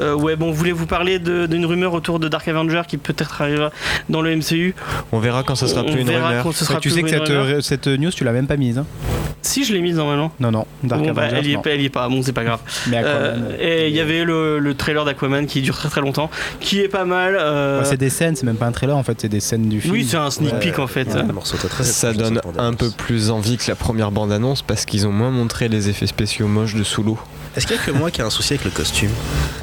Euh, 0.00 0.14
ouais, 0.14 0.36
bon, 0.36 0.50
voulez 0.50 0.72
vous 0.72 0.86
parler 0.86 1.18
de- 1.18 1.46
d'une 1.46 1.64
rumeur 1.64 1.94
autour 1.94 2.18
de 2.18 2.28
Dark 2.28 2.46
Avenger 2.48 2.82
qui 2.86 2.98
peut-être 2.98 3.40
arrivera 3.40 3.70
dans 4.10 4.20
le 4.20 4.36
MCU 4.36 4.74
On 5.12 5.18
verra 5.18 5.42
quand 5.42 5.54
ce 5.54 5.66
sera 5.66 5.80
On 5.82 5.84
plus 5.90 6.02
une 6.02 6.10
rumeur. 6.10 6.44
tu 6.80 6.90
sais 6.90 7.02
que 7.02 7.32
euh, 7.32 7.60
cette 7.62 7.86
news, 7.86 8.10
tu 8.10 8.24
l'as 8.24 8.32
même 8.32 8.46
pas 8.46 8.56
mise. 8.58 8.78
hein 8.78 8.86
Si, 9.46 9.64
je 9.64 9.72
l'ai 9.72 9.80
mise 9.80 9.96
normalement. 9.96 10.32
non, 10.40 10.50
non. 10.50 10.66
Dark 10.82 11.02
Bon, 11.02 11.12
bah, 11.12 11.28
elle 11.32 11.46
y 11.46 11.52
est 11.52 11.56
non. 11.56 11.62
pas, 11.62 11.70
elle 11.70 11.80
y 11.80 11.84
est 11.86 11.88
pas. 11.90 12.08
Bon, 12.08 12.20
c'est 12.22 12.32
pas 12.32 12.44
grave. 12.44 12.60
Mais 12.88 12.98
Aquaman, 12.98 13.16
Euh, 13.22 13.50
euh, 13.60 13.84
et 13.84 13.88
il 13.88 13.94
y 13.94 14.00
avait 14.00 14.24
le, 14.24 14.58
le 14.58 14.74
trailer 14.74 15.04
d'Aquaman 15.04 15.46
qui 15.46 15.62
dure 15.62 15.76
très 15.76 15.88
très 15.88 16.00
longtemps, 16.00 16.30
qui 16.60 16.80
est 16.80 16.88
pas 16.88 17.04
mal. 17.04 17.36
euh, 17.38 17.80
ouais, 17.80 17.84
c'est 17.86 17.96
des 17.96 18.10
scènes, 18.10 18.36
c'est 18.36 18.44
même 18.46 18.56
pas 18.56 18.66
un 18.66 18.72
trailer 18.72 18.96
en 18.96 19.02
fait, 19.02 19.20
c'est 19.20 19.28
des 19.28 19.40
scènes 19.40 19.68
du 19.68 19.80
film. 19.80 19.92
oui, 19.94 20.06
c'est 20.08 20.16
un 20.16 20.30
sneak 20.30 20.52
Ouais. 20.54 20.58
peek 20.60 20.78
en 20.78 20.86
fait. 20.86 21.04
Très 21.06 21.84
Ça 21.84 22.12
donne 22.12 22.40
un 22.58 22.74
peu 22.74 22.90
plus 22.90 23.30
envie 23.30 23.56
que 23.56 23.64
la 23.68 23.74
première 23.76 24.10
bande-annonce 24.10 24.62
parce 24.62 24.84
qu'ils 24.84 25.06
ont 25.06 25.12
moins 25.12 25.30
montré 25.30 25.68
les 25.68 25.88
effets 25.88 26.06
spéciaux 26.06 26.46
moches 26.48 26.74
de 26.74 26.82
sous 26.84 27.02
l'eau. 27.02 27.18
Est-ce 27.56 27.66
qu'il 27.66 27.76
y 27.76 27.78
a 27.78 27.82
que 27.82 27.90
moi 27.90 28.10
qui 28.10 28.20
ai 28.20 28.24
un 28.24 28.30
souci 28.30 28.52
avec 28.54 28.64
le 28.64 28.70
costume? 28.70 29.10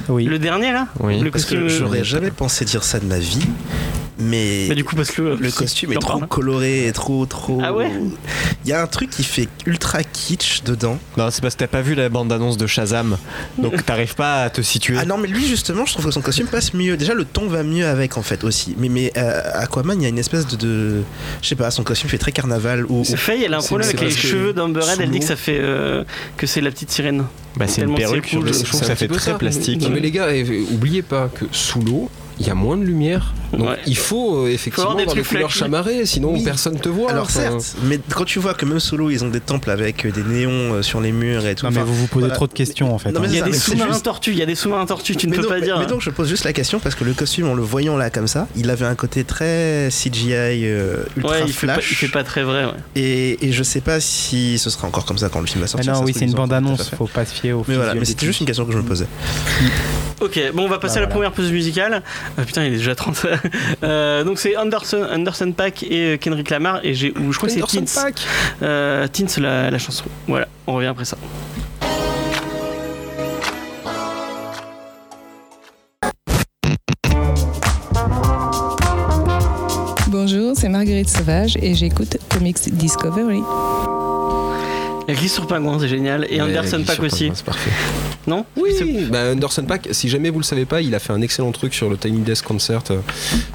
Oui. 0.10 0.26
Le 0.26 0.40
dernier 0.40 0.72
là? 0.72 0.88
Oui. 1.00 1.20
Le 1.20 1.30
Parce 1.30 1.46
que 1.46 1.56
costume. 1.56 1.70
j'aurais 1.70 2.04
jamais 2.04 2.32
pensé 2.32 2.66
dire 2.66 2.84
ça 2.84 3.00
de 3.00 3.06
ma 3.06 3.20
vie, 3.20 3.46
mais. 4.24 4.66
Mais 4.70 4.76
du 4.76 4.84
coup, 4.84 4.96
parce 4.96 5.12
que 5.12 5.22
Le 5.22 5.52
costume 5.52 5.92
est 5.94 5.96
trop 6.00 6.18
parle. 6.18 6.28
coloré 6.28 6.88
et 6.88 6.92
trop 6.92 7.26
trop. 7.26 7.60
Ah 7.64 7.74
ouais 7.74 7.92
Il 8.66 8.70
y 8.70 8.74
a 8.74 8.82
un 8.82 8.88
truc 8.88 9.10
qui 9.10 9.24
fait 9.24 9.48
ultra 9.66 10.04
kitsch 10.04 10.64
dedans. 10.64 10.98
Non, 11.18 11.30
c'est 11.32 11.42
parce 11.42 11.56
que 11.56 11.60
t'as 11.60 11.68
pas 11.68 11.82
vu 11.82 11.94
la 11.96 12.10
bande-annonce 12.10 12.58
de 12.58 12.66
Shazam, 12.68 13.18
donc 13.58 13.86
t'arrives 13.86 14.16
pas 14.16 14.44
à 14.44 14.50
te 14.50 14.62
situer. 14.62 14.98
Ah 15.00 15.06
non 15.06 15.18
mais 15.18 15.28
lui 15.28 15.46
justement 15.46 15.86
je 15.86 15.94
trouve 15.94 16.06
que 16.06 16.12
son 16.12 16.22
costume 16.22 16.48
passe 16.48 16.74
mieux. 16.74 16.98
Déjà 16.98 17.14
le 17.14 17.26
ton 17.26 17.48
va 17.48 17.64
mieux 17.64 17.86
avec 17.86 18.18
en 18.18 18.24
fait 18.24 18.44
aussi. 18.44 18.76
Mais 18.78 18.90
mais 18.90 19.12
euh, 19.18 19.42
Aquaman 19.54 20.00
il 20.00 20.04
y 20.04 20.06
a 20.06 20.10
une 20.10 20.20
espèce 20.20 20.48
de, 20.48 20.56
de 20.56 21.02
je 21.42 21.48
sais 21.48 21.56
pas 21.56 21.70
son 21.72 21.84
costume 21.84 22.10
fait 22.10 22.18
très 22.18 22.32
carnaval 22.32 22.86
ou, 22.88 23.02
ou- 23.02 23.04
Faye, 23.18 23.44
elle 23.44 23.54
a 23.54 23.58
un 23.58 23.62
problème 23.62 23.88
avec 23.90 24.02
les 24.02 24.10
cheveux 24.10 24.54
d'Amber 24.54 24.82
Red. 24.82 25.00
Elle 25.02 25.12
dit 25.12 25.20
que 25.20 25.26
ça 25.26 25.36
fait 25.36 25.60
euh, 25.60 26.04
que 26.38 26.48
c'est 26.48 26.62
la 26.62 26.72
petite 26.72 26.92
sirène. 26.92 27.24
bah, 27.58 27.66
c'est 27.68 27.82
une 27.82 27.96
perruque, 27.96 28.30
cool, 28.32 28.48
je 28.48 28.54
je 28.54 28.64
trouve 28.64 28.80
que 28.82 28.86
ça 28.86 28.96
fait 28.96 29.08
très 29.08 29.38
plastique. 29.38 29.82
Non, 29.82 29.90
mais 29.90 30.00
les 30.00 30.12
gars, 30.12 30.28
oubliez 30.72 31.02
pas 31.02 31.30
que 31.34 31.46
sous 31.52 31.82
l'eau, 31.82 32.10
il 32.40 32.48
y 32.48 32.50
a 32.50 32.56
moins 32.56 32.78
de 32.78 32.84
lumière. 32.84 33.34
Donc 33.54 33.70
il 33.86 33.98
faut 33.98 34.48
effectivement 34.48 34.96
des, 34.96 35.06
couleurs 35.06 35.52
chamarrées, 35.52 36.06
sinon 36.06 36.42
personne 36.44 36.80
te 36.80 36.90
voit. 36.90 37.12
Alors 37.12 37.30
certes, 37.30 37.76
mais 37.84 38.00
quand 38.14 38.26
tu 38.26 38.40
vois 38.40 38.54
que 38.54 38.66
même 38.66 38.80
solo 38.80 39.10
ils 39.10 39.24
ont 39.24 39.30
des 39.30 39.40
temples 39.40 39.70
avec 39.70 40.08
des 40.08 40.24
néons 40.24 40.82
sur 40.82 41.02
les 41.02 41.12
murs 41.12 41.46
et 41.46 41.56
tout. 41.56 41.66
Non 41.66 41.72
mais 41.72 41.82
vous 41.82 41.96
vous 41.96 42.08
posez 42.08 42.30
trop 42.30 42.48
de 42.48 42.54
questions 42.54 42.94
en 42.94 42.98
fait. 42.98 43.16
Hein. 43.16 43.22
il 43.26 43.36
y 43.36 43.40
a 43.40 43.44
des 43.44 43.54
sous-marins 43.54 44.00
tortues, 44.00 44.32
il 44.32 44.38
y 44.38 44.42
a 44.42 44.46
des 44.46 44.56
sous-marins 44.56 44.86
tortues, 44.86 45.16
tu 45.16 45.28
ne 45.28 45.36
peux 45.36 45.48
pas 45.48 45.62
dire. 45.62 45.80
Mais 45.80 45.86
donc 45.86 46.02
je 46.02 46.10
pose 46.10 46.30
juste 46.30 46.46
la 46.46 46.54
question 46.54 46.80
parce 46.80 46.96
que 46.96 47.04
le 47.04 47.14
costume 47.14 47.48
en 47.48 47.54
le 47.54 47.64
voyant 47.64 47.98
là 47.98 48.10
comme 48.10 48.28
ça, 48.28 48.48
il 48.56 48.70
avait 48.70 48.86
un 48.86 48.96
côté 48.96 49.24
très 49.24 49.90
CGI 49.90 50.66
ultra 51.18 51.40
il 51.40 51.54
flash. 51.54 51.54
Fait 51.54 51.68
pas, 51.68 51.78
il 51.80 51.96
fait 51.96 52.08
pas 52.08 52.24
très 52.24 52.44
vrai. 52.44 52.66
Ouais. 52.66 52.72
Et, 52.96 53.48
et, 53.48 53.52
je 53.52 53.64
sais 53.64 53.82
pas 53.82 54.00
si 54.00 54.58
ce 54.58 54.70
sera 54.70 54.88
encore 54.88 55.06
comme 55.06 55.18
ça 55.18 55.30
quand 55.30 55.40
le 55.40 55.48
film 55.48 55.62
va 55.62 55.68
sortir. 55.68 55.94
Ah 55.94 56.00
non, 56.00 56.06
oui, 56.06 56.14
c'est 56.16 56.26
une 56.26 56.34
bande-annonce, 56.34 56.90
faut 56.90 57.08
pas 57.08 57.26
se 57.26 57.34
fier 57.34 57.54
au 57.54 57.66
Mais 57.68 57.76
voilà, 57.76 57.94
mais 57.96 58.06
c'était 58.06 58.26
juste 58.26 58.40
une 58.40 58.46
question 58.46 58.66
que 58.66 58.72
je 58.72 58.78
me 58.78 58.84
posais. 58.84 59.08
Ok, 60.22 60.40
bon, 60.54 60.64
on 60.64 60.70
va 60.70 60.80
passer 60.80 60.98
à 60.98 61.02
la 61.02 61.08
première 61.08 61.32
pause 61.32 61.52
musicale. 61.52 62.02
Ah, 62.38 62.44
putain, 62.46 62.66
il 62.66 62.74
est 62.74 62.78
déjà 62.78 62.96
30. 62.96 63.26
euh, 63.84 64.24
donc, 64.24 64.40
c'est 64.40 64.56
Anderson, 64.58 65.08
Anderson 65.12 65.52
Pack 65.52 65.84
et 65.84 66.18
Kendrick 66.20 66.50
Lamar. 66.50 66.80
Et 66.84 66.94
j'ai, 66.94 67.14
je 67.16 67.38
crois 67.38 67.50
que 67.50 67.56
c'est 67.56 67.62
Teens. 67.62 68.12
Euh, 68.62 69.08
Teens, 69.08 69.40
la, 69.40 69.70
la 69.70 69.80
chanson. 69.80 70.06
Voilà, 70.28 70.48
on 70.68 70.76
revient 70.76 70.88
après 70.88 71.06
ça. 71.06 71.18
Bonjour, 80.08 80.54
c'est 80.56 80.70
Marguerite 80.70 81.10
Sauvage 81.10 81.58
et 81.62 81.74
j'écoute 81.74 82.18
Comics 82.30 82.70
Discovery. 82.72 83.42
Glisse 85.14 85.34
sur 85.34 85.48
Pingouin, 85.48 85.80
c'est 85.80 85.88
génial. 85.88 86.28
Et 86.30 86.42
Anderson 86.42 86.84
Pack 86.86 87.02
aussi. 87.02 87.32
C'est 87.34 87.46
parfait. 87.46 87.72
Non 88.26 88.46
Oui, 88.56 88.72
bah, 89.12 89.32
Anderson 89.34 89.66
Pack, 89.66 89.90
si 89.92 90.08
jamais 90.08 90.30
vous 90.30 90.40
le 90.40 90.46
savez 90.46 90.66
pas, 90.66 90.82
il 90.82 90.96
a 90.96 91.00
fait 91.00 91.12
un 91.14 91.22
excellent 91.22 91.52
truc 91.52 91.74
sur 91.74 91.90
le 91.90 91.98
Tiny 91.98 92.20
Desk 92.20 92.46
Concert. 92.46 92.84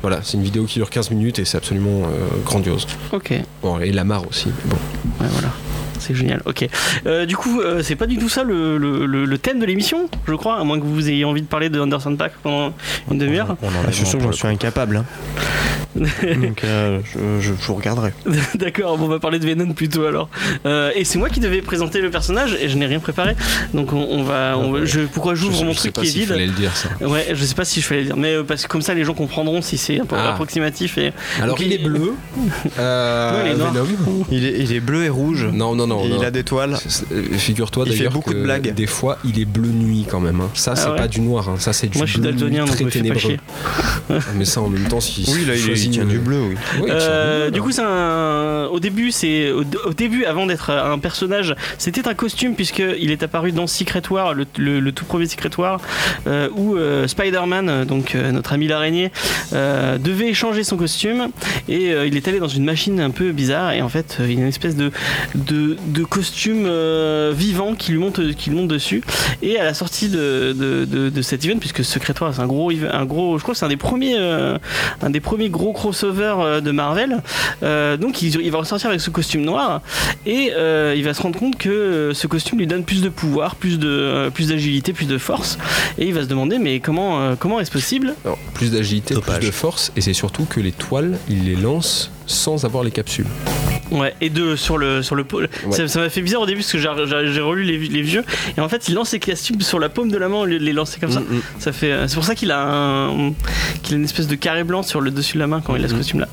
voilà, 0.03 0.21
c'est 0.23 0.37
une 0.37 0.43
vidéo 0.43 0.65
qui 0.65 0.79
dure 0.79 0.91
15 0.91 1.11
minutes 1.11 1.39
et 1.39 1.45
c'est 1.45 1.57
absolument 1.57 2.03
euh, 2.05 2.27
grandiose. 2.45 2.87
Ok. 3.13 3.33
Bon, 3.63 3.79
et 3.81 3.93
Lamar 3.93 4.27
aussi. 4.29 4.49
Bon. 4.67 4.77
Ouais, 5.21 5.29
voilà. 5.33 5.53
C'est 5.99 6.15
génial, 6.15 6.43
ok. 6.45 6.69
Euh, 7.07 7.27
du 7.27 7.37
coup, 7.37 7.61
euh, 7.61 7.83
c'est 7.83 7.97
pas 7.97 8.07
du 8.07 8.19
tout 8.19 8.29
ça 8.29 8.45
le, 8.45 8.79
le, 8.79 9.07
le 9.07 9.39
thème 9.39 9.59
de 9.59 9.67
l'émission, 9.67 10.09
je 10.27 10.35
crois, 10.35 10.59
à 10.59 10.65
moins 10.65 10.79
que 10.79 10.85
vous 10.85 11.09
ayez 11.09 11.25
envie 11.25 11.43
de 11.43 11.47
parler 11.47 11.69
de 11.69 11.81
Anderson 11.81 12.15
Pack 12.17 12.33
pendant 12.43 12.73
une 13.11 13.19
demi-heure. 13.19 13.57
Je 13.89 13.93
suis 13.93 14.07
sûr 14.07 14.19
que 14.19 14.25
j'en 14.25 14.33
suis 14.33 14.49
incapable. 14.49 14.99
Hein. 14.99 15.05
Donc 15.97 16.65
euh, 16.65 17.01
je, 17.05 17.41
je, 17.41 17.53
vous 17.53 17.75
regarderai. 17.75 18.13
D'accord, 18.55 18.99
bon, 18.99 19.07
on 19.07 19.09
va 19.09 19.19
parler 19.19 19.39
de 19.39 19.47
Venom 19.47 19.73
plutôt 19.73 20.05
alors. 20.05 20.29
Euh, 20.67 20.93
et 20.95 21.05
c'est 21.05 21.19
moi 21.19 21.29
qui 21.29 21.41
devais 21.41 21.63
présenter 21.63 22.01
le 22.01 22.11
personnage 22.11 22.57
et 22.61 22.69
je 22.69 22.77
n'ai 22.77 22.87
rien 22.87 23.01
préparé. 23.01 23.35
Donc 23.75 23.93
on, 23.93 24.07
on 24.11 24.23
va. 24.23 24.57
On, 24.59 24.85
je, 24.85 25.01
pourquoi 25.01 25.35
j'ouvre 25.35 25.65
mon 25.65 25.75
truc 25.75 25.93
qui 25.95 26.07
est 26.07 26.11
vide 26.11 26.29
Je 26.29 26.35
le 26.35 26.47
dire 26.49 26.77
ça. 26.77 26.89
Ouais, 27.01 27.29
je 27.33 27.45
sais 27.45 27.55
pas 27.55 27.65
si 27.65 27.81
je 27.81 27.87
fallait 27.87 28.03
le 28.03 28.07
dire, 28.07 28.17
mais 28.17 28.43
parce 28.45 28.65
que 28.65 28.69
comme 28.69 28.83
ça 28.83 28.95
les 28.95 29.05
gens 29.05 29.15
comprendront 29.15 29.63
si 29.63 29.79
c'est 29.79 30.01
un 30.01 30.05
peu 30.05 30.17
ah. 30.17 30.33
approximatif. 30.33 30.99
Et... 30.99 31.13
Alors 31.39 31.57
Donc, 31.57 31.61
il 31.61 31.73
est 31.73 31.79
bleu. 31.79 32.15
Euh, 32.79 33.55
non, 33.55 33.67
il, 33.73 33.77
est 33.77 33.81
Venom. 33.81 34.27
Il, 34.31 34.47
est, 34.47 34.59
il 34.61 34.73
est 34.73 34.81
bleu 34.81 35.05
et 35.05 35.09
rouge. 35.09 35.49
Non, 35.53 35.75
non, 35.75 35.87
non. 35.89 36.05
Et 36.05 36.09
non. 36.09 36.19
il 36.21 36.25
a 36.25 36.31
des 36.31 36.45
toiles. 36.45 36.77
Figure-toi 37.39 37.85
d'ailleurs. 37.85 38.01
Il 38.01 38.05
fait 38.05 38.13
beaucoup 38.13 38.31
que 38.31 38.37
de 38.37 38.43
blagues. 38.43 38.73
Des 38.75 38.87
fois, 38.87 39.19
il 39.25 39.41
est 39.41 39.45
bleu 39.45 39.69
nuit 39.69 40.07
quand 40.09 40.21
même. 40.21 40.41
Hein. 40.41 40.51
Ça, 40.55 40.73
Ah 40.73 40.77
c'est 40.77 40.89
ouais 40.91 40.97
pas 40.97 41.09
du 41.09 41.21
noir. 41.21 41.49
Hein. 41.49 41.57
Ça, 41.59 41.73
c'est 41.73 41.89
du 41.89 41.99
Moi 41.99 42.07
je 42.07 42.13
suis 42.13 42.21
bleu 42.21 42.33
daltonien 42.33 42.65
donc 42.65 42.77
très 42.77 42.85
ténébreux. 42.87 43.19
chier. 43.19 43.41
mais 44.37 44.45
ça, 44.45 44.61
en 44.61 44.69
même 44.69 44.87
temps, 44.89 45.01
si. 45.01 45.25
Oui, 45.39 45.45
là, 45.45 45.55
il, 45.55 45.71
est, 45.71 45.85
il 45.85 45.91
tient 45.91 46.05
du 46.05 46.19
bleu, 46.19 46.41
oui. 46.49 46.57
Euh, 46.89 47.51
du 47.51 47.61
coup, 47.61 47.73
c'est 47.73 47.83
un. 47.85 48.67
Au 48.71 48.81
début, 48.81 49.11
c'est 49.11 49.51
au, 49.51 49.65
début, 49.93 50.25
avant 50.25 50.47
d'être 50.47 50.71
un 50.71 50.99
personnage, 50.99 51.55
c'était 51.79 52.07
un 52.09 52.15
costume 52.15 52.55
puisque 52.55 52.83
il 52.99 53.11
est 53.11 53.23
apparu 53.23 53.53
dans 53.53 53.67
Secret 53.67 54.03
War, 54.11 54.35
le, 54.35 54.47
le, 54.57 54.81
le 54.81 54.93
tout 54.93 55.05
premier 55.05 55.27
Secret 55.27 55.51
War, 55.59 55.81
euh, 56.27 56.49
où 56.55 56.77
euh, 56.77 57.07
Spider-Man, 57.07 57.85
donc 57.85 58.15
euh, 58.15 58.31
notre 58.33 58.53
ami 58.53 58.69
l'araignée, 58.69 59.11
euh, 59.53 59.99
devait 59.99 60.35
changer 60.35 60.65
son 60.65 60.77
costume 60.77 61.29
et 61.69 61.93
euh, 61.93 62.07
il 62.07 62.17
est 62.17 62.29
allé 62.29 62.39
dans 62.39 62.49
une 62.49 62.65
machine 62.65 63.01
un 63.01 63.11
peu 63.11 63.33
bizarre 63.33 63.73
et 63.73 63.83
en 63.83 63.89
fait, 63.89 64.19
il 64.21 64.35
y 64.35 64.37
a 64.37 64.41
une 64.41 64.49
espèce 64.49 64.77
de 64.77 64.91
de, 65.35 65.77
de 65.87 66.05
costume 66.05 66.65
euh, 66.67 67.33
vivant 67.35 67.75
qui 67.75 67.93
lui 67.93 67.99
monte 67.99 68.35
qui 68.35 68.51
lui 68.51 68.67
dessus 68.67 69.03
et 69.43 69.59
à 69.59 69.65
la 69.65 69.75
sortie 69.75 70.09
de 70.09 70.53
de, 70.53 70.85
de, 70.85 71.09
de 71.09 71.23
cet 71.23 71.45
event, 71.45 71.59
puisque 71.59 71.85
Secret 71.85 72.15
War, 72.21 72.35
c'est 72.35 72.41
un 72.41 72.47
gros 72.47 72.71
un 72.71 73.05
gros, 73.05 73.39
je 73.39 73.43
crois 73.43 73.55
que 73.55 73.59
c'est 73.59 73.65
un 73.65 73.69
des 73.69 73.77
premiers 73.77 74.17
euh, 74.19 74.59
un 75.01 75.11
des 75.11 75.21
premiers 75.21 75.49
gros 75.49 75.73
crossovers 75.73 76.41
euh, 76.41 76.61
de 76.61 76.71
Marvel. 76.73 77.23
Euh, 77.63 77.97
donc 77.97 78.23
il, 78.23 78.41
il 78.41 78.51
va 78.51 78.59
ressortir 78.59 78.89
avec 78.89 79.01
ce 79.01 79.11
costume 79.11 79.43
noir 79.43 79.81
et 80.27 80.53
euh, 80.57 80.95
il 80.97 81.05
va 81.05 81.15
se 81.15 81.23
rendre 81.23 81.39
compte 81.39 81.57
que 81.57 82.13
ce 82.15 82.27
costume 82.27 82.59
lui 82.59 82.67
donne 82.67 82.85
plus 82.85 83.01
de 83.03 83.09
pouvoir, 83.09 83.55
plus 83.55 83.79
de 83.79 84.31
plus 84.35 84.49
d'agilité, 84.49 84.93
plus 84.93 85.07
de 85.07 85.19
force 85.19 85.59
et 85.99 86.07
il 86.07 86.15
va 86.15 86.23
se 86.23 86.29
demander 86.29 86.59
mais 86.59 86.81
comment 86.81 87.21
euh, 87.21 87.35
comment 87.39 87.61
est-ce 87.61 87.71
possible? 87.71 88.15
Alors, 88.25 88.39
plus 88.55 88.73
d'agilité, 88.73 89.15
plus 89.15 89.47
de 89.47 89.51
force, 89.53 89.93
et 89.97 90.01
c'est 90.01 90.13
surtout 90.15 90.45
que 90.45 90.61
les 90.61 90.73
toiles, 90.73 91.19
il 91.29 91.45
les 91.45 91.57
lance 91.57 92.11
sans 92.27 92.65
avoir 92.65 92.83
les 92.85 92.91
capsules. 92.91 93.27
Ouais, 93.91 94.15
et 94.21 94.29
de 94.31 94.55
sur 94.57 94.77
le 94.79 95.03
sur 95.03 95.15
le 95.15 95.25
pôle. 95.25 95.49
Ouais. 95.67 95.89
Ça 95.89 96.01
m'a 96.01 96.09
fait 96.11 96.21
bizarre 96.21 96.43
au 96.43 96.47
début 96.47 96.59
parce 96.61 96.73
que 96.73 96.79
j'ai- 96.79 97.41
relu 97.41 97.63
les, 97.65 97.79
les 97.79 98.03
vieux 98.03 98.25
et 98.57 98.61
en 98.61 98.69
fait 98.69 98.89
il 98.89 98.95
lance 98.95 99.11
ses 99.11 99.19
costumes 99.21 99.61
sur 99.61 99.79
la 99.79 99.89
paume 99.89 100.11
de 100.11 100.19
la 100.19 100.29
main 100.29 100.37
au 100.39 100.45
lieu 100.45 100.59
de 100.59 100.65
les 100.65 100.73
lancer 100.73 101.01
comme 101.01 101.11
ça. 101.13 101.21
Mm, 101.21 101.37
mm. 101.37 101.41
Ça 101.59 101.73
fait 101.73 101.93
euh, 101.93 102.07
c'est 102.09 102.15
pour 102.17 102.25
ça 102.25 102.35
qu'il 102.35 102.51
a 102.51 102.61
un 102.63 103.33
qu'il 103.83 103.95
a 103.95 103.99
une 103.99 104.05
espèce 104.05 104.27
de 104.27 104.35
carré 104.35 104.65
blanc 104.65 104.83
sur 104.83 105.01
le 105.01 105.11
dessus 105.11 105.35
de 105.35 105.39
la 105.41 105.47
main 105.47 105.61
quand 105.65 105.75
il 105.77 105.85
a 105.85 105.89
ce 105.89 105.93
Mhm. 105.93 105.99
costume 105.99 106.21
là. 106.21 106.29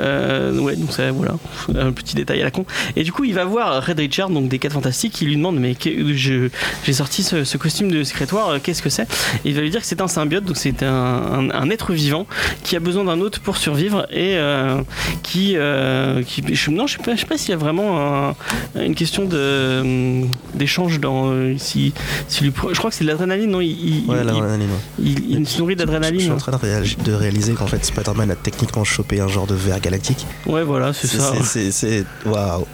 Euh, 0.00 0.58
ouais, 0.58 0.76
donc 0.76 0.92
ça 0.92 1.10
voilà, 1.12 1.34
un 1.78 1.92
petit 1.92 2.14
détail 2.14 2.40
à 2.40 2.44
la 2.44 2.50
con. 2.50 2.64
Et 2.96 3.02
du 3.04 3.12
coup, 3.12 3.24
il 3.24 3.34
va 3.34 3.44
voir 3.44 3.84
Red 3.86 3.98
Richard 3.98 4.30
donc 4.30 4.48
des 4.48 4.58
4 4.58 4.72
fantastiques 4.72 5.12
qui 5.12 5.24
lui 5.26 5.36
demande 5.36 5.58
mais 5.58 5.74
j'ai 6.14 6.92
sorti 6.92 7.22
ce, 7.22 7.44
ce 7.44 7.56
costume 7.56 7.90
de 7.90 8.02
secrétoire, 8.04 8.48
euh, 8.50 8.58
qu'est-ce 8.62 8.82
que 8.82 8.88
c'est? 8.90 9.02
Et 9.44 9.50
il 9.50 9.54
va 9.54 9.60
lui 9.60 9.70
dire 9.70 9.80
que 9.80 9.86
c'est 9.86 10.00
un 10.00 10.08
symbiote 10.08 10.44
donc 10.44 10.56
c'est 10.56 10.82
un, 10.82 10.88
un, 10.88 11.50
un 11.50 11.70
être 11.70 11.92
vivant 11.92 12.26
qui 12.62 12.76
a 12.76 12.80
besoin 12.80 13.04
d'un 13.04 13.20
autre 13.20 13.40
pour 13.40 13.56
survivre 13.56 14.06
et 14.10 14.36
euh, 14.36 14.82
qui 15.22 15.54
euh, 15.56 16.22
qui 16.22 16.42
je, 16.54 16.70
non, 16.70 16.86
je 16.86 16.95
sais 16.96 17.02
pas 17.04 17.14
je 17.14 17.20
sais 17.20 17.26
pas 17.26 17.38
s'il 17.38 17.50
y 17.50 17.52
a 17.52 17.56
vraiment 17.56 18.28
un- 18.30 18.34
une 18.80 18.94
question 18.94 19.24
de 19.24 19.80
hum, 19.82 20.30
d'échange 20.54 21.00
dans 21.00 21.30
euh, 21.30 21.54
si, 21.58 21.92
si 22.28 22.44
lui 22.44 22.50
pre- 22.50 22.72
je 22.72 22.78
crois 22.78 22.90
que 22.90 22.96
c'est 22.96 23.04
de 23.04 23.08
l'adrénaline 23.10 23.50
non? 23.50 23.60
Il, 23.60 23.70
il, 24.04 24.10
Ouais, 24.10 24.22
l'adrénaline, 24.24 24.68
ouais. 24.68 25.04
il- 25.04 25.30
il 25.38 25.46
se 25.48 25.58
nourrit 25.58 25.74
Je 25.74 25.78
d'adrénaline 25.78 26.20
suis 26.20 26.30
en 26.30 26.34
non 26.34 26.38
train 26.38 26.52
de, 26.52 26.56
réal- 26.56 27.02
de 27.04 27.12
réaliser 27.12 27.52
qu'en 27.54 27.66
fait 27.66 27.84
Spider-Man 27.84 28.30
a 28.30 28.34
techniquement 28.36 28.84
chopé 28.84 29.20
un 29.20 29.28
genre 29.28 29.46
de 29.46 29.54
verre 29.54 29.80
galactique. 29.80 30.26
ouais 30.46 30.62
voilà 30.64 30.92
c'est 30.92 31.06
ça 31.06 31.32
C'est- 31.44 32.04
Waouh! 32.24 32.66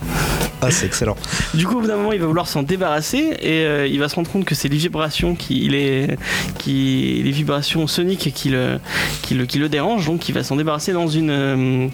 Ah, 0.65 0.71
c'est 0.71 0.87
excellent. 0.87 1.17
Du 1.55 1.67
coup, 1.67 1.79
au 1.79 1.81
bout 1.81 1.89
d'un 1.89 1.97
moment, 1.97 2.13
il 2.13 2.21
va 2.21 2.27
vouloir 2.27 2.47
s'en 2.47 2.63
débarrasser 2.63 3.37
et 3.41 3.65
euh, 3.65 3.85
il 3.89 3.99
va 3.99 4.09
se 4.09 4.15
rendre 4.15 4.31
compte 4.31 4.45
que 4.45 4.55
c'est 4.55 4.69
les 4.69 4.77
vibrations 4.77 5.35
qui, 5.35 5.65
il 5.65 5.75
est, 5.75 6.17
qui, 6.59 7.21
les 7.25 7.33
vibrations 7.33 7.89
soniques 7.89 8.33
qui 8.33 8.49
le, 8.51 8.79
qui 9.23 9.35
le, 9.35 9.45
qui 9.47 9.59
le 9.59 9.69
dérangent. 9.69 10.07
Donc, 10.07 10.29
il 10.29 10.33
va 10.33 10.45
s'en 10.45 10.55
débarrasser 10.55 10.93
dans 10.93 11.09
une, 11.09 11.31
euh, 11.31 11.89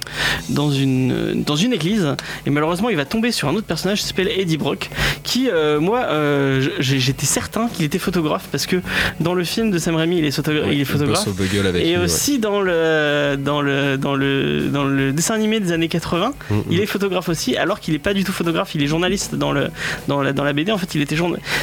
dans 0.51 0.71
une, 0.71 1.43
dans 1.45 1.57
une 1.57 1.73
église. 1.73 2.14
Et 2.46 2.50
malheureusement, 2.50 2.90
il 2.90 2.96
va 2.96 3.04
tomber 3.04 3.33
sur 3.33 3.48
un 3.48 3.54
autre 3.54 3.66
personnage 3.66 4.00
qui 4.00 4.07
s'appelle 4.07 4.28
Eddie 4.28 4.57
Brock, 4.57 4.90
qui, 5.22 5.48
euh, 5.50 5.81
moi, 5.81 6.00
euh, 6.09 6.68
j'étais 6.81 7.26
certain 7.26 7.68
qu'il 7.68 7.85
était 7.85 7.98
photographe 7.98 8.48
parce 8.50 8.66
que 8.66 8.76
dans 9.20 9.35
le 9.35 9.44
film 9.44 9.70
de 9.70 9.78
Sam 9.78 9.96
Raimi, 9.96 10.18
il 10.18 10.24
est, 10.24 10.31
photo- 10.31 10.52
il 10.70 10.81
est 10.81 10.85
photographe. 10.85 11.28
bugle 11.31 11.66
avec 11.66 11.83
Et 11.85 11.88
lui, 11.90 11.96
ouais. 11.96 12.04
aussi 12.04 12.38
dans 12.38 12.61
le 12.61 13.37
dans 13.38 13.61
le 13.62 13.96
dans 13.96 14.14
le 14.14 14.68
dans 14.68 14.85
le 14.85 15.12
dessin 15.12 15.35
animé 15.35 15.61
des 15.61 15.72
années 15.72 15.88
80, 15.88 16.33
Mm, 16.50 16.54
mm. 16.54 16.62
il 16.70 16.81
est 16.81 16.87
photographe 16.87 17.28
aussi, 17.28 17.57
alors 17.57 17.81
qu'il 17.81 17.94
est 17.94 17.98
pas 17.98 18.14
du 18.14 18.24
tout 18.24 18.33
photographe, 18.33 18.74
il 18.74 18.83
est 18.83 18.87
journaliste 18.87 19.35
dans 19.35 19.52
le 19.52 19.68
dans 20.09 20.22
la 20.22 20.33
dans 20.33 20.44
la 20.44 20.52
BD. 20.52 20.72
En 20.72 20.78
fait, 20.78 20.94
il 20.94 21.02
était 21.02 21.16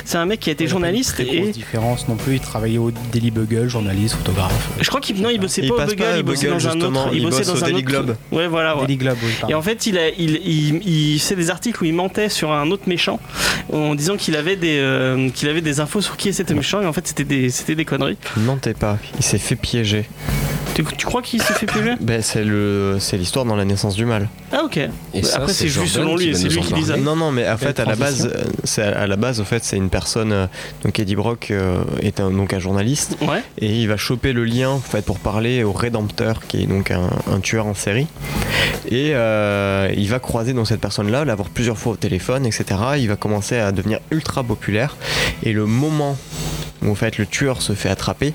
C'est 0.05 0.17
un 0.17 0.25
mec 0.25 0.39
qui 0.39 0.49
a 0.49 0.53
été 0.53 0.67
journaliste 0.67 1.13
Très 1.15 1.23
et 1.27 1.39
grosse 1.41 1.51
différence 1.51 2.07
non 2.07 2.15
plus. 2.15 2.35
Il 2.35 2.39
travaillait 2.39 2.77
au 2.77 2.91
Daily 3.11 3.31
Bugle, 3.31 3.67
journaliste, 3.67 4.15
photographe. 4.15 4.69
je 4.79 4.87
crois 4.87 5.01
qu'il 5.01 5.21
non, 5.21 5.29
il 5.29 5.39
bossait 5.39 5.61
Il 5.63 5.69
pas 5.71 5.83
au 5.85 5.87
Bugle, 5.87 6.03
pas 6.03 6.17
il 6.17 6.23
bossait 6.23 6.47
Bugle, 6.47 6.61
dans 6.63 6.69
un 6.69 6.81
autre, 6.81 7.09
il 7.13 7.23
bossait 7.23 7.43
dans 7.45 7.53
au 7.53 7.57
un 7.57 7.61
Daily 7.61 7.75
autre. 7.77 7.85
Globe. 7.85 8.15
Ouais, 8.31 8.47
voilà. 8.47 8.75
ouais. 8.75 8.81
Daily 8.81 8.97
Globe, 8.97 9.17
oui. 9.23 9.31
Et 9.49 9.53
en 9.53 9.61
fait, 9.61 9.85
il, 9.87 9.97
a, 9.97 10.09
il, 10.09 10.39
il, 10.45 10.88
il 10.88 11.19
fait 11.19 11.36
des 11.36 11.49
articles 11.49 11.81
où 11.81 11.86
il 11.86 11.93
mentait 11.93 12.29
sur 12.29 12.51
un 12.51 12.71
autre 12.71 12.84
méchant 12.88 13.19
en 13.71 13.95
disant 13.95 14.15
qu'il 14.15 14.36
avait 14.36 14.55
des 14.55 14.77
euh, 14.79 15.29
infos 15.79 16.01
sur 16.01 16.17
qui 16.17 16.29
était 16.29 16.53
méchant 16.53 16.81
et 16.81 16.86
en 16.86 16.93
fait 16.93 17.08
c'était 17.08 17.23
des 17.23 17.49
c'était 17.49 17.75
des 17.75 17.86
conneries. 17.86 18.17
Ne 18.38 18.43
mentez 18.43 18.73
pas, 18.73 18.97
il 19.17 19.23
s'est 19.23 19.38
fait 19.38 19.55
piéger. 19.55 20.05
Tu, 20.75 20.83
tu 20.97 21.05
crois 21.05 21.21
qu'il 21.21 21.41
s'est 21.41 21.53
fait 21.53 21.65
piéger 21.65 21.93
Ben, 22.01 22.21
c'est 22.21 22.43
le, 22.43 22.97
c'est 22.99 23.17
l'histoire 23.17 23.45
dans 23.45 23.55
la 23.55 23.63
naissance 23.65 23.95
du 23.95 24.05
mal. 24.05 24.27
Ah 24.51 24.63
ok. 24.65 24.77
Et 25.13 25.23
ça, 25.23 25.38
Après 25.38 25.53
c'est 25.53 25.69
juste 25.69 25.93
selon 25.95 26.15
lui, 26.17 26.35
c'est 26.35 26.49
lui 26.49 26.59
qui 26.59 26.73
dit 26.73 26.83
ça. 26.83 26.97
Non, 26.97 27.15
non, 27.15 27.31
mais 27.31 27.49
en 27.49 27.57
fait, 27.57 27.79
à 27.79 27.85
la 27.85 27.95
base, 27.95 28.29
euh, 28.35 28.43
c'est 28.65 28.83
à 28.83 29.07
la 29.07 29.15
base, 29.15 29.39
au 29.39 29.45
fait, 29.45 29.63
c'est 29.63 29.77
une 29.77 29.89
personne. 29.89 30.33
euh, 30.33 30.47
Donc, 30.83 30.99
Eddie 30.99 31.15
Brock 31.15 31.47
euh, 31.49 31.81
est 32.01 32.19
un, 32.19 32.29
donc 32.29 32.53
un 32.53 32.59
journaliste 32.59 33.15
Ouais. 33.21 33.41
et 33.59 33.73
il 33.73 33.88
va 33.88 33.95
choper 33.97 34.33
le 34.33 34.43
lien, 34.43 34.69
en 34.69 34.79
fait, 34.79 35.03
pour 35.05 35.17
parler 35.19 35.63
au 35.63 35.71
Rédempteur, 35.71 36.41
qui 36.45 36.63
est 36.63 36.67
donc 36.67 36.91
un, 36.91 37.09
un 37.31 37.39
tueur 37.39 37.65
en 37.67 37.73
série. 37.73 38.07
Et 38.89 39.11
euh, 39.13 39.89
il 39.95 40.09
va 40.09 40.19
croiser 40.19 40.51
donc 40.53 40.67
cette 40.67 40.81
personne-là, 40.81 41.23
l'avoir 41.23 41.47
plusieurs 41.49 41.77
fois 41.77 41.93
au 41.93 41.95
téléphone, 41.97 42.45
etc. 42.45 42.65
Il 42.97 43.07
va 43.07 43.15
commencer 43.15 43.57
à 43.57 43.71
devenir 43.71 43.99
ultra 44.11 44.43
populaire. 44.43 44.97
Et 45.43 45.53
le 45.53 45.65
moment 45.65 46.17
où 46.83 46.91
en 46.91 46.95
fait 46.95 47.17
le 47.17 47.25
tueur 47.25 47.61
se 47.61 47.73
fait 47.73 47.89
attraper, 47.89 48.33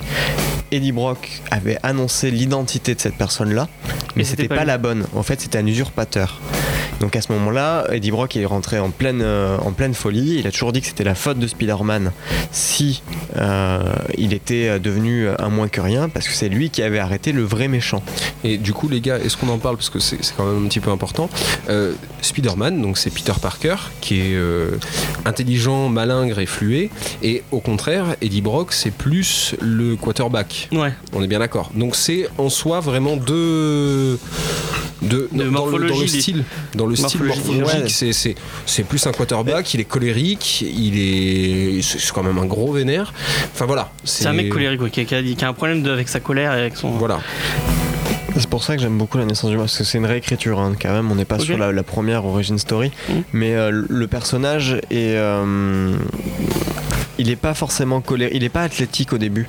Eddie 0.72 0.92
Brock 0.92 1.28
avait 1.50 1.78
annoncé 1.83 2.30
l'identité 2.30 2.94
de 2.94 3.00
cette 3.00 3.16
personne-là, 3.16 3.68
mais 4.16 4.24
c'était 4.24 4.48
pas 4.48 4.56
pas, 4.59 4.64
la 4.64 4.78
bonne. 4.78 5.06
En 5.14 5.22
fait, 5.22 5.40
c'était 5.40 5.59
un 5.59 5.66
usurpateur 5.66 6.40
Donc 6.98 7.16
à 7.16 7.20
ce 7.20 7.33
moment-là, 7.33 7.87
Eddie 7.92 8.11
Brock 8.11 8.37
est 8.37 8.44
rentré 8.44 8.79
en 8.79 8.90
pleine, 8.90 9.22
euh, 9.22 9.57
en 9.59 9.72
pleine 9.72 9.94
folie. 9.94 10.38
Il 10.38 10.46
a 10.46 10.50
toujours 10.50 10.72
dit 10.72 10.81
que 10.81 10.87
c'était 10.87 11.05
la 11.05 11.14
faute 11.14 11.38
de 11.38 11.46
Spider-Man 11.46 12.12
si 12.50 13.03
euh, 13.37 13.83
il 14.18 14.33
était 14.33 14.79
devenu 14.81 15.29
un 15.29 15.48
moins 15.48 15.68
que 15.68 15.81
rien, 15.81 16.09
parce 16.09 16.26
que 16.26 16.35
c'est 16.35 16.48
lui 16.48 16.70
qui 16.70 16.83
avait 16.83 16.98
arrêté 16.98 17.33
le 17.33 17.42
vrai 17.42 17.68
méchant. 17.68 18.03
Et 18.44 18.59
du 18.59 18.72
coup, 18.72 18.88
les 18.88 19.00
gars, 19.00 19.18
est-ce 19.18 19.37
qu'on 19.37 19.48
en 19.48 19.59
parle? 19.59 19.76
Parce 19.76 19.90
que 19.90 19.98
c'est 19.98 20.18
quand 20.37 20.44
même 20.44 20.64
un 20.64 20.68
petit 20.68 20.81
peu 20.81 20.90
important. 20.90 21.31
Euh, 21.69 21.92
Spider-Man, 22.23 22.83
donc 22.83 22.98
c'est 22.98 23.10
Peter 23.10 23.33
Parker 23.40 23.77
qui 24.00 24.21
est 24.21 24.35
euh, 24.35 24.79
intelligent, 25.25 25.88
malingre 25.88 26.38
et 26.38 26.46
flué, 26.46 26.90
et 27.23 27.42
au 27.50 27.60
contraire, 27.60 28.17
Eddie 28.21 28.42
Brock 28.42 28.73
c'est 28.73 28.90
plus 28.90 29.54
le 29.60 29.96
quarterback. 29.96 30.69
Ouais. 30.73 30.92
On 31.12 31.23
est 31.23 31.27
bien 31.27 31.38
d'accord. 31.38 31.71
Donc 31.75 31.96
c'est 31.96 32.29
en 32.38 32.48
soi 32.48 32.81
vraiment 32.81 33.17
deux 33.17 34.19
de, 35.02 35.08
De 35.08 35.29
dans, 35.33 35.38
le, 35.38 35.38
dans 35.38 35.44
le 35.44 35.50
morphologie, 35.50 36.21
style 36.21 36.44
dans 36.81 36.87
le 36.87 36.96
style 36.96 37.22
morphologique 37.22 37.83
ouais. 37.85 37.88
c'est- 37.88 38.12
c'est 38.12 38.35
c'est 38.66 38.85
plus 38.85 39.06
un 39.06 39.12
quarterback 39.12 39.74
il 39.74 39.81
est 39.81 39.85
colérique 39.96 40.62
il 40.62 40.94
est 40.98 41.83
c'est 41.83 41.98
c'est 42.00 42.12
quand 42.12 42.22
même 42.22 42.38
un 42.38 42.46
gros 42.46 42.72
vénère 42.72 43.12
enfin 43.52 43.66
voilà 43.66 43.90
C'est 44.04 44.26
un 44.26 44.33
mec 44.33 44.48
colérique 44.48 44.81
ouais, 44.83 44.90
qui, 44.90 45.00
a, 45.02 45.04
qui 45.04 45.37
un 45.44 45.52
problème 45.52 45.83
de- 45.83 45.90
avec 45.90 46.08
sa 46.08 46.20
colère 46.20 46.54
et 46.54 46.60
avec 46.60 46.76
son. 46.76 46.88
voilà 46.90 47.20
C'est 48.38 48.48
pour 48.48 48.62
ça 48.64 48.76
que 48.76 48.83
j'aime 48.83 48.96
beaucoup 48.96 49.18
la 49.18 49.26
naissance 49.26 49.50
du 49.50 49.56
mal, 49.56 49.66
parce 49.66 49.76
que 49.78 49.85
c'est 49.85 49.98
une 49.98 50.06
réécriture 50.06 50.58
hein, 50.60 50.72
quand 50.81 50.92
même, 50.92 51.10
on 51.10 51.16
n'est 51.16 51.24
pas 51.26 51.38
sur 51.38 51.58
la, 51.58 51.72
la 51.72 51.83
première 51.83 52.24
origin 52.24 52.56
story, 52.58 52.90
Mhm. 53.08 53.22
mais 53.33 53.54
euh, 53.54 53.70
le 53.88 54.06
personnage 54.06 54.74
est... 54.90 55.14
euh, 55.16 55.92
il 57.21 57.31
est 57.31 57.37
pas 57.37 57.52
forcément 57.52 58.00
colère, 58.00 58.31
il 58.33 58.44
est 58.44 58.48
pas 58.48 58.62
athlétique 58.62 59.12
au 59.12 59.18
début. 59.18 59.46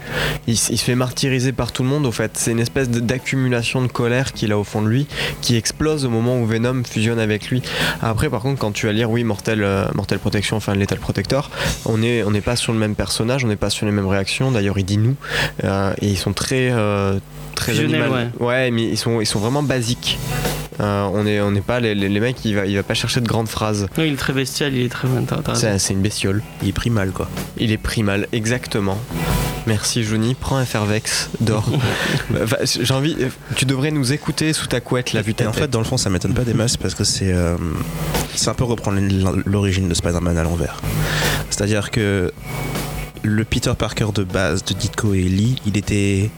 Il, 0.47 0.57
se 0.57 0.73
fait 0.75 0.95
martyriser 0.95 1.53
par 1.53 1.71
tout 1.71 1.83
le 1.83 1.89
monde 1.89 2.05
au 2.05 2.11
fait. 2.11 2.31
C'est 2.35 2.51
une 2.51 2.59
espèce 2.59 2.89
d'accumulation 2.89 3.81
de 3.81 3.87
colère 3.87 4.33
qu'il 4.33 4.51
a 4.51 4.57
au 4.57 4.65
fond 4.65 4.81
de 4.81 4.89
lui, 4.89 5.07
qui 5.41 5.55
explose 5.55 6.05
au 6.05 6.09
moment 6.09 6.37
où 6.39 6.45
Venom 6.45 6.83
fusionne 6.83 7.19
avec 7.19 7.49
lui. 7.49 7.61
Après, 8.01 8.29
par 8.29 8.41
contre, 8.41 8.59
quand 8.59 8.71
tu 8.71 8.87
vas 8.87 8.91
lire, 8.91 9.09
oui, 9.09 9.23
Mortel, 9.23 9.63
euh, 9.63 9.85
Mortel 9.95 10.19
Protection, 10.19 10.57
enfin 10.57 10.75
Lethal 10.75 10.99
Protector, 10.99 11.49
on 11.85 12.03
est, 12.03 12.23
on 12.23 12.31
n'est 12.31 12.41
pas 12.41 12.57
sur 12.57 12.73
le 12.73 12.79
même 12.79 12.95
personnage, 12.95 13.45
on 13.45 13.47
n'est 13.47 13.55
pas 13.55 13.69
sur 13.69 13.85
les 13.85 13.93
mêmes 13.93 14.07
réactions. 14.07 14.51
D'ailleurs, 14.51 14.77
il 14.77 14.85
dit 14.85 14.97
nous, 14.97 15.15
euh, 15.63 15.93
et 16.01 16.09
ils 16.09 16.17
sont 16.17 16.33
très, 16.33 16.71
euh, 16.71 17.19
très 17.55 17.73
ouais, 18.39 18.71
mais 18.71 18.83
ils 18.83 18.97
sont, 18.97 19.21
ils 19.21 19.25
sont 19.25 19.39
vraiment 19.39 19.63
basiques. 19.63 20.19
Euh, 20.81 21.07
on 21.13 21.25
est, 21.27 21.39
on 21.41 21.51
n'est 21.51 21.61
pas 21.61 21.79
les, 21.79 21.93
les, 21.93 22.09
les 22.09 22.19
mecs, 22.19 22.43
il 22.43 22.55
va, 22.55 22.65
il 22.65 22.75
va 22.75 22.83
pas 22.83 22.95
chercher 22.95 23.21
de 23.21 23.27
grandes 23.27 23.47
phrases. 23.47 23.87
Oui, 23.97 24.07
il 24.07 24.13
est 24.13 24.17
très 24.17 24.33
bestial, 24.33 24.73
il 24.73 24.85
est 24.85 24.89
très. 24.89 25.07
C'est 25.53 25.93
une 25.93 26.01
bestiole. 26.01 26.41
Il 26.61 26.69
est 26.69 26.73
pris 26.73 26.89
mal, 26.89 27.11
quoi. 27.11 27.29
Il 27.57 27.71
est 27.71 27.77
primal, 27.77 28.27
exactement. 28.31 28.97
Merci 29.67 30.03
Johnny, 30.03 30.33
prends 30.33 30.57
un 30.57 30.65
Fervex, 30.65 31.29
dors. 31.39 31.69
J'ai 32.63 32.93
envie, 32.93 33.15
tu 33.55 33.65
devrais 33.65 33.91
nous 33.91 34.11
écouter 34.11 34.53
sous 34.53 34.65
ta 34.65 34.79
couette, 34.81 35.13
la 35.13 35.21
vue 35.21 35.35
Et 35.37 35.45
en 35.45 35.53
fait, 35.53 35.69
dans 35.69 35.79
le 35.79 35.85
fond, 35.85 35.97
ça 35.97 36.09
m'étonne 36.09 36.33
pas 36.33 36.43
des 36.43 36.55
masses 36.55 36.77
parce 36.77 36.95
que 36.95 37.03
c'est 37.03 37.31
euh, 37.31 37.57
c'est 38.35 38.49
un 38.49 38.55
peu 38.55 38.63
reprendre 38.63 38.99
l'origine 39.45 39.87
de 39.87 39.93
Spider-Man 39.93 40.37
à 40.37 40.43
l'envers. 40.43 40.81
C'est-à-dire 41.51 41.91
que 41.91 42.31
le 43.23 43.43
Peter 43.43 43.73
Parker 43.77 44.07
de 44.15 44.23
base 44.23 44.63
de 44.65 44.73
Ditko 44.73 45.13
et 45.13 45.21
Lee, 45.21 45.61
il 45.67 45.77
était 45.77 46.31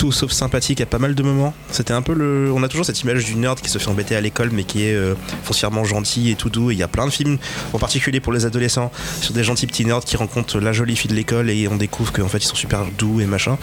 tout 0.00 0.12
sauf 0.12 0.32
sympathique 0.32 0.80
à 0.80 0.86
pas 0.86 0.98
mal 0.98 1.14
de 1.14 1.22
moments. 1.22 1.52
C'était 1.70 1.92
un 1.92 2.00
peu 2.00 2.14
le. 2.14 2.50
On 2.54 2.62
a 2.62 2.68
toujours 2.68 2.86
cette 2.86 3.02
image 3.02 3.26
du 3.26 3.34
nerd 3.34 3.60
qui 3.60 3.68
se 3.68 3.76
fait 3.76 3.88
embêter 3.88 4.16
à 4.16 4.22
l'école 4.22 4.48
mais 4.50 4.64
qui 4.64 4.86
est 4.86 4.94
euh, 4.94 5.14
foncièrement 5.44 5.84
gentil 5.84 6.30
et 6.30 6.36
tout 6.36 6.48
doux. 6.48 6.70
Et 6.70 6.74
il 6.74 6.80
y 6.80 6.82
a 6.82 6.88
plein 6.88 7.04
de 7.04 7.10
films, 7.12 7.36
en 7.74 7.78
particulier 7.78 8.18
pour 8.18 8.32
les 8.32 8.46
adolescents, 8.46 8.90
sur 9.20 9.34
des 9.34 9.44
gentils 9.44 9.66
petits 9.66 9.84
nerds 9.84 10.00
qui 10.06 10.16
rencontrent 10.16 10.58
la 10.58 10.72
jolie 10.72 10.96
fille 10.96 11.10
de 11.10 11.14
l'école 11.14 11.50
et 11.50 11.68
on 11.68 11.76
découvre 11.76 12.14
qu'en 12.14 12.28
fait 12.28 12.38
ils 12.38 12.46
sont 12.46 12.54
super 12.54 12.86
doux 12.96 13.20
et 13.20 13.26
machin. 13.26 13.58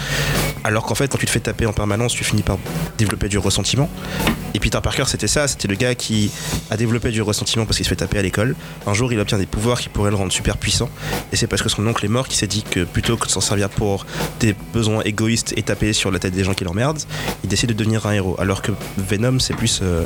Alors 0.63 0.85
qu'en 0.85 0.93
fait, 0.93 1.11
quand 1.11 1.17
tu 1.17 1.25
te 1.25 1.31
fais 1.31 1.39
taper 1.39 1.65
en 1.65 1.73
permanence, 1.73 2.13
tu 2.13 2.23
finis 2.23 2.43
par 2.43 2.59
développer 2.99 3.29
du 3.29 3.39
ressentiment. 3.39 3.89
Et 4.53 4.59
Peter 4.59 4.79
Parker, 4.81 5.03
c'était 5.07 5.27
ça, 5.27 5.47
c'était 5.47 5.67
le 5.67 5.75
gars 5.75 5.95
qui 5.95 6.31
a 6.69 6.77
développé 6.77 7.09
du 7.09 7.21
ressentiment 7.21 7.65
parce 7.65 7.77
qu'il 7.77 7.85
se 7.85 7.89
fait 7.89 7.95
taper 7.95 8.19
à 8.19 8.21
l'école. 8.21 8.55
Un 8.85 8.93
jour, 8.93 9.11
il 9.11 9.19
obtient 9.19 9.37
des 9.37 9.45
pouvoirs 9.45 9.79
qui 9.79 9.89
pourraient 9.89 10.09
le 10.09 10.15
rendre 10.15 10.31
super 10.31 10.57
puissant. 10.57 10.89
Et 11.31 11.35
c'est 11.35 11.47
parce 11.47 11.63
que 11.63 11.69
son 11.69 11.85
oncle 11.87 12.05
est 12.05 12.09
mort 12.09 12.27
qu'il 12.27 12.37
s'est 12.37 12.47
dit 12.47 12.63
que 12.63 12.83
plutôt 12.83 13.17
que 13.17 13.25
de 13.25 13.31
s'en 13.31 13.41
servir 13.41 13.69
pour 13.69 14.05
des 14.39 14.55
besoins 14.73 15.01
égoïstes 15.01 15.53
et 15.57 15.63
taper 15.63 15.93
sur 15.93 16.11
la 16.11 16.19
tête 16.19 16.26
des 16.29 16.43
gens 16.43 16.53
qui 16.53 16.63
l'emmerdent, 16.63 16.99
il 17.43 17.49
décide 17.49 17.69
de 17.69 17.73
devenir 17.73 18.05
un 18.05 18.13
héros. 18.13 18.35
Alors 18.39 18.61
que 18.61 18.71
Venom, 18.97 19.39
c'est 19.39 19.55
plus 19.55 19.79
euh, 19.83 20.03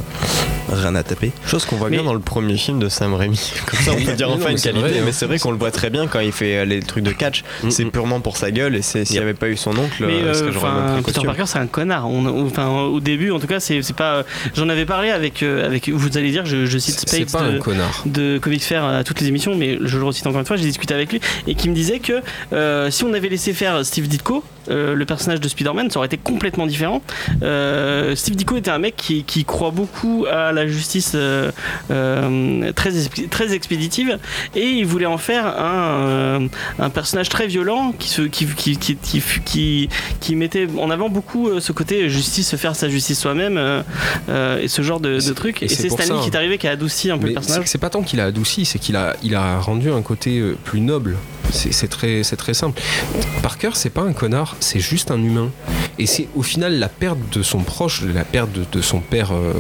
rien 0.72 0.96
à 0.96 1.04
taper. 1.04 1.32
Chose 1.46 1.66
qu'on 1.66 1.76
voit 1.76 1.90
Mais- 1.90 1.98
bien 1.98 2.06
dans 2.06 2.14
le 2.14 2.20
premier 2.20 2.58
film 2.58 2.80
de 2.80 2.90
Sam 2.90 3.14
Raimi. 3.14 3.40
Comme 3.66 3.80
ça, 3.80 3.92
on 3.92 4.04
peut 4.04 4.14
dire 4.14 4.30
enfin 4.30 4.38
non, 4.40 4.46
une 4.48 4.52
mais 4.54 4.58
c'est 4.58 4.70
qualité. 4.70 4.90
vrai, 4.90 5.00
hein. 5.00 5.04
mais 5.06 5.12
c'est 5.12 5.26
vrai 5.26 5.40
qu'on 5.40 5.52
le 5.52 5.58
voit 5.58 5.72
très 5.72 5.90
bien 5.90 6.08
quand 6.08 6.20
il 6.20 6.32
fait 6.32 6.58
euh, 6.58 6.66
les 6.66 6.80
trucs 6.82 7.04
de 7.04 7.12
catch. 7.12 7.44
Mm, 7.64 7.70
C'est 7.72 7.86
purement 7.86 8.20
pour 8.22 8.38
sa 8.38 8.52
gueule. 8.52 8.76
Et 8.76 8.82
s'il 8.82 9.04
n'y 9.12 9.18
avait 9.20 9.34
pas 9.34 9.50
eu 9.50 9.58
son 9.58 9.72
oncle, 9.78 10.06
Mais 10.06 10.22
euh, 10.22 10.34
euh, 10.34 10.52
que 10.52 10.98
Peter 10.98 11.02
costume 11.04 11.24
Parker, 11.26 11.44
c'est 11.48 11.60
un 11.60 11.68
connard. 11.68 12.08
On- 12.10 12.46
enfin, 12.46 12.68
au 12.70 13.00
début, 13.00 13.32
en 13.32 13.40
tout 13.40 13.48
cas, 13.48 13.60
c'est 13.60 13.82
c'est 13.82 13.96
pas. 13.96 14.24
J'en 14.56 14.70
avais 14.70 14.86
parlé 14.86 15.10
avec, 15.10 15.44
euh, 15.44 15.66
avec. 15.66 15.90
Vous 15.90 16.18
allez 16.18 16.32
dire, 16.32 16.46
je, 16.46 16.66
je 16.66 16.78
cite 16.78 17.00
c'est 17.08 17.26
Spakes 17.26 17.32
pas 17.32 17.50
de, 17.50 17.58
un 17.58 17.60
connard 17.60 18.04
de 18.06 18.38
Comics 18.38 18.64
Fair 18.64 18.84
à 18.86 19.04
toutes 19.04 19.20
les 19.22 19.28
émissions, 19.28 19.56
mais 19.56 19.78
je 19.82 19.98
le 19.98 20.04
recite 20.04 20.26
encore 20.28 20.40
une 20.40 20.46
fois. 20.46 20.56
J'ai 20.58 20.64
discuté 20.66 20.94
avec 20.94 21.12
lui 21.12 21.20
et 21.48 21.56
qui 21.56 21.70
me 21.70 21.76
disait 21.76 22.00
que 22.00 22.22
euh, 22.54 22.90
si 22.92 23.04
on 23.04 23.14
avait 23.14 23.30
laissé 23.30 23.54
faire 23.54 23.86
Steve 23.86 24.08
Ditko, 24.08 24.44
euh, 24.70 24.94
le 24.94 25.06
personnage 25.06 25.40
de 25.40 25.48
Spider-Man, 25.48 25.90
ça 25.90 25.98
aurait 26.00 26.08
été 26.12 26.18
complètement 26.18 26.68
différent. 26.68 27.02
Euh, 27.42 28.16
Steve 28.16 28.36
Ditko 28.36 28.58
était 28.58 28.72
un 28.72 28.80
mec 28.80 28.96
qui, 28.98 29.24
qui 29.24 29.46
croit 29.46 29.72
beaucoup 29.72 30.26
à 30.30 30.52
la 30.52 30.68
justice 30.68 31.14
euh, 31.16 31.52
euh, 31.90 32.72
très, 32.74 32.92
très 33.30 33.54
expéditive 33.54 34.18
et 34.56 34.66
il 34.66 34.86
voulait 34.86 35.06
en 35.06 35.18
faire 35.18 35.46
un, 35.46 36.48
un 36.80 36.90
personnage 36.90 37.30
très 37.30 37.48
violent 37.48 37.94
qui, 37.98 38.10
se, 38.10 38.24
qui, 38.24 38.46
qui, 38.46 38.78
qui, 38.78 39.90
qui, 40.20 40.36
mettait 40.36 40.68
en 40.78 40.90
avant 40.90 41.10
beaucoup 41.10 41.60
ce 41.60 41.72
côté 41.72 42.10
justice, 42.10 42.56
faire 42.56 42.76
sa 42.76 42.90
justice 42.90 43.20
soi-même 43.20 43.58
et 44.62 44.68
ce 44.68 44.82
genre 44.82 45.00
de, 45.00 45.20
de 45.26 45.34
trucs. 45.34 45.62
et 45.62 45.66
Et, 45.66 45.70
c'est 45.70 45.90
Stanley 45.90 46.20
qui 46.22 46.30
est 46.30 46.36
arrivé 46.36 46.58
qui 46.58 46.68
a 46.68 46.72
adouci 46.72 47.10
un 47.12 47.18
peu 47.18 47.28
le 47.28 47.34
personnage. 47.34 47.64
c'est- 47.68 47.78
pas 47.82 47.90
tant 47.90 48.04
qu'il 48.04 48.20
a 48.20 48.26
adouci, 48.26 48.66
c'est 48.66 48.78
qu'il 48.80 48.96
a, 48.96 49.16
il 49.24 49.34
a 49.36 49.60
rendu 49.60 49.92
un 49.92 50.02
côté 50.04 50.40
plus 50.66 50.82
noble. 50.82 51.18
C'est 51.52 51.90
très, 51.90 52.24
c'est 52.24 52.38
très 52.38 52.54
simple. 52.54 52.80
Parker, 53.42 53.72
c'est 53.74 53.90
pas 53.90 54.02
un 54.04 54.14
connard, 54.14 54.56
c'est 54.60 54.80
juste 54.80 55.12
un 55.12 55.22
humain. 55.22 55.50
Et 56.02 56.08
c'est 56.08 56.28
au 56.36 56.42
final 56.42 56.80
la 56.80 56.90
perte 56.90 57.20
de 57.32 57.44
son 57.44 57.60
proche, 57.60 58.02
la 58.02 58.24
perte 58.24 58.52
de, 58.54 58.64
de 58.72 58.82
son 58.82 59.02
père, 59.02 59.34
euh, 59.34 59.54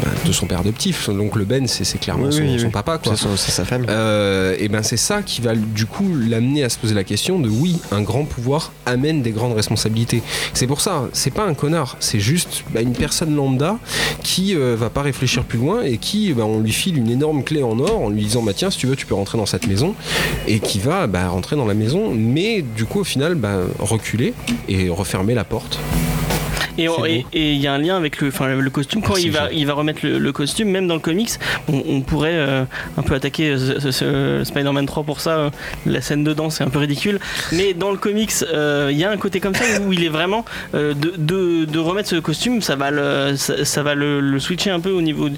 bah, 0.00 0.10
de 0.24 0.30
son 0.30 0.46
père 0.46 0.60
adoptif. 0.60 1.02
Son 1.02 1.18
oncle 1.18 1.44
Ben, 1.44 1.66
c'est 1.66 1.98
clairement 1.98 2.26
Oui, 2.26 2.32
son, 2.32 2.42
oui, 2.42 2.60
son 2.60 2.66
oui. 2.66 2.70
papa, 2.70 2.98
quoi. 2.98 3.14
C'est 3.16 3.50
sa 3.50 3.64
famille. 3.64 3.88
Euh, 3.90 4.54
et 4.60 4.68
ben 4.68 4.84
c'est 4.84 4.96
ça 4.96 5.22
qui 5.22 5.40
va 5.40 5.56
du 5.56 5.86
coup 5.86 6.08
l'amener 6.16 6.62
à 6.62 6.68
se 6.68 6.78
poser 6.78 6.94
la 6.94 7.02
question 7.02 7.40
de 7.40 7.48
oui, 7.48 7.80
un 7.90 8.00
grand 8.00 8.26
pouvoir 8.26 8.70
amène 8.86 9.22
des 9.22 9.32
grandes 9.32 9.54
responsabilités. 9.54 10.22
C'est 10.54 10.68
pour 10.68 10.80
ça, 10.80 11.08
c'est 11.12 11.32
pas 11.32 11.44
un 11.46 11.54
connard, 11.54 11.96
c'est 11.98 12.20
juste 12.20 12.62
bah, 12.72 12.80
une 12.80 12.92
personne 12.92 13.34
lambda 13.34 13.76
qui 14.22 14.54
euh, 14.54 14.76
va 14.78 14.88
pas 14.88 15.02
réfléchir 15.02 15.42
plus 15.42 15.58
loin 15.58 15.82
et 15.82 15.98
qui 15.98 16.32
bah, 16.32 16.44
on 16.46 16.60
lui 16.60 16.70
file 16.72 16.96
une 16.96 17.10
énorme 17.10 17.42
clé 17.42 17.64
en 17.64 17.76
or 17.80 18.02
en 18.02 18.08
lui 18.08 18.22
disant 18.22 18.44
bah 18.44 18.52
tiens 18.54 18.70
si 18.70 18.78
tu 18.78 18.86
veux 18.86 18.94
tu 18.94 19.06
peux 19.06 19.16
rentrer 19.16 19.36
dans 19.36 19.46
cette 19.46 19.66
maison 19.66 19.96
et 20.46 20.60
qui 20.60 20.78
va 20.78 21.08
bah, 21.08 21.28
rentrer 21.28 21.56
dans 21.56 21.66
la 21.66 21.74
maison 21.74 22.12
mais 22.14 22.62
du 22.62 22.84
coup 22.84 23.00
au 23.00 23.04
final 23.04 23.34
bah, 23.34 23.56
reculer 23.80 24.32
et 24.68 24.88
refermer 24.88 25.34
la 25.34 25.39
porte. 25.44 25.78
Et 27.32 27.52
il 27.52 27.60
y 27.60 27.66
a 27.66 27.72
un 27.74 27.78
lien 27.78 27.96
avec 27.96 28.20
le, 28.20 28.30
costume. 28.70 29.02
Quand 29.02 29.10
Merci, 29.10 29.26
il 29.26 29.32
va, 29.32 29.48
Jean. 29.50 29.56
il 29.56 29.66
va 29.66 29.72
remettre 29.74 30.00
le, 30.04 30.18
le 30.18 30.32
costume, 30.32 30.70
même 30.70 30.86
dans 30.86 30.94
le 30.94 31.00
comics, 31.00 31.30
on, 31.68 31.82
on 31.88 32.00
pourrait 32.00 32.30
euh, 32.34 32.64
un 32.96 33.02
peu 33.02 33.14
attaquer 33.14 33.54
euh, 34.02 34.44
Spider-Man 34.44 34.86
3 34.86 35.02
pour 35.04 35.20
ça. 35.20 35.30
euh, 35.38 35.50
La 35.86 36.00
scène 36.00 36.24
dedans, 36.24 36.50
c'est 36.50 36.64
un 36.64 36.68
peu 36.68 36.78
ridicule. 36.78 37.18
Mais 37.52 37.74
dans 37.74 37.90
le 37.90 37.96
comics, 37.96 38.32
il 38.42 38.96
y 38.98 39.04
a 39.04 39.10
un 39.10 39.16
côté 39.16 39.40
comme 39.40 39.54
ça 39.54 39.64
où 39.86 39.92
il 39.92 40.04
est 40.04 40.08
vraiment 40.08 40.44
de, 40.74 40.92
de, 40.94 41.64
de 41.64 41.78
remettre 41.78 42.08
ce 42.08 42.16
costume, 42.16 42.62
ça 42.62 42.76
va 42.76 42.90
le, 42.90 43.34
ça, 43.36 43.64
ça 43.64 43.82
va 43.82 43.94
le, 43.94 44.20
le 44.20 44.38
switcher 44.40 44.70
un 44.70 44.80
peu 44.80 44.90
au 44.90 45.02
niveau, 45.02 45.28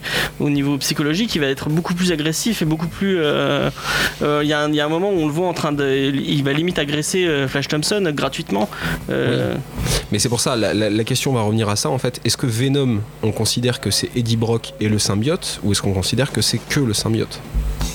au 0.41 0.51
niveau 0.51 0.77
psychologique. 0.79 1.35
Il 1.35 1.41
va 1.41 1.47
être 1.49 1.69
beaucoup 1.69 1.95
plus 1.95 2.13
agressif 2.13 2.63
et 2.63 2.65
beaucoup 2.65 2.89
plus. 2.89 3.17
Il 3.17 4.47
y, 4.49 4.53
a 4.53 4.61
un- 4.61 4.69
il 4.69 4.75
y 4.75 4.81
a 4.81 4.87
un 4.87 4.89
moment 4.89 5.11
où 5.11 5.19
on 5.21 5.27
le 5.27 5.33
voit 5.33 5.49
en 5.49 5.55
train 5.55 5.73
de, 5.73 6.11
il 6.15 6.43
va 6.45 6.53
limite 6.53 6.79
agresser 6.79 7.29
Flash 7.49 7.69
Thompson 7.69 8.03
gratuitement. 8.15 8.69
Mais 9.09 10.19
c'est 10.19 10.29
pour 10.29 10.41
ça, 10.41 10.57
la, 10.57 10.75
la- 10.75 10.91
la 10.91 11.05
question 11.05 11.32
va 11.33 11.43
revenir 11.43 11.69
à 11.69 11.77
ça 11.77 11.91
en 11.91 11.99
fait. 11.99 12.21
Est-ce 12.25 12.37
que 12.37 12.47
Venom, 12.47 13.01
on 13.23 13.33
considère 13.33 13.81
que 13.81 13.91
c'est 13.91 14.11
Eddie 14.17 14.37
Brock 14.37 14.75
et 14.81 14.89
le 14.89 14.99
symbiote, 14.99 15.61
ou 15.63 15.73
est-ce 15.73 15.83
qu'on 15.83 15.93
considère 15.95 16.33
que 16.33 16.41
c'est 16.43 16.59
que 16.59 16.81
le 16.81 16.95
symbiote? 16.95 17.41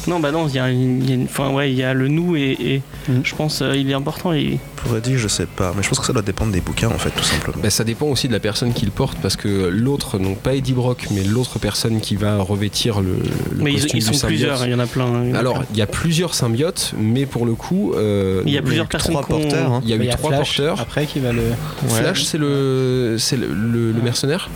Non, 0.08 0.20
bah 0.22 0.32
non, 0.32 0.48
il 0.48 0.56
y 0.56 0.60
a, 0.60 0.70
une- 0.70 1.04
il 1.04 1.10
y 1.10 1.12
a 1.12 1.16
une, 1.16 1.26
enfin, 1.26 1.50
ouais, 1.52 1.70
il 1.72 1.76
y 1.78 1.84
a 1.84 1.94
le 1.94 2.08
nous 2.08 2.36
et, 2.38 2.56
et 2.60 2.82
Mhm. 3.10 3.22
je 3.24 3.36
pense 3.36 3.62
euh, 3.62 3.76
il 3.76 3.90
est 3.90 3.94
important. 3.94 4.32
Et... 4.34 4.58
Pour 4.78 4.94
dire, 5.02 5.18
je 5.18 5.28
sais 5.28 5.46
pas, 5.48 5.74
mais 5.76 5.84
je 5.84 5.90
pense 5.90 6.00
que 6.00 6.06
ça 6.06 6.14
doit 6.14 6.22
dépendre 6.22 6.52
des 6.52 6.62
bouquins 6.62 6.88
en 6.90 6.98
fait, 6.98 7.10
tout 7.10 7.24
simplement. 7.24 7.58
Ben, 7.62 7.70
ça 7.70 7.84
dépend 7.84 8.06
aussi 8.08 8.28
de 8.28 8.34
la 8.34 8.40
personne 8.40 8.74
qui 8.74 8.86
le 8.86 8.92
porte 8.92 9.18
parce 9.22 9.36
que 9.36 9.68
l'autre, 9.68 10.18
donc 10.20 10.38
pas 10.40 10.54
Eddie 10.54 10.74
Brock, 10.74 11.08
mais 11.12 11.24
l'autre 11.24 11.60
personne 11.60 12.00
qui 12.00 12.16
va 12.16 12.38
revêtir 12.38 13.02
le, 13.02 13.10
le 13.56 13.64
Mais 13.64 13.72
ils, 13.74 13.82
costume 13.82 13.98
ils 14.00 14.02
sont 14.04 14.12
du 14.12 14.18
symbiote. 14.18 14.38
plusieurs, 14.40 14.66
il 14.66 14.72
y 14.72 14.76
en 14.76 14.80
a 14.80 14.86
plein. 14.86 15.06
hein, 15.06 15.22
il 15.24 15.30
y 15.30 15.34
en 15.34 15.36
a 15.36 15.40
Alors, 15.40 15.64
il 15.72 15.78
y 15.78 15.82
a 15.82 15.88
plusieurs 15.88 16.34
symbiotes, 16.36 16.94
mais 16.98 17.26
pour 17.26 17.46
le 17.46 17.54
coup, 17.56 17.94
euh, 17.96 18.42
il 18.46 18.54
y 18.54 18.58
a 18.58 18.62
plusieurs 18.62 18.86
eu 18.86 18.90
personnes 18.90 19.14
trois 19.16 19.28
porteurs, 19.28 19.72
hein. 19.74 19.82
il 19.84 19.90
y 19.90 19.94
a 19.94 19.96
eu 19.96 20.00
Il 20.00 20.06
y 20.06 20.10
a 20.12 20.16
trois 20.16 20.30
Flash 20.32 20.58
porteurs. 20.58 20.80
après 20.80 21.06
qui 21.06 21.20
va 21.20 21.32
le. 21.34 21.42
Flash, 21.90 22.24
c'est 22.24 22.38
le, 22.38 23.16
c'est 23.20 23.38
le, 23.38 23.48
le- 23.48 23.92
le 23.92 24.02
mercenaire. 24.02 24.50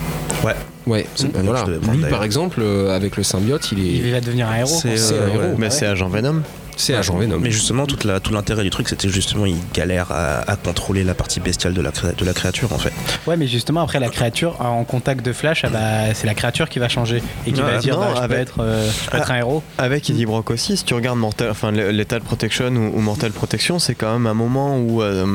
Ouais. 0.45 0.53
Ouais. 0.87 1.05
Le 1.21 1.41
voilà. 1.43 1.65
Lui, 1.93 2.03
par 2.09 2.23
exemple, 2.23 2.59
euh, 2.63 2.95
avec 2.95 3.17
le 3.17 3.23
symbiote, 3.23 3.71
il 3.71 3.79
est. 3.79 3.91
Il 4.07 4.11
va 4.11 4.21
devenir 4.21 4.47
un 4.49 4.57
héros. 4.57 4.67
C'est, 4.81 5.13
euh, 5.13 5.27
héros. 5.27 5.39
ouais. 5.39 5.55
Mais 5.57 5.69
c'est 5.69 5.85
agent 5.85 6.09
Venom. 6.09 6.41
C'est 6.81 6.95
agent 6.95 7.15
Venom. 7.17 7.39
Mais 7.39 7.51
justement, 7.51 7.85
toute 7.85 8.03
la, 8.03 8.19
tout 8.19 8.33
l'intérêt 8.33 8.63
du 8.63 8.69
truc, 8.69 8.89
c'était 8.89 9.09
justement, 9.09 9.45
il 9.45 9.55
galère 9.73 10.11
à, 10.11 10.49
à 10.51 10.55
contrôler 10.55 11.03
la 11.03 11.13
partie 11.13 11.39
bestiale 11.39 11.73
de 11.73 11.81
la, 11.81 11.91
cré- 11.91 12.13
de 12.17 12.25
la 12.25 12.33
créature 12.33 12.73
en 12.73 12.77
fait. 12.77 12.91
Ouais, 13.27 13.37
mais 13.37 13.47
justement, 13.47 13.81
après, 13.81 13.99
la 13.99 14.09
créature, 14.09 14.59
en 14.61 14.83
contact 14.83 15.25
de 15.25 15.33
Flash, 15.33 15.63
ah 15.63 15.69
bah, 15.69 16.13
c'est 16.13 16.27
la 16.27 16.33
créature 16.33 16.69
qui 16.69 16.79
va 16.79 16.89
changer 16.89 17.21
et 17.45 17.51
qui 17.51 17.61
va 17.61 17.77
dire 17.77 17.95
non, 17.95 18.01
bah, 18.01 18.07
je 18.09 18.17
peux 18.17 18.23
avec- 18.23 18.37
être, 18.39 18.59
euh, 18.61 18.89
je 19.05 19.09
peux 19.09 19.17
être 19.17 19.31
un 19.31 19.37
héros. 19.37 19.63
Avec 19.77 20.09
Eddie 20.09 20.25
Brock 20.25 20.49
aussi, 20.51 20.77
si 20.77 20.83
tu 20.83 20.93
regardes 20.93 21.19
Mortal, 21.19 21.49
enfin, 21.51 21.71
Lethal 21.71 22.21
Protection 22.21 22.67
ou, 22.75 22.97
ou 22.97 23.01
Mortal 23.01 23.31
Protection, 23.31 23.79
c'est 23.79 23.95
quand 23.95 24.11
même 24.13 24.27
un 24.27 24.33
moment 24.33 24.77
où 24.79 25.01
euh, 25.01 25.25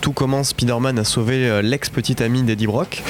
tout 0.00 0.12
commence. 0.12 0.48
Spider-Man 0.48 0.98
a 0.98 1.04
sauvé 1.04 1.48
euh, 1.48 1.62
l'ex-petite 1.62 2.20
amie 2.20 2.42
d'Eddie 2.42 2.66
Brock. 2.66 3.02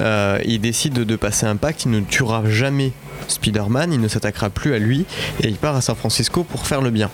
Euh, 0.00 0.38
il 0.44 0.60
décide 0.60 0.92
de, 0.94 1.04
de 1.04 1.16
passer 1.16 1.46
un 1.46 1.56
pacte. 1.56 1.84
Il 1.84 1.90
ne 1.92 2.00
tuera 2.00 2.42
jamais 2.46 2.92
Spider-Man. 3.28 3.92
Il 3.92 4.00
ne 4.00 4.08
s'attaquera 4.08 4.50
plus 4.50 4.74
à 4.74 4.78
lui. 4.78 5.04
Et 5.42 5.48
il 5.48 5.56
part 5.56 5.76
à 5.76 5.80
San 5.80 5.96
Francisco 5.96 6.44
pour 6.44 6.66
faire 6.66 6.80
le 6.80 6.90
bien. 6.90 7.10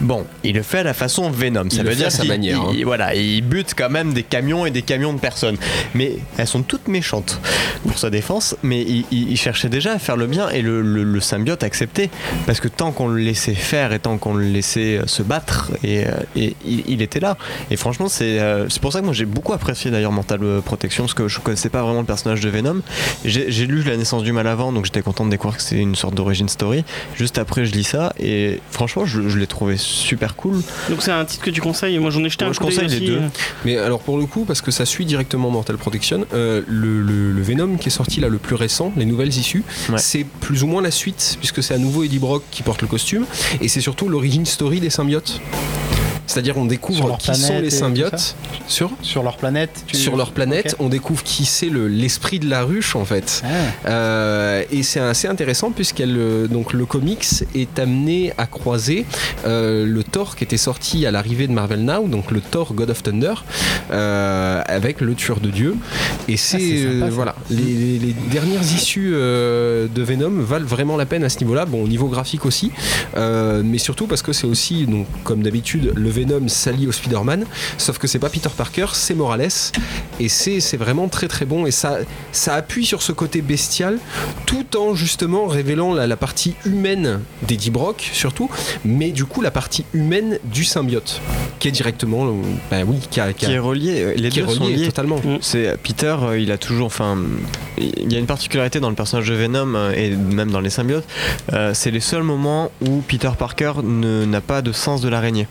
Bon, 0.00 0.24
il 0.44 0.54
le 0.54 0.62
fait 0.62 0.78
à 0.78 0.82
la 0.82 0.94
façon 0.94 1.30
Venom. 1.30 1.68
Ça 1.70 1.82
le 1.82 1.88
veut 1.88 1.94
à 1.94 1.96
dire 1.96 2.12
sa 2.12 2.24
manière, 2.24 2.60
hein. 2.60 2.72
il- 2.74 2.84
voilà, 2.84 3.14
il 3.14 3.42
bute 3.42 3.74
quand 3.76 3.90
même 3.90 4.12
des 4.12 4.22
camions 4.22 4.66
et 4.66 4.70
des 4.70 4.82
camions 4.82 5.12
de 5.12 5.18
personnes. 5.18 5.56
Mais 5.94 6.16
elles 6.38 6.46
sont 6.46 6.62
toutes 6.62 6.88
méchantes 6.88 7.40
pour 7.86 7.98
sa 7.98 8.10
défense. 8.10 8.56
Mais 8.62 8.82
il, 9.10 9.36
cherchait 9.36 9.68
déjà 9.68 9.92
à 9.94 9.98
faire 9.98 10.16
le 10.16 10.26
bien 10.26 10.48
et 10.50 10.62
le, 10.62 10.80
le- 10.82 11.02
le 11.04 11.20
symbiote 11.20 11.62
acceptait. 11.62 12.10
Parce 12.46 12.60
que 12.60 12.68
tant 12.68 12.92
qu'on 12.92 13.08
le 13.08 13.18
laissait 13.20 13.54
faire 13.54 13.92
et 13.92 13.98
tant 13.98 14.18
qu'on 14.18 14.34
le 14.34 14.44
laissait 14.44 14.98
euh, 14.98 15.06
se 15.06 15.22
battre, 15.22 15.72
et, 15.82 16.06
euh, 16.06 16.10
et 16.36 16.54
il, 16.64 17.02
était 17.02 17.20
là. 17.20 17.36
Et 17.70 17.76
franchement, 17.76 18.08
c'est 18.08 18.38
euh, 18.40 18.68
c'est 18.68 18.80
pour 18.80 18.92
ça 18.92 19.00
que 19.00 19.04
moi 19.04 19.14
j'ai 19.14 19.24
beaucoup 19.24 19.52
apprécié 19.52 19.90
d'ailleurs 19.90 20.12
Mental 20.12 20.40
Protection, 20.64 21.04
parce 21.04 21.14
que 21.14 21.28
je 21.28 21.40
connaissais 21.40 21.68
pas 21.68 21.82
vraiment 21.82 22.00
le 22.00 22.06
personnage 22.06 22.40
de 22.40 22.48
Venom. 22.48 22.80
J'ai 23.24 23.66
lu 23.66 23.82
La 23.82 23.96
naissance 23.96 24.22
du 24.22 24.32
mal 24.32 24.46
avant, 24.46 24.72
donc 24.72 24.84
j'étais 24.84 25.01
content 25.02 25.24
de 25.24 25.30
découvrir 25.30 25.56
que 25.58 25.62
c'est 25.62 25.76
une 25.76 25.94
sorte 25.94 26.14
d'origine 26.14 26.48
story. 26.48 26.84
Juste 27.16 27.38
après, 27.38 27.64
je 27.64 27.72
lis 27.72 27.84
ça, 27.84 28.12
et 28.18 28.60
franchement, 28.70 29.04
je, 29.06 29.28
je 29.28 29.38
l'ai 29.38 29.46
trouvé 29.46 29.76
super 29.76 30.36
cool. 30.36 30.62
Donc 30.88 31.00
c'est 31.02 31.10
un 31.12 31.24
titre 31.24 31.44
que 31.44 31.50
tu 31.50 31.60
conseilles. 31.60 31.98
Moi 31.98 32.10
j'en 32.10 32.22
ai 32.24 32.28
jeté 32.30 32.44
Ouais, 32.44 32.50
un 32.50 32.52
je 32.54 32.60
conseille 32.60 32.88
les 32.88 32.96
aussi, 32.96 33.06
deux. 33.06 33.16
euh. 33.18 33.28
Mais 33.64 33.76
alors 33.78 34.00
pour 34.00 34.18
le 34.18 34.26
coup, 34.26 34.44
parce 34.44 34.60
que 34.60 34.70
ça 34.70 34.84
suit 34.86 35.04
directement 35.04 35.50
Mortal 35.50 35.76
Protection, 35.76 36.24
euh, 36.34 36.62
le, 36.66 37.00
le- 37.02 37.32
le 37.32 37.42
Venom 37.42 37.76
qui 37.76 37.88
est 37.88 37.92
sorti 37.92 38.20
là 38.20 38.28
le 38.28 38.38
plus 38.38 38.54
récent, 38.56 38.92
les 38.96 39.04
nouvelles 39.04 39.28
issues, 39.36 39.64
Ouais. 39.88 39.98
c'est 39.98 40.24
plus 40.40 40.62
ou 40.62 40.66
moins 40.66 40.82
la 40.82 40.90
suite, 40.90 41.36
puisque 41.38 41.62
c'est 41.62 41.74
à 41.74 41.78
nouveau 41.78 42.04
Eddie 42.04 42.18
Brock 42.18 42.42
qui 42.50 42.62
porte 42.62 42.82
le 42.82 42.88
costume, 42.88 43.26
et 43.60 43.68
c'est 43.68 43.80
surtout 43.80 44.08
l'origine 44.08 44.46
story 44.46 44.80
des 44.80 44.90
symbiotes. 44.90 45.40
C'est-à-dire 46.26 46.56
on 46.56 46.64
découvre 46.64 47.18
qui 47.18 47.26
sont 47.34 47.58
les 47.60 47.70
symbiotes 47.70 48.36
sur 48.68 48.90
Sur 49.02 49.22
leur 49.22 49.36
planète 49.36 49.84
tu- 49.86 49.96
sur 49.96 50.16
leur 50.16 50.32
planète, 50.32 50.76
on 50.78 50.88
découvre 50.88 51.22
qui 51.22 51.44
c'est 51.44 51.68
le- 51.68 51.88
l'esprit 51.88 52.38
de 52.38 52.48
la 52.48 52.62
ruche 52.62 52.94
en 52.96 53.04
fait. 53.04 53.42
Ah. 53.44 53.48
Euh, 53.88 54.62
et 54.70 54.82
c'est 54.82 55.00
assez 55.00 55.28
intéressant 55.28 55.70
puisqu'elle 55.72 56.16
euh, 56.16 56.46
donc 56.46 56.72
le 56.72 56.86
comics 56.86 57.26
est 57.54 57.78
amené 57.78 58.32
à 58.38 58.46
croiser 58.46 59.04
euh, 59.46 59.84
le 59.84 60.04
Thor 60.04 60.36
qui 60.36 60.44
était 60.44 60.56
sorti 60.56 61.04
à 61.06 61.10
l'arrivée 61.10 61.46
de 61.48 61.52
Marvel 61.52 61.84
Now, 61.84 62.06
donc 62.08 62.30
le 62.30 62.40
Thor 62.40 62.72
God 62.74 62.90
of 62.90 63.02
Thunder, 63.02 63.34
euh, 63.90 64.62
avec 64.66 65.00
le 65.00 65.14
tueur 65.14 65.40
de 65.40 65.50
Dieu. 65.50 65.76
Et 66.28 66.36
c'est 66.36 66.56
Ah, 66.56 67.04
c'est 67.04 67.10
voilà, 67.10 67.34
les, 67.50 67.62
les- 67.62 67.98
les 67.98 68.14
dernières 68.30 68.62
issues 68.62 69.10
de 69.12 70.02
Venom 70.02 70.30
valent 70.42 70.66
vraiment 70.66 70.96
la 70.96 71.06
peine 71.06 71.24
à 71.24 71.28
ce 71.28 71.38
niveau-là. 71.40 71.64
Bon, 71.66 71.82
au 71.82 71.88
niveau 71.88 72.06
graphique 72.08 72.46
aussi, 72.46 72.70
mais 73.16 73.78
surtout 73.78 74.06
parce 74.06 74.22
que 74.22 74.32
c'est 74.32 74.46
aussi 74.46 74.86
donc 74.86 75.06
comme 75.24 75.42
d'habitude 75.42 75.92
le 75.94 76.10
Venom 76.10 76.21
s'allie 76.48 76.86
au 76.86 76.92
Spider-Man, 76.92 77.44
sauf 77.78 77.98
que 77.98 78.06
c'est 78.06 78.18
pas 78.18 78.28
Peter 78.28 78.48
Parker, 78.56 78.86
c'est 78.92 79.14
Morales, 79.14 79.48
et 80.20 80.28
c'est 80.28 80.60
c'est 80.60 80.76
vraiment 80.76 81.08
très 81.08 81.28
très 81.28 81.44
bon 81.44 81.66
et 81.66 81.70
ça 81.70 81.98
ça 82.32 82.54
appuie 82.54 82.84
sur 82.86 83.02
ce 83.02 83.12
côté 83.12 83.42
bestial 83.42 83.98
tout 84.46 84.76
en 84.76 84.94
justement 84.94 85.46
révélant 85.46 85.94
la, 85.94 86.06
la 86.06 86.16
partie 86.16 86.54
humaine 86.64 87.20
d'Eddie 87.46 87.70
Brock 87.70 88.08
surtout, 88.12 88.50
mais 88.84 89.10
du 89.10 89.24
coup 89.24 89.40
la 89.42 89.50
partie 89.50 89.84
humaine 89.94 90.38
du 90.44 90.64
symbiote 90.64 91.20
qui 91.58 91.68
est 91.68 91.72
directement, 91.72 92.26
bah 92.70 92.78
oui, 92.86 92.96
qui, 93.10 93.20
a- 93.20 93.32
qui 93.32 93.44
a- 93.44 93.48
Qui 93.48 93.54
est 93.54 93.58
relié, 93.58 94.02
euh, 94.02 94.14
les 94.16 94.28
qui 94.30 94.40
est 94.40 94.42
deux 94.42 94.52
sont 94.54 94.66
liés. 94.66 94.86
totalement. 94.86 95.20
C'est 95.40 95.68
euh, 95.68 95.76
Peter, 95.80 96.16
euh, 96.22 96.38
il 96.38 96.50
a 96.50 96.58
toujours, 96.58 96.86
enfin, 96.86 97.16
il 97.78 98.12
y 98.12 98.16
a 98.16 98.18
une 98.18 98.26
particularité 98.26 98.80
dans 98.80 98.88
le 98.90 98.96
personnage 98.96 99.28
de 99.28 99.34
Venom 99.34 99.74
euh, 99.76 99.92
et 99.92 100.10
même 100.10 100.50
dans 100.50 100.60
les 100.60 100.70
symbiotes. 100.70 101.04
euh, 101.52 101.72
c'est 101.74 101.90
les 101.92 102.00
seuls 102.00 102.24
moments 102.24 102.70
où 102.80 103.00
Peter 103.06 103.30
Parker 103.38 103.74
ne- 103.84 104.24
n'a 104.24 104.40
pas 104.40 104.60
de 104.62 104.72
sens 104.72 105.00
de 105.02 105.08
l'araignée. 105.08 105.46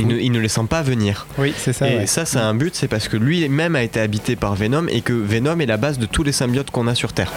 Il 0.00 0.08
ne, 0.08 0.18
il 0.18 0.32
ne 0.32 0.38
les 0.38 0.48
sent 0.48 0.66
pas 0.68 0.82
venir. 0.82 1.26
Oui, 1.38 1.52
c'est 1.56 1.72
ça. 1.72 1.88
et 1.88 1.98
ouais. 1.98 2.06
ça, 2.06 2.24
c'est 2.24 2.38
un 2.38 2.54
but, 2.54 2.74
c'est 2.74 2.88
parce 2.88 3.08
que 3.08 3.16
lui-même 3.16 3.76
a 3.76 3.82
été 3.82 4.00
habité 4.00 4.36
par 4.36 4.54
Venom 4.54 4.86
et 4.88 5.00
que 5.00 5.12
Venom 5.12 5.58
est 5.60 5.66
la 5.66 5.76
base 5.76 5.98
de 5.98 6.06
tous 6.06 6.22
les 6.22 6.32
symbiotes 6.32 6.70
qu'on 6.70 6.86
a 6.86 6.94
sur 6.94 7.12
Terre. 7.12 7.32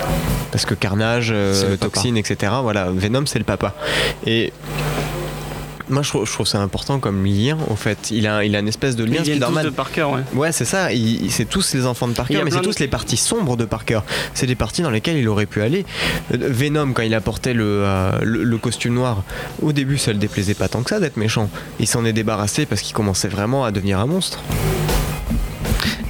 Parce 0.52 0.66
que 0.66 0.74
Carnage, 0.74 1.32
euh. 1.32 1.78
Toxine, 1.78 2.18
etc. 2.18 2.54
Voilà, 2.62 2.90
Venom, 2.92 3.26
c'est 3.26 3.40
le 3.40 3.46
papa. 3.46 3.74
Et 4.26 4.54
moi, 5.90 6.02
je 6.02 6.10
trouve, 6.10 6.26
je 6.26 6.32
trouve 6.32 6.48
ça 6.48 6.60
important 6.62 7.00
comme 7.00 7.26
lien, 7.26 7.58
en 7.70 7.76
fait. 7.76 8.10
Il 8.12 8.28
a, 8.28 8.44
il 8.44 8.56
a 8.56 8.60
une 8.60 8.68
espèce 8.68 8.96
de 8.96 9.04
Ils 9.06 9.14
lien 9.14 9.22
viennent 9.22 9.40
tous 9.40 9.60
de 9.64 9.70
Parker, 9.70 10.04
ouais. 10.04 10.22
Ouais, 10.34 10.52
c'est 10.52 10.66
ça. 10.66 10.90
c'est 11.30 11.46
tous 11.46 11.74
les 11.74 11.86
enfants 11.86 12.08
de 12.08 12.14
Parker, 12.14 12.42
mais 12.44 12.52
c'est 12.52 12.58
de- 12.60 12.64
tous 12.64 12.80
les 12.80 12.88
parties 12.88 13.18
sombres 13.18 13.58
de 13.58 13.66
Parker. 13.66 14.00
C'est 14.34 14.46
les 14.46 14.56
parties 14.56 14.82
dans 14.82 14.90
lesquelles 14.92 15.18
il 15.18 15.28
aurait 15.28 15.46
pu 15.46 15.62
aller. 15.62 15.86
Euh, 16.34 16.38
Venom, 16.40 16.94
quand 16.94 17.04
il 17.04 17.14
a 17.14 17.22
porté 17.22 17.54
le, 17.54 17.64
euh, 17.66 18.20
le, 18.22 18.44
le 18.44 18.58
costume 18.58 18.94
noir, 18.96 19.24
au 19.62 19.72
début, 19.74 19.98
ça 19.98 20.12
le 20.14 20.18
déplaisait 20.20 20.54
pas 20.54 20.68
tant 20.68 20.84
que 20.84 20.90
ça 20.90 21.00
d'être 21.00 21.18
méchant. 21.18 21.50
Il 21.80 21.88
s'en 21.88 22.06
est 22.06 22.14
débarrassé 22.14 22.66
parce 22.66 22.82
qu'il 22.82 22.94
commençait 22.94 23.28
vraiment 23.28 23.66
à 23.66 23.72
devenir 23.72 24.00
un 24.00 24.06
monstre. 24.06 24.40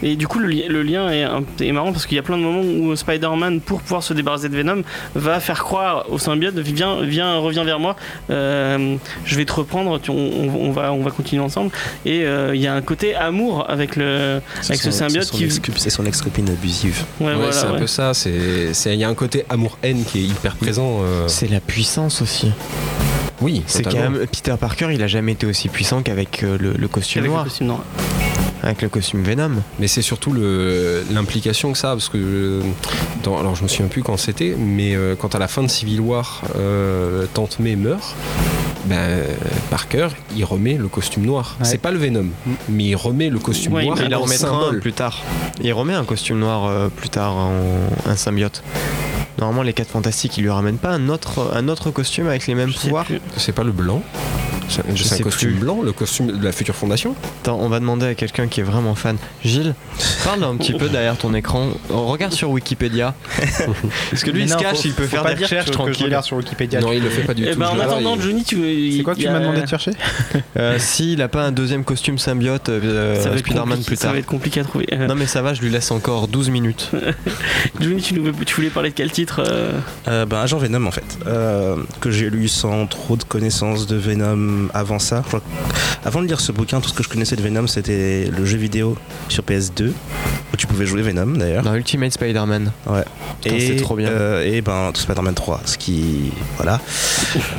Et 0.04 0.16
du 0.18 0.28
coup, 0.28 0.38
le, 0.40 0.48
li- 0.50 0.68
le 0.68 0.84
lien 0.84 1.10
est, 1.10 1.72
marrant 1.72 1.92
parce 1.94 2.06
qu'il 2.06 2.16
y 2.18 2.20
a 2.20 2.24
plein 2.24 2.38
de 2.38 2.44
moments 2.44 2.62
où 2.62 2.96
Spider-Man, 2.96 3.62
pour 3.62 3.82
pouvoir 3.82 4.04
se 4.04 4.14
débarrasser 4.14 4.50
de 4.50 4.56
Venom, 4.56 4.84
va 5.16 5.40
faire 5.40 5.64
croire 5.64 6.06
au 6.12 6.18
symbiote 6.20 6.56
viens, 6.60 7.02
viens, 7.02 7.38
reviens 7.38 7.64
vers 7.64 7.80
moi, 7.80 7.96
euh, 8.30 8.96
je 9.26 9.36
vais 9.36 9.46
te 9.46 9.54
reprendre, 9.54 10.00
tu- 10.02 10.12
on, 10.12 10.72
va, 10.72 10.92
on 10.92 11.02
va 11.04 11.12
continuer 11.12 11.42
ensemble. 11.42 11.72
Et 12.06 12.24
euh, 12.26 12.54
il 12.54 12.62
y 12.62 12.68
a 12.68 12.74
un 12.74 12.82
côté 12.82 13.16
amour 13.16 13.66
avec, 13.70 13.96
le, 13.96 14.42
avec 14.68 14.82
ce 14.82 14.92
symbiote 14.92 15.24
c'est 15.24 15.32
son 15.32 15.38
qui. 15.38 15.44
ex- 15.46 15.62
C'est 15.78 15.90
son 15.90 16.06
ex-copine 16.06 16.50
abusive. 16.50 17.04
Ouais, 17.20 17.28
Ouais, 17.28 17.36
voilà, 17.36 17.52
c'est 17.54 17.66
un 17.68 17.74
peu 17.76 17.88
ça. 17.88 18.14
C'est, 18.14 18.74
c'est- 18.74 18.94
il 18.94 19.00
y 19.00 19.04
a 19.06 19.10
un 19.10 19.16
côté 19.16 19.46
amour-haine 19.50 20.04
qui 20.04 20.20
est 20.20 20.24
hyper 20.28 20.56
présent. 20.58 21.00
euh, 21.04 21.28
C'est 21.28 21.50
la 21.50 21.60
puissance 21.62 22.22
aussi. 22.22 22.52
oui, 23.42 23.64
C'est 23.68 23.84
quand 23.84 23.94
même 23.98 24.26
Peter 24.32 24.56
Parker, 24.60 24.90
il 24.92 25.02
a 25.02 25.08
jamais 25.08 25.32
été 25.32 25.46
aussi 25.46 25.70
puissant 25.70 26.02
qu'avec 26.02 26.44
euh, 26.44 26.58
le, 26.60 26.74
le 26.78 26.88
costume 26.88 27.22
Avec 27.22 27.30
le 27.30 27.34
noir, 27.34 27.44
costume 27.46 27.68
noir. 27.68 27.84
Avec 28.64 28.82
le 28.82 28.90
costume 28.90 29.24
Venom. 29.24 29.52
Mais 29.80 29.88
c'est 29.88 30.02
surtout 30.02 30.34
l'implication 31.12 31.72
que 31.72 31.78
ça, 31.78 31.92
a, 31.92 31.94
parce 31.96 32.10
que 32.10 32.18
euh, 32.18 32.62
dans- 33.24 33.38
alors 33.40 33.56
je 33.56 33.64
me 33.64 33.68
souviens 33.68 33.88
plus 33.88 34.04
quand 34.04 34.18
c'était, 34.18 34.56
mais 34.58 34.96
euh, 34.96 35.16
quand 35.20 35.36
à 35.36 35.40
la 35.40 35.48
fin 35.48 35.62
de 35.64 35.68
Civil 35.68 36.00
War, 36.00 36.42
euh, 36.58 37.26
Tante 37.34 37.60
May 37.60 37.76
meurt, 37.76 38.16
ben, 38.86 39.24
Parker 39.70 40.08
il 40.36 40.44
remet 40.46 40.74
le 40.76 40.88
costume 40.88 41.26
noir. 41.26 41.56
Ouais. 41.60 41.66
C'est 41.66 41.78
pas 41.78 41.92
le 41.92 41.98
Venom, 42.00 42.28
mais 42.70 42.86
il 42.86 42.96
remet 42.96 43.30
le 43.30 43.40
costume 43.40 43.74
Ouais, 43.74 43.86
noir. 43.86 43.98
il 44.02 44.08
il 44.08 44.16
en 44.16 44.22
remettra 44.22 44.70
un 44.70 44.74
plus 44.80 44.94
tard. 44.94 45.22
Il 45.62 45.72
remet 45.74 45.94
un 45.94 46.06
costume 46.06 46.40
noir 46.40 46.66
euh, 46.66 46.88
plus 46.90 47.10
tard 47.10 47.36
en 47.36 47.52
un 48.06 48.16
symbiote. 48.16 48.64
Normalement, 49.40 49.64
les 49.64 49.74
4 49.74 49.90
fantastiques, 49.90 50.38
ils 50.38 50.42
lui 50.44 50.50
ramènent 50.52 50.78
pas 50.78 50.90
un 50.92 51.10
autre, 51.10 51.52
un 51.56 51.68
autre 51.68 51.92
costume 51.92 52.28
avec 52.28 52.46
les 52.48 52.56
mêmes 52.56 52.72
pouvoirs. 52.72 53.08
C'est 53.36 53.52
pas 53.52 53.64
le 53.64 53.72
blanc. 53.72 54.04
C'est 54.70 54.82
un 54.90 54.96
sais 54.96 55.22
costume 55.24 55.52
plus. 55.52 55.60
blanc, 55.60 55.82
le 55.84 55.92
costume 55.92 56.28
de 56.38 56.44
la 56.44 56.52
future 56.52 56.76
fondation. 56.76 57.16
Attends, 57.42 57.58
on 57.62 57.70
va 57.70 57.80
demander 57.80 58.06
à 58.08 58.16
quelqu'un 58.16 58.48
qui 58.48 58.60
est 58.62 58.64
vraiment 58.64 58.96
fan. 58.96 59.18
Gilles, 59.44 59.76
parle 60.24 60.44
un 60.44 60.56
petit 60.58 60.74
peu 60.74 60.90
derrière 60.90 61.18
ton 61.18 61.34
écran. 61.34 61.70
Regarde 61.90 62.34
sur 62.34 62.50
Wikipédia. 62.50 63.14
Parce 64.12 64.24
que 64.24 64.32
lui, 64.32 64.40
Mais 64.42 64.46
il 64.46 64.50
se 64.50 64.58
cache, 64.58 64.78
faut- 64.78 64.82
il 64.88 64.94
peut 64.94 65.06
faire 65.08 65.24
pas 65.24 65.34
des 65.34 65.44
recherches 65.44 65.66
que 65.66 65.72
je 65.72 65.78
tranquille. 65.78 66.06
regarde 66.06 66.26
sur 66.26 66.38
Wikipédia. 66.38 66.80
Non, 66.80 66.92
il 66.94 67.04
le 67.04 67.10
fait 67.10 67.24
pas 67.24 67.34
du 67.34 67.46
Eh 67.48 67.52
tout. 67.54 67.60
ben, 67.60 67.68
en 67.68 67.80
attendant, 67.80 68.16
il- 68.16 68.22
Johnny, 68.22 68.44
tu. 68.44 68.94
C'est 68.98 69.04
quoi 69.04 69.14
que 69.16 69.20
tu 69.20 69.26
il 69.26 69.32
m'as 69.32 69.40
demandé 69.40 69.62
de 69.62 69.68
chercher? 69.68 69.92
Euh, 70.58 70.78
S'il 70.80 71.22
a 71.22 71.28
pas 71.28 71.44
un 71.46 71.52
deuxième 71.52 71.84
costume 71.84 72.18
symbiote, 72.18 72.70
euh, 72.70 73.16
ça 73.22 73.30
va, 73.30 73.36
être 73.36 73.40
Spider-Man 73.40 73.66
compliqué, 73.70 73.86
plus 73.88 73.96
ça 73.96 74.04
tard. 74.04 74.14
va 74.14 74.20
être 74.20 74.26
compliqué 74.28 74.60
à 74.60 74.64
trouver. 74.64 74.86
Euh, 74.94 75.08
Non 75.08 75.16
mais 75.16 75.26
ça 75.26 75.42
va, 75.42 75.54
je 75.54 75.62
lui 75.62 75.70
laisse 75.70 75.90
encore 75.92 76.28
12 76.28 76.50
minutes. 76.50 76.92
Johnny, 77.80 78.02
tu, 78.02 78.14
nous- 78.20 78.32
tu 78.46 78.56
voulais 78.56 78.70
parler 78.70 78.90
de 78.90 78.96
quel 78.96 79.12
titre 79.12 79.42
euh, 79.46 79.72
Euh, 80.08 80.26
ben, 80.26 80.38
Agent 80.42 80.58
Venom 80.58 80.86
en 80.86 80.92
fait, 80.92 81.18
euh, 81.28 81.76
que 82.02 82.12
j'ai 82.12 82.30
lu 82.30 82.48
sans 82.48 82.86
trop 82.88 83.16
de 83.18 83.24
connaissances 83.24 83.88
de 83.88 83.96
Venom 83.96 84.53
avant 84.74 85.00
ça. 85.00 85.22
Je 85.24 85.28
crois 85.28 85.40
que- 85.40 86.08
avant 86.08 86.22
de 86.22 86.28
lire 86.28 86.40
ce 86.42 86.52
bouquin, 86.52 86.82
tout 86.82 86.90
ce 86.90 86.94
que 86.94 87.04
je 87.04 87.10
connaissais 87.10 87.36
de 87.36 87.42
Venom, 87.42 87.68
c'était 87.68 88.26
le 88.36 88.46
jeu 88.46 88.58
vidéo 88.58 88.98
sur 89.30 89.44
PS2 89.44 89.94
où 90.54 90.58
tu 90.58 90.68
pouvais 90.68 90.86
jouer 90.86 91.02
Venom 91.02 91.38
d'ailleurs. 91.38 91.64
Dans 91.64 91.74
Ultimate 91.76 92.12
Spider-Man. 92.12 92.72
Ouais. 92.88 93.04
Putain, 93.42 93.56
et 93.56 93.60
c'est 93.68 93.76
trop 93.78 93.96
bien. 93.96 94.10
euh, 94.10 94.44
et 94.46 94.62
ben 94.62 94.92
tout 94.94 95.02
Spider-Man 95.02 95.34
3, 95.34 95.62
ce 95.66 95.78
qui 95.78 96.32
voilà. 96.58 96.80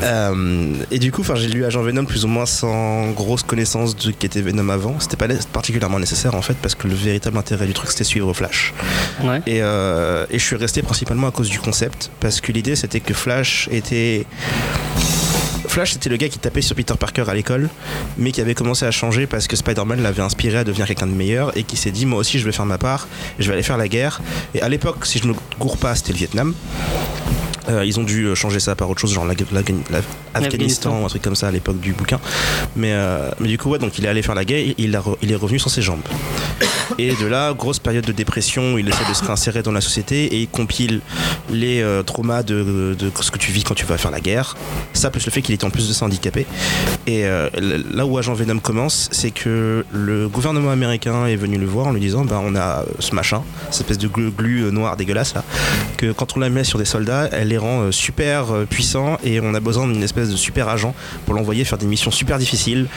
Euh, 0.02 0.74
et 0.90 0.98
du 0.98 1.10
coup, 1.12 1.22
enfin 1.22 1.34
j'ai 1.34 1.48
lu 1.48 1.64
Agent 1.64 1.80
Venom 1.82 2.04
plus 2.04 2.24
ou 2.24 2.28
moins 2.28 2.46
sans 2.46 3.10
grosse 3.12 3.42
connaissance 3.42 3.96
de 3.96 4.10
qui 4.10 4.26
était 4.26 4.40
Venom 4.42 4.68
avant. 4.68 4.96
C'était 5.00 5.16
pas 5.16 5.26
particulièrement 5.52 5.98
nécessaire 5.98 6.34
en 6.34 6.42
fait 6.42 6.56
parce 6.60 6.74
que 6.74 6.86
le 6.88 6.94
véritable 6.94 7.38
intérêt 7.38 7.66
du 7.66 7.72
truc 7.72 7.90
c'était 7.90 8.04
suivre 8.04 8.32
Flash. 8.34 8.74
Ouais. 9.22 9.40
Et, 9.46 9.62
euh, 9.62 10.26
et 10.30 10.38
je 10.38 10.44
suis 10.44 10.56
resté 10.56 10.82
principalement 10.82 11.26
à 11.28 11.30
cause 11.30 11.48
du 11.48 11.58
concept, 11.58 12.10
parce 12.20 12.40
que 12.40 12.52
l'idée 12.52 12.76
c'était 12.76 13.00
que 13.00 13.14
Flash 13.14 13.68
était. 13.72 14.26
Flash 15.74 15.94
c'était 15.94 16.08
le 16.08 16.16
gars 16.16 16.28
qui 16.28 16.38
tapait 16.38 16.62
sur 16.62 16.76
Peter 16.76 16.94
Parker 16.96 17.24
à 17.26 17.34
l'école, 17.34 17.68
mais 18.16 18.30
qui 18.30 18.40
avait 18.40 18.54
commencé 18.54 18.86
à 18.86 18.92
changer 18.92 19.26
parce 19.26 19.48
que 19.48 19.56
Spider-Man 19.56 20.00
l'avait 20.04 20.22
inspiré 20.22 20.58
à 20.58 20.62
devenir 20.62 20.86
quelqu'un 20.86 21.08
de 21.08 21.12
meilleur 21.12 21.56
et 21.58 21.64
qui 21.64 21.76
s'est 21.76 21.90
dit 21.90 22.06
moi 22.06 22.20
aussi 22.20 22.38
je 22.38 22.44
vais 22.44 22.52
faire 22.52 22.64
ma 22.64 22.78
part, 22.78 23.08
je 23.40 23.48
vais 23.48 23.54
aller 23.54 23.64
faire 23.64 23.76
la 23.76 23.88
guerre. 23.88 24.22
Et 24.54 24.62
à 24.62 24.68
l'époque, 24.68 25.04
si 25.04 25.18
je 25.18 25.24
ne 25.24 25.32
me 25.32 25.36
gourre 25.58 25.76
pas, 25.76 25.96
c'était 25.96 26.12
le 26.12 26.18
Vietnam. 26.18 26.54
Euh, 27.68 27.84
ils 27.84 27.98
ont 27.98 28.04
dû 28.04 28.26
euh, 28.26 28.36
changer 28.36 28.60
ça 28.60 28.76
par 28.76 28.88
autre 28.88 29.00
chose, 29.00 29.12
genre 29.12 29.26
l'Afghanistan 29.26 31.00
ou 31.00 31.06
un 31.06 31.08
truc 31.08 31.22
comme 31.22 31.34
ça 31.34 31.48
à 31.48 31.50
l'époque 31.50 31.80
du 31.80 31.92
bouquin. 31.92 32.20
Mais, 32.76 32.92
euh, 32.92 33.30
mais 33.40 33.48
du 33.48 33.58
coup, 33.58 33.70
ouais, 33.70 33.80
donc 33.80 33.98
il 33.98 34.04
est 34.04 34.08
allé 34.08 34.22
faire 34.22 34.36
la 34.36 34.44
guerre, 34.44 34.60
il, 34.78 34.96
il 35.22 35.32
est 35.32 35.36
revenu 35.36 35.58
sans 35.58 35.70
ses 35.70 35.82
jambes. 35.82 36.02
Et 36.98 37.14
de 37.14 37.26
là, 37.26 37.52
grosse 37.54 37.78
période 37.78 38.04
de 38.04 38.12
dépression, 38.12 38.78
il 38.78 38.88
essaie 38.88 39.08
de 39.08 39.14
se 39.14 39.24
réinsérer 39.24 39.62
dans 39.62 39.72
la 39.72 39.80
société 39.80 40.24
et 40.26 40.40
il 40.42 40.48
compile 40.48 41.00
les 41.50 41.84
traumas 42.06 42.42
de, 42.42 42.96
ce 43.20 43.30
que 43.30 43.38
tu 43.38 43.52
vis 43.52 43.64
quand 43.64 43.74
tu 43.74 43.86
vas 43.86 43.98
faire 43.98 44.10
la 44.10 44.20
guerre. 44.20 44.56
Ça, 44.92 45.10
plus 45.10 45.24
le 45.24 45.30
fait 45.30 45.42
qu'il 45.42 45.52
est 45.52 45.64
en 45.64 45.70
plus 45.70 45.88
de 45.88 45.92
ça 45.92 46.04
handicapé. 46.04 46.46
Et 47.06 47.24
là 47.24 48.06
où 48.06 48.18
Agent 48.18 48.34
Venom 48.34 48.58
commence, 48.58 49.08
c'est 49.12 49.30
que 49.30 49.84
le 49.92 50.28
gouvernement 50.28 50.70
américain 50.70 51.26
est 51.26 51.36
venu 51.36 51.58
le 51.58 51.66
voir 51.66 51.86
en 51.86 51.92
lui 51.92 52.00
disant 52.00 52.24
bah, 52.24 52.40
on 52.42 52.54
a 52.56 52.84
ce 52.98 53.14
machin, 53.14 53.42
cette 53.70 53.82
espèce 53.82 53.98
de 53.98 54.08
glu, 54.08 54.62
noir 54.72 54.96
dégueulasse 54.96 55.34
là, 55.34 55.44
que 55.96 56.12
quand 56.12 56.36
on 56.36 56.40
la 56.40 56.48
met 56.48 56.64
sur 56.64 56.78
des 56.78 56.84
soldats, 56.84 57.28
elle 57.32 57.48
les 57.48 57.58
rend 57.58 57.82
euh, 57.82 57.92
super 57.92 58.52
euh, 58.52 58.64
puissants 58.64 59.18
et 59.24 59.40
on 59.40 59.54
a 59.54 59.60
besoin 59.60 59.86
d'une 59.86 60.02
espèce 60.02 60.30
de 60.30 60.36
super 60.36 60.68
agent 60.68 60.94
pour 61.24 61.34
l'envoyer 61.34 61.64
faire 61.64 61.78
des 61.78 61.86
missions 61.86 62.10
super 62.10 62.38
difficiles. 62.38 62.88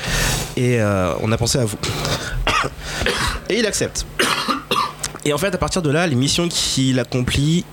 Et 0.56 0.80
euh, 0.80 1.14
on 1.22 1.32
a 1.32 1.38
pensé 1.38 1.60
à 1.60 1.66
vous. 1.66 1.78
et 3.50 3.60
il 3.60 3.66
Et 5.26 5.34
en 5.34 5.38
fait, 5.38 5.54
à 5.54 5.58
partir 5.58 5.82
de 5.82 5.90
là, 5.90 6.08
les 6.08 6.16
missions 6.16 6.48
qu'il 6.48 7.00
accomplit 7.00 7.66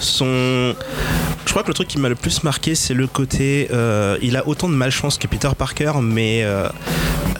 sont 0.00 0.74
je 1.46 1.52
crois 1.52 1.62
que 1.62 1.68
le 1.68 1.74
truc 1.74 1.88
qui 1.88 1.98
m'a 1.98 2.10
le 2.10 2.14
plus 2.14 2.44
marqué, 2.44 2.74
c'est 2.74 2.92
le 2.92 3.06
côté. 3.06 3.68
il 4.20 4.36
a 4.36 4.46
autant 4.46 4.68
de 4.68 4.74
malchance 4.74 5.16
que 5.16 5.26
Peter 5.26 5.48
Parker, 5.56 5.92
mais 6.02 6.44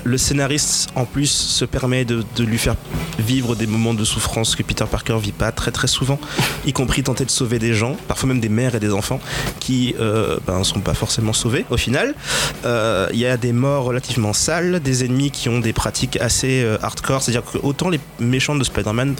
le 0.09 0.18
scénariste, 0.18 0.88
en 0.94 1.04
plus, 1.04 1.30
se 1.30 1.64
permet 1.64 2.04
de, 2.04 2.24
lui 2.38 2.59
faire 2.59 2.76
vivre 3.18 3.54
des 3.54 3.66
moments 3.66 3.94
de 3.94 4.04
souffrance 4.04 4.56
que 4.56 4.62
Peter 4.62 4.84
Parker 4.90 5.18
vit 5.20 5.32
pas 5.32 5.52
très 5.52 5.86
souvent, 5.86 6.18
y 6.66 6.72
compris 6.72 7.02
tenter 7.02 7.24
de 7.24 7.30
sauver 7.30 7.59
des 7.59 7.74
gens, 7.74 7.96
parfois 8.09 8.28
même 8.28 8.40
des 8.40 8.48
mères 8.48 8.74
et 8.74 8.80
des 8.80 8.92
enfants, 8.92 9.20
qui 9.61 9.94
ne 9.98 10.02
euh, 10.02 10.38
ben, 10.46 10.64
sont 10.64 10.80
pas 10.80 10.94
forcément 10.94 11.32
sauvés 11.32 11.64
au 11.70 11.76
final. 11.76 12.14
Euh, 12.64 13.09
il 13.12 13.18
y 13.18 13.26
a 13.26 13.36
des 13.36 13.52
morts 13.52 13.84
relativement 13.84 14.32
sales, 14.32 14.80
des 14.80 15.04
ennemis 15.04 15.30
qui 15.30 15.48
ont 15.48 15.61
des 15.61 15.72
pratiques 15.72 16.16
assez 16.20 16.62
euh, 16.62 16.78
hardcore, 16.82 17.22
c'est-à-dire 17.22 17.44
que 17.44 17.59
autant 17.62 17.90
les 17.90 18.00
méchants 18.18 18.56
de 18.56 18.64
Spider-Man 18.64 19.14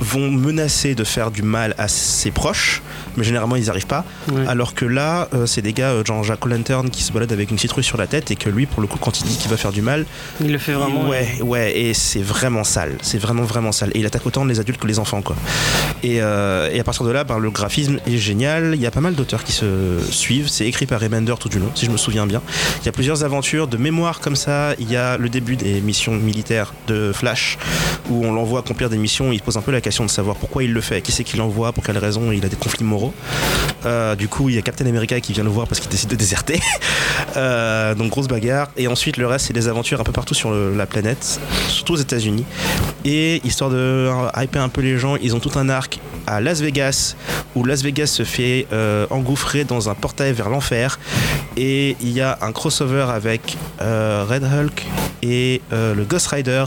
vont 0.00 0.30
menacer 0.30 0.94
de 0.94 1.04
faire 1.04 1.30
du 1.30 1.42
mal 1.42 1.74
à 1.78 1.88
ses 1.88 2.30
proches, 2.30 2.82
mais 3.16 3.24
généralement 3.24 3.56
ils 3.56 3.64
n'y 3.64 3.70
arrivent 3.70 3.86
pas. 3.86 4.04
Alors 4.46 4.74
que 4.74 4.84
là, 4.84 5.28
c'est 5.46 5.62
des 5.62 5.72
gars 5.72 6.02
genre 6.04 6.24
Jack 6.24 6.44
O'Lantern 6.44 6.90
qui 6.90 7.02
se 7.02 7.12
balade 7.12 7.32
avec 7.32 7.50
une 7.50 7.58
citrouille 7.58 7.84
sur 7.84 7.98
la 7.98 8.06
tête 8.06 8.30
et 8.30 8.36
que 8.36 8.48
lui, 8.48 8.66
pour 8.66 8.80
le 8.80 8.86
coup, 8.86 8.98
quand 8.98 9.20
il 9.20 9.26
dit 9.26 9.36
qu'il 9.36 9.50
va 9.50 9.56
faire 9.56 9.72
du 9.72 9.82
mal, 9.82 10.06
il 10.40 10.52
le 10.52 10.58
fait 10.58 10.72
vraiment. 10.72 11.08
Ouais, 11.08 11.38
ouais, 11.42 11.78
et 11.78 11.94
c'est 11.94 12.22
vraiment 12.22 12.64
sale. 12.64 12.96
C'est 13.02 13.18
vraiment, 13.18 13.44
vraiment 13.44 13.72
sale. 13.72 13.90
Et 13.94 14.00
il 14.00 14.06
attaque 14.06 14.26
autant 14.26 14.44
les 14.44 14.60
adultes 14.60 14.80
que 14.80 14.86
les 14.86 14.98
enfants, 14.98 15.22
quoi. 15.22 15.36
Et, 16.02 16.22
euh, 16.22 16.70
et 16.72 16.80
à 16.80 16.84
partir 16.84 17.04
de 17.04 17.10
là, 17.10 17.24
ben, 17.24 17.38
le 17.38 17.50
graphisme 17.50 17.98
est 18.06 18.16
génial. 18.16 18.72
Il 18.74 18.80
y 18.80 18.86
a 18.86 18.90
pas 18.90 19.00
mal 19.00 19.14
d'auteurs 19.14 19.44
qui 19.44 19.52
se 19.52 19.98
suivent. 20.10 20.48
C'est 20.48 20.66
écrit 20.66 20.86
par 20.86 21.00
Remender 21.00 21.34
tout 21.38 21.48
du 21.48 21.58
long, 21.58 21.70
si 21.74 21.86
je 21.86 21.90
me 21.90 21.96
souviens 21.96 22.26
bien. 22.26 22.42
Il 22.80 22.86
y 22.86 22.88
a 22.88 22.92
plusieurs 22.92 23.24
aventures 23.24 23.66
de 23.66 23.76
mémoire 23.76 24.20
comme 24.20 24.36
ça. 24.36 24.74
Il 24.78 24.90
y 24.90 24.96
a 24.96 25.16
le 25.16 25.28
début 25.28 25.56
des 25.56 25.80
missions 25.80 26.14
militaires 26.14 26.72
de 26.86 27.12
Flash, 27.12 27.58
où 28.10 28.24
on 28.24 28.32
l'envoie 28.32 28.60
accomplir 28.60 28.90
des 28.90 28.98
missions. 28.98 29.32
Il 29.32 29.38
se 29.38 29.42
pose 29.42 29.56
un 29.56 29.62
peu 29.62 29.72
la 29.72 29.80
question 29.80 30.04
de 30.04 30.10
savoir 30.10 30.36
pourquoi 30.36 30.64
il 30.64 30.72
le 30.72 30.80
fait, 30.80 31.00
qui 31.02 31.12
c'est 31.12 31.24
qui 31.24 31.36
l'envoie, 31.36 31.72
pour 31.72 31.84
quelle 31.84 31.98
raison? 31.98 32.32
Il 32.32 32.44
a 32.44 32.48
des 32.48 32.56
conflits 32.56 32.81
moraux. 32.82 33.14
Euh, 33.84 34.14
du 34.14 34.28
coup, 34.28 34.48
il 34.48 34.54
y 34.54 34.58
a 34.58 34.62
Captain 34.62 34.86
America 34.86 35.20
qui 35.20 35.32
vient 35.32 35.44
le 35.44 35.50
voir 35.50 35.66
parce 35.66 35.80
qu'il 35.80 35.90
décide 35.90 36.10
de 36.10 36.16
déserter. 36.16 36.60
Euh, 37.36 37.94
donc 37.94 38.10
grosse 38.10 38.28
bagarre. 38.28 38.68
Et 38.76 38.88
ensuite, 38.88 39.16
le 39.16 39.26
reste, 39.26 39.46
c'est 39.46 39.52
des 39.52 39.68
aventures 39.68 39.98
un 40.00 40.04
peu 40.04 40.12
partout 40.12 40.34
sur 40.34 40.52
la 40.52 40.84
planète, 40.86 41.40
surtout 41.68 41.94
aux 41.94 41.98
États-Unis. 41.98 42.44
Et 43.04 43.40
histoire 43.44 43.70
de 43.70 44.10
hyper 44.36 44.62
un 44.62 44.68
peu 44.68 44.82
les 44.82 44.98
gens, 44.98 45.16
ils 45.16 45.34
ont 45.34 45.40
tout 45.40 45.58
un 45.58 45.68
arc 45.70 46.00
à 46.26 46.40
Las 46.40 46.60
Vegas 46.60 47.16
où 47.54 47.64
Las 47.64 47.82
Vegas 47.82 48.06
se 48.06 48.24
fait 48.24 48.66
euh, 48.72 49.06
engouffrer 49.10 49.64
dans 49.64 49.88
un 49.88 49.94
portail 49.94 50.32
vers 50.32 50.48
l'enfer. 50.48 50.98
Et 51.56 51.96
il 52.00 52.10
y 52.10 52.20
a 52.20 52.38
un 52.42 52.52
crossover 52.52 53.06
avec 53.10 53.56
euh, 53.80 54.24
Red 54.28 54.44
Hulk 54.44 54.86
et 55.22 55.60
euh, 55.72 55.94
le 55.94 56.04
Ghost 56.04 56.28
Rider 56.28 56.64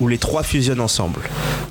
où 0.00 0.08
les 0.08 0.18
trois 0.18 0.42
fusionnent 0.42 0.80
ensemble. 0.80 1.20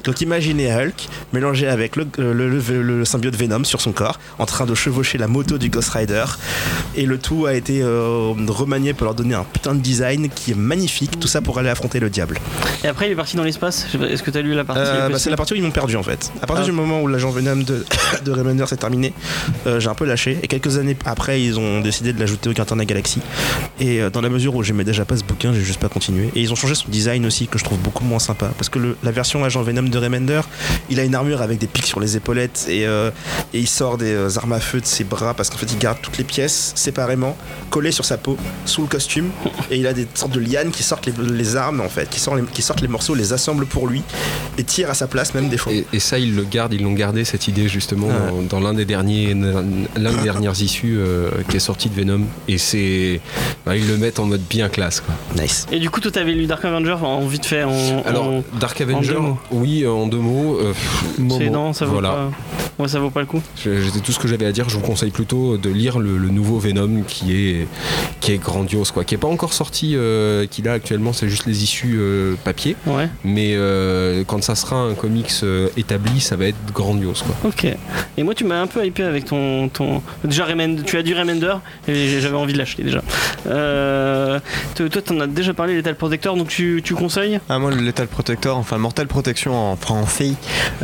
Donc 0.04 0.22
imaginez 0.22 0.74
Hulk 0.74 1.08
mélangé 1.34 1.68
avec 1.68 1.96
le, 1.96 2.08
le, 2.18 3.06
symbiote 3.06 3.36
Venom 3.36 3.64
sur 3.64 3.82
son 3.82 3.92
corps, 3.92 4.20
en 4.40 4.46
train 4.46 4.66
de 4.66 4.76
chevaucher 4.88 5.18
la 5.18 5.28
moto 5.28 5.58
du 5.58 5.70
Ghost 5.70 5.90
Rider. 5.90 6.24
Et 6.96 7.06
le 7.06 7.18
tout 7.18 7.46
a 7.46 7.54
été 7.54 7.84
remanié 7.84 8.94
pour 8.94 9.06
leur 9.06 9.16
donner 9.16 9.36
un 9.36 9.44
putain 9.44 9.76
de 9.76 9.82
design 9.82 10.30
qui 10.30 10.52
est 10.52 10.58
magnifique. 10.58 11.20
Tout 11.20 11.28
ça 11.28 11.42
pour 11.42 11.60
aller 11.60 11.70
affronter 11.70 12.00
le 12.00 12.10
diable. 12.10 12.40
Et 12.84 12.88
après, 12.88 13.08
il 13.08 13.12
est 13.12 13.16
parti 13.16 13.36
dans 13.36 13.44
l'espace. 13.44 13.86
Est-ce 14.10 14.24
que 14.24 14.32
tu 14.32 14.38
as 14.38 14.42
lu 14.42 14.54
la 14.54 14.64
partie 14.64 14.82
bah, 14.82 15.20
C'est 15.20 15.30
la 15.30 15.36
partie 15.36 15.54
où 15.54 15.56
ils 15.58 15.64
m'ont 15.64 15.72
perdu 15.72 15.98
en 15.98 16.04
fait. 16.04 16.32
À 16.42 16.48
partir 16.48 16.64
ah. 16.64 16.66
du 16.66 16.72
moment 16.72 17.02
où 17.02 17.08
l'agent 17.08 17.32
Venom 17.32 17.58
de, 17.58 17.86
de 18.24 18.32
Remender 18.32 18.66
s'est 18.68 18.78
terminé, 18.78 19.14
euh, 19.66 19.80
j'ai 19.80 19.90
un 19.90 19.96
peu 19.96 20.06
lâché. 20.06 20.40
Et 20.42 20.48
quelques 20.48 20.78
années 20.78 20.98
après, 21.06 21.42
ils 21.42 21.60
ont 21.60 21.82
décidé 21.82 22.14
de 22.14 22.20
l'ajouter 22.20 22.50
au 22.50 22.54
Garten 22.54 22.82
Galaxy. 22.84 23.20
Et 23.80 24.02
euh, 24.02 24.10
dans 24.10 24.22
la 24.22 24.30
mesure 24.30 24.56
où 24.56 24.64
j'aimais 24.64 24.86
déjà 24.86 25.04
pas 25.04 25.18
ce 25.18 25.24
bouquin, 25.24 25.54
j'ai 25.54 25.62
juste 25.62 25.82
pas 25.82 25.90
continué. 25.90 26.30
Et 26.36 26.42
ils 26.42 26.52
ont 26.52 26.56
changé 26.56 26.76
son 26.76 26.90
design 26.90 27.26
aussi, 27.26 27.48
que 27.48 27.60
je 27.60 27.64
trouve 27.64 27.80
beaucoup 27.80 28.06
moins 28.06 28.20
sympa. 28.20 28.52
Parce 28.58 28.70
que 28.70 28.96
la 29.04 29.12
version 29.12 29.44
agent 29.44 29.62
Venom 29.62 29.84
de 29.84 29.98
Remender, 29.98 30.42
il 30.90 31.00
a 31.00 31.04
une 31.04 31.16
armure 31.16 31.42
avec 31.42 31.58
des 31.60 31.68
pics 31.68 31.88
sur 31.88 32.00
les 32.00 32.16
épaulettes 32.16 32.68
et, 32.70 32.88
euh, 32.88 33.12
et 33.54 33.60
il 33.60 33.68
sort 33.68 33.98
des 33.98 34.38
armes 34.38 34.54
à 34.54 34.60
feu 34.60 34.77
de 34.82 34.86
ses 34.86 35.04
bras 35.04 35.34
parce 35.34 35.50
qu'en 35.50 35.58
fait, 35.58 35.72
il 35.72 35.78
garde 35.78 35.98
toutes 36.02 36.18
les 36.18 36.24
pièces 36.24 36.74
séparément, 36.76 37.38
collées 37.70 37.92
sur 37.92 38.06
sa 38.06 38.18
peau, 38.18 38.38
sous 38.66 38.82
le 38.82 38.88
costume. 38.88 39.30
Et 39.72 39.78
il 39.78 39.88
a 39.88 39.94
des 39.94 40.08
sortes 40.14 40.34
de 40.34 40.40
lianes 40.40 40.72
qui 40.72 40.84
sortent 40.84 41.08
les, 41.08 41.56
armes 41.56 41.82
en 41.82 41.90
fait, 41.90 42.10
qui 42.10 42.20
sortent, 42.20 42.38
les, 42.38 42.44
qui 42.46 42.62
sortent 42.62 42.82
les 42.82 42.88
morceaux, 42.88 43.16
les 43.16 43.34
assemble 43.34 43.66
pour 43.66 43.88
lui 43.88 44.04
et 44.58 44.64
tire 44.64 44.90
à 44.90 44.94
sa 44.94 45.08
place 45.08 45.34
même 45.34 45.50
des 45.50 45.58
fois. 45.58 45.72
Et, 45.94 46.00
ça, 46.00 46.20
ils 46.20 46.36
le 46.36 46.44
gardent, 46.44 46.74
ils 46.74 46.84
l'ont 46.84 46.94
gardé 46.94 47.26
cette 47.26 47.48
idée 47.48 47.68
justement 47.68 48.10
dans, 48.50 48.60
l'un 48.60 48.74
des 48.74 48.86
derniers, 48.86 49.34
l'un 49.34 50.12
des 50.14 50.24
dernières 50.24 50.62
issues 50.62 50.98
euh, 50.98 51.30
qui 51.50 51.58
est 51.58 51.62
sorti 51.62 51.90
de 51.90 51.96
Venom. 51.96 52.22
Et 52.48 52.58
c'est, 52.58 53.20
bah, 53.66 53.76
ils 53.76 53.88
le 53.88 53.98
mettent 53.98 54.20
en 54.20 54.26
mode 54.26 54.42
bien 54.50 54.70
classe. 54.70 55.02
Quoi. 55.02 55.16
Nice. 55.42 55.66
Et 55.72 55.80
du 55.80 55.90
coup, 55.90 56.00
toi, 56.00 56.12
t'avais 56.12 56.34
lu 56.34 56.46
Dark 56.46 56.64
Avenger 56.64 56.98
en 57.02 57.26
vite 57.26 57.46
fait. 57.46 57.64
En, 57.64 58.04
Alors, 58.06 58.44
Dark 58.60 58.80
Avenger, 58.80 59.20
oui, 59.52 59.86
en 59.86 60.08
deux 60.08 60.18
mots. 60.18 60.58
Euh, 60.60 60.74
c'est 61.38 61.50
non, 61.50 61.74
ça 61.74 61.86
vaut 61.86 61.94
voilà. 61.94 62.10
pas. 62.10 62.32
Ouais, 62.80 62.88
ça 62.88 63.00
vaut 63.00 63.10
pas 63.10 63.22
le 63.22 63.26
coup. 63.26 63.42
C'était 63.56 64.00
tout 64.00 64.12
ce 64.12 64.20
que 64.20 64.28
j'avais 64.28 64.46
à 64.46 64.52
dire. 64.52 64.70
Je 64.70 64.76
vous 64.76 64.84
conseille 64.84 65.12
plutôt 65.12 65.58
de 65.58 65.70
lire 65.70 66.00
le, 66.00 66.18
nouveau 66.30 66.60
Venom 66.60 67.04
qui 67.08 67.34
est, 67.36 67.68
qui 68.20 68.34
est 68.34 68.38
grandiose, 68.38 68.92
quoi. 68.92 69.04
Qui 69.04 69.16
est 69.16 69.18
pas 69.18 69.28
encore 69.28 69.54
sorti, 69.54 69.94
euh, 69.96 70.46
qu'il 70.46 70.68
a 70.68 70.74
actuellement, 70.74 71.14
c'est 71.14 71.30
juste 71.30 71.46
les 71.46 71.64
issues 71.64 71.98
euh, 71.98 72.36
papier. 72.44 72.76
Ouais. 72.86 73.10
Mais 73.24 73.56
quand 74.28 74.44
ça 74.44 74.56
sera 74.56 74.76
un 74.76 74.94
comics 74.94 75.32
établi, 75.76 76.20
ça 76.20 76.36
va 76.36 76.46
être 76.46 76.74
grandiose, 76.74 77.24
quoi. 77.24 77.50
Ok. 77.50 77.66
Et 78.18 78.24
moi, 78.24 78.34
tu 78.34 78.44
m'as 78.44 78.62
un 78.62 78.68
peu 78.68 78.86
hypé 78.86 79.04
avec 79.04 79.26
ton. 79.26 79.70
ton... 79.70 80.02
Déjà, 80.24 80.46
tu 80.86 80.98
as 80.98 81.04
du 81.04 81.14
Remender 81.14 81.56
et 81.88 82.20
j'avais 82.20 82.36
envie 82.36 82.54
de 82.54 82.58
l'acheter 82.58 82.84
déjà. 82.84 83.02
Euh, 83.48 84.40
toi, 84.76 84.88
en 85.12 85.20
as 85.22 85.28
déjà 85.28 85.54
parlé, 85.54 85.76
Lethal 85.76 85.96
Protector, 85.96 86.36
donc 86.36 86.48
tu, 86.48 86.82
tu 86.84 86.96
conseilles? 86.96 87.40
Ah, 87.50 87.60
moi, 87.60 87.72
le 87.72 87.82
Lethal 87.82 88.08
Protector, 88.08 88.58
enfin 88.58 88.78
Mortal 88.78 89.08
Protection 89.08 89.56
en, 89.56 89.76
français, 89.76 90.34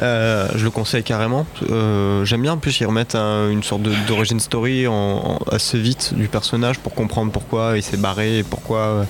euh, 0.02 0.48
je 0.56 0.64
le 0.64 0.70
conseille 0.70 1.04
carrément. 1.04 1.46
Euh, 1.70 1.83
j'aime 2.24 2.42
bien, 2.42 2.54
en 2.54 2.58
plus, 2.58 2.80
ils 2.80 2.86
remettent 2.86 3.16
une 3.16 3.64
sorte 3.64 3.84
d'origine 4.08 4.40
story 4.40 4.88
en, 4.88 5.40
assez 5.52 5.80
vite 5.80 6.14
du 6.14 6.28
personnage 6.28 6.80
pour 6.80 6.94
comprendre 6.94 7.32
pourquoi 7.32 7.74
il 7.76 7.84
s'est 7.84 7.98
barré 7.98 8.40
et 8.40 8.44
pourquoi 8.44 9.06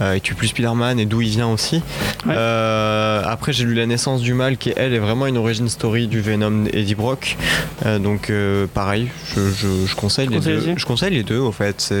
il 0.00 0.20
tue 0.20 0.34
plus 0.34 0.48
Spider-Man 0.48 0.98
et 0.98 1.06
d'où 1.06 1.20
il 1.20 1.28
vient 1.28 1.48
aussi. 1.48 1.82
après, 2.26 3.52
j'ai 3.52 3.64
lu 3.64 3.74
La 3.74 3.86
naissance 3.86 4.20
du 4.20 4.34
mal 4.34 4.56
qui, 4.56 4.72
elle, 4.76 4.94
est 4.94 4.98
vraiment 4.98 5.26
une 5.26 5.36
origin 5.36 5.68
story 5.68 6.06
du 6.06 6.20
Venom 6.20 6.66
Eddie 6.72 6.94
Brock. 6.94 7.36
donc, 7.84 8.32
pareil, 8.74 9.08
je, 9.36 9.94
conseille 9.94 10.28
les 10.28 10.40
deux. 10.40 10.74
Je 10.76 10.84
conseille 10.84 11.14
les 11.14 11.22
deux, 11.22 11.38
au 11.38 11.52
fait. 11.52 11.92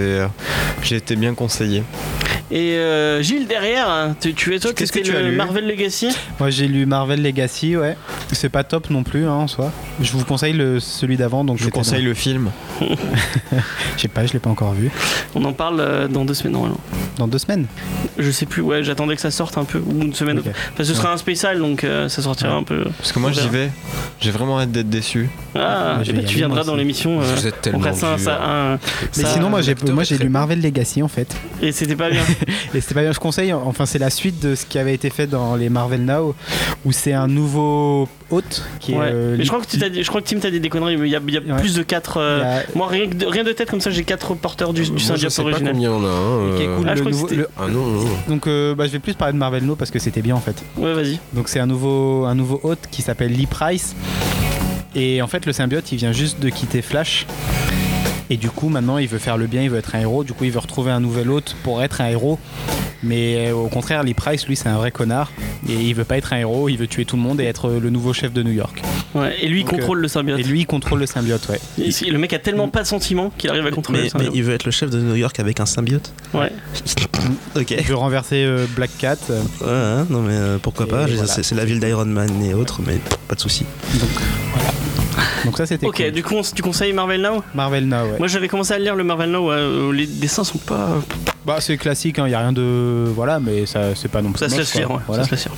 J'ai 0.82 0.96
été 0.96 1.16
bien 1.16 1.34
conseillé. 1.34 1.82
Et 2.52 2.76
euh, 2.76 3.22
Gilles, 3.22 3.46
derrière, 3.46 3.88
hein, 3.88 4.14
tu, 4.20 4.54
es 4.54 4.60
toi 4.60 4.74
Qu'est-ce 4.74 4.92
que 4.92 4.98
tu 4.98 5.16
as 5.16 5.22
lu 5.22 5.34
Marvel 5.34 5.66
Legacy? 5.66 6.14
Moi 6.38 6.50
j'ai 6.50 6.68
lu 6.68 6.84
Marvel 6.84 7.22
Legacy, 7.22 7.78
ouais. 7.78 7.96
C'est 8.30 8.50
pas 8.50 8.62
top 8.62 8.90
non 8.90 9.04
plus 9.04 9.26
hein, 9.26 9.32
en 9.32 9.48
soi. 9.48 9.72
Je 10.02 10.12
vous 10.12 10.22
conseille 10.26 10.52
le, 10.52 10.78
celui 10.78 11.16
d'avant. 11.16 11.44
donc 11.44 11.56
Je 11.56 11.64
vous 11.64 11.70
conseille 11.70 12.02
le 12.02 12.12
film. 12.12 12.50
Je 13.96 14.02
sais 14.02 14.08
pas, 14.08 14.26
je 14.26 14.34
l'ai 14.34 14.38
pas 14.38 14.50
encore 14.50 14.74
vu. 14.74 14.90
On 15.34 15.44
en 15.46 15.54
parle 15.54 15.80
euh, 15.80 16.08
dans 16.08 16.26
deux 16.26 16.34
semaines 16.34 16.52
normalement. 16.52 16.80
Dans 17.16 17.26
deux 17.26 17.38
semaines? 17.38 17.66
Je 18.18 18.30
sais 18.30 18.44
plus, 18.44 18.60
ouais, 18.60 18.82
j'attendais 18.82 19.14
que 19.14 19.22
ça 19.22 19.30
sorte 19.30 19.56
un 19.56 19.64
peu, 19.64 19.78
ou 19.78 20.02
une 20.02 20.12
semaine. 20.12 20.40
Enfin, 20.40 20.84
ce 20.84 20.92
sera 20.92 21.12
un 21.12 21.16
spécial 21.16 21.58
donc 21.58 21.84
euh, 21.84 22.10
ça 22.10 22.20
sortira 22.20 22.54
un 22.54 22.64
peu. 22.64 22.84
Parce 22.98 23.12
que 23.12 23.18
moi 23.18 23.32
j'y 23.32 23.48
vais, 23.48 23.70
j'ai 24.20 24.30
vraiment 24.30 24.60
hâte 24.60 24.72
d'être 24.72 24.90
déçu. 24.90 25.30
Ah, 25.54 26.00
et 26.04 26.12
ben, 26.12 26.24
tu 26.24 26.36
viendras 26.36 26.64
dans 26.64 26.76
l'émission. 26.76 27.18
vous 27.20 27.46
êtes 27.46 27.62
tellement. 27.62 27.94
Ça, 27.94 28.18
ça, 28.18 28.78
Mais 29.16 29.24
sinon, 29.24 29.48
moi 29.48 29.62
j'ai 29.62 30.18
lu 30.18 30.28
Marvel 30.28 30.60
Legacy 30.60 31.02
en 31.02 31.08
fait. 31.08 31.34
Et 31.62 31.72
c'était 31.72 31.96
pas 31.96 32.10
bien. 32.10 32.22
et 32.74 32.80
c'était 32.80 32.94
pas 32.94 33.02
bien. 33.02 33.12
Je 33.12 33.20
conseille. 33.20 33.52
Enfin, 33.52 33.86
c'est 33.86 33.98
la 33.98 34.10
suite 34.10 34.40
de 34.40 34.54
ce 34.54 34.66
qui 34.66 34.78
avait 34.78 34.94
été 34.94 35.10
fait 35.10 35.26
dans 35.26 35.56
les 35.56 35.68
Marvel 35.68 36.04
Now, 36.04 36.34
où 36.84 36.92
c'est 36.92 37.12
un 37.12 37.28
nouveau 37.28 38.08
hôte 38.30 38.62
qui 38.80 38.92
est. 38.92 38.98
Euh, 38.98 39.36
mais 39.38 39.44
je 39.44 39.48
crois 39.48 39.60
que 39.60 39.66
tu 39.66 39.76
dit, 39.90 40.02
je 40.02 40.08
crois 40.08 40.20
que 40.20 40.28
Tim 40.28 40.38
t'a 40.38 40.50
dit 40.50 40.60
des 40.60 40.68
conneries. 40.68 40.96
Mais 40.96 41.08
il 41.08 41.12
y 41.12 41.16
a, 41.16 41.20
il 41.26 41.34
y 41.34 41.36
a 41.36 41.54
plus 41.56 41.74
de 41.74 41.82
4 41.82 42.16
euh, 42.16 42.60
Moi, 42.74 42.88
rien 42.88 43.06
de, 43.06 43.26
rien 43.26 43.44
de 43.44 43.52
tête 43.52 43.70
comme 43.70 43.80
ça, 43.80 43.90
j'ai 43.90 44.04
4 44.04 44.34
porteurs 44.34 44.72
du, 44.72 44.82
du 44.82 44.98
Saint-Diop 44.98 45.32
original. 45.38 45.64
Pas 45.64 45.70
combien 45.72 45.90
on 45.90 46.04
a. 46.04 46.08
Hein, 46.08 46.56
qui 46.56 46.62
est 46.62 46.76
cool. 46.76 46.86
Ah, 46.88 46.94
le 46.94 47.02
nouveau, 47.02 47.28
le... 47.28 47.48
ah 47.58 47.68
non, 47.68 47.86
non. 47.86 48.04
Donc, 48.28 48.46
euh, 48.46 48.74
bah, 48.74 48.86
je 48.86 48.92
vais 48.92 48.98
plus 48.98 49.14
parler 49.14 49.32
de 49.32 49.38
Marvel 49.38 49.64
Now 49.64 49.76
parce 49.76 49.90
que 49.90 49.98
c'était 49.98 50.22
bien 50.22 50.34
en 50.34 50.40
fait. 50.40 50.62
Ouais, 50.76 50.92
vas-y. 50.92 51.18
Donc, 51.32 51.48
c'est 51.48 51.60
un 51.60 51.66
nouveau, 51.66 52.24
un 52.24 52.34
nouveau 52.34 52.60
hôte 52.62 52.88
qui 52.90 53.02
s'appelle 53.02 53.32
Lee 53.32 53.46
Price 53.46 53.94
Et 54.94 55.22
en 55.22 55.26
fait, 55.26 55.46
le 55.46 55.52
symbiote, 55.52 55.92
il 55.92 55.98
vient 55.98 56.12
juste 56.12 56.40
de 56.40 56.48
quitter 56.48 56.82
Flash. 56.82 57.26
Et 58.32 58.38
du 58.38 58.48
coup, 58.48 58.70
maintenant, 58.70 58.96
il 58.96 59.08
veut 59.08 59.18
faire 59.18 59.36
le 59.36 59.46
bien, 59.46 59.60
il 59.62 59.68
veut 59.68 59.76
être 59.76 59.94
un 59.94 60.00
héros. 60.00 60.24
Du 60.24 60.32
coup, 60.32 60.44
il 60.44 60.50
veut 60.50 60.58
retrouver 60.58 60.90
un 60.90 61.00
nouvel 61.00 61.30
hôte 61.30 61.54
pour 61.64 61.82
être 61.82 62.00
un 62.00 62.08
héros. 62.08 62.38
Mais 63.02 63.48
euh, 63.48 63.54
au 63.54 63.68
contraire, 63.68 64.02
Lee 64.04 64.14
Price, 64.14 64.46
lui, 64.46 64.56
c'est 64.56 64.70
un 64.70 64.78
vrai 64.78 64.90
connard. 64.90 65.30
Et 65.68 65.74
il 65.74 65.92
veut 65.94 66.04
pas 66.04 66.16
être 66.16 66.32
un 66.32 66.38
héros, 66.38 66.70
il 66.70 66.78
veut 66.78 66.86
tuer 66.86 67.04
tout 67.04 67.16
le 67.16 67.22
monde 67.22 67.42
et 67.42 67.44
être 67.44 67.68
le 67.72 67.90
nouveau 67.90 68.14
chef 68.14 68.32
de 68.32 68.42
New 68.42 68.52
York. 68.52 68.80
Ouais, 69.14 69.36
et 69.42 69.48
lui, 69.48 69.60
il 69.60 69.64
Donc, 69.64 69.74
contrôle 69.74 69.98
euh, 69.98 70.02
le 70.02 70.08
symbiote. 70.08 70.40
Et 70.40 70.44
lui, 70.44 70.60
il 70.60 70.66
contrôle 70.66 71.00
le 71.00 71.04
symbiote, 71.06 71.46
ouais. 71.50 71.60
Le 71.76 72.16
mec 72.16 72.32
a 72.32 72.38
tellement 72.38 72.68
pas 72.68 72.80
de 72.82 72.86
sentiments 72.86 73.30
qu'il 73.36 73.50
arrive 73.50 73.66
à 73.66 73.70
contrôler 73.70 73.98
Mais, 73.98 74.04
le 74.04 74.10
symbiote. 74.10 74.32
mais 74.32 74.38
il 74.38 74.44
veut 74.44 74.54
être 74.54 74.64
le 74.64 74.70
chef 74.70 74.88
de 74.88 74.98
New 74.98 75.14
York 75.16 75.38
avec 75.38 75.60
un 75.60 75.66
symbiote 75.66 76.12
Ouais. 76.32 76.50
Ok. 77.54 77.70
Il 77.70 77.82
veut 77.84 77.94
renverser 77.96 78.44
euh, 78.46 78.64
Black 78.74 78.90
Cat. 78.98 79.16
Ouais, 79.28 79.36
hein, 79.68 80.06
non 80.08 80.22
mais 80.22 80.32
euh, 80.32 80.58
pourquoi 80.58 80.86
Et 80.86 80.88
pas, 80.88 81.06
voilà. 81.06 81.26
c'est 81.26 81.54
la 81.54 81.64
ville 81.66 81.80
d'Iron 81.80 82.06
Man 82.06 82.30
et 82.42 82.54
autres, 82.54 82.80
mais 82.86 82.98
pas 83.28 83.34
de 83.34 83.40
souci. 83.40 83.66
donc, 84.00 84.08
voilà. 84.54 84.70
Donc 85.44 85.56
ça, 85.56 85.66
c'était 85.66 85.86
Ok, 85.86 85.96
cool. 85.96 86.10
du 86.12 86.22
coup, 86.22 86.34
on- 86.36 86.42
tu 86.42 86.62
conseilles 86.62 86.92
Marvel 86.92 87.20
Now? 87.20 87.42
Marvel 87.54 87.86
Now, 87.88 87.96
ouais. 88.04 88.18
Moi, 88.18 88.28
j'avais 88.28 88.48
commencé 88.48 88.72
à 88.74 88.78
lire 88.78 88.94
le 88.94 89.04
Marvel 89.04 89.30
Now. 89.30 89.50
euh, 89.50 89.92
les 89.92 90.06
dessins 90.06 90.44
sont 90.44 90.58
pas. 90.58 90.88
Bah, 91.44 91.56
c'est 91.58 91.76
classique, 91.76 92.16
il 92.18 92.24
n'y 92.24 92.34
a 92.34 92.38
rien 92.38 92.52
de. 92.52 93.06
Voilà, 93.14 93.40
mais 93.40 93.66
ça, 93.66 93.94
c'est 93.96 94.08
pas 94.10 94.22
non 94.22 94.30
plus. 94.30 94.38
Ça 94.38 94.48
se 94.48 94.56
laisse 94.56 94.74
lire, 94.76 94.90
ouais, 94.92 94.98
Voilà. 95.08 95.22
ça 95.24 95.28
se 95.28 95.34
laisse 95.34 95.44
lire. 95.46 95.54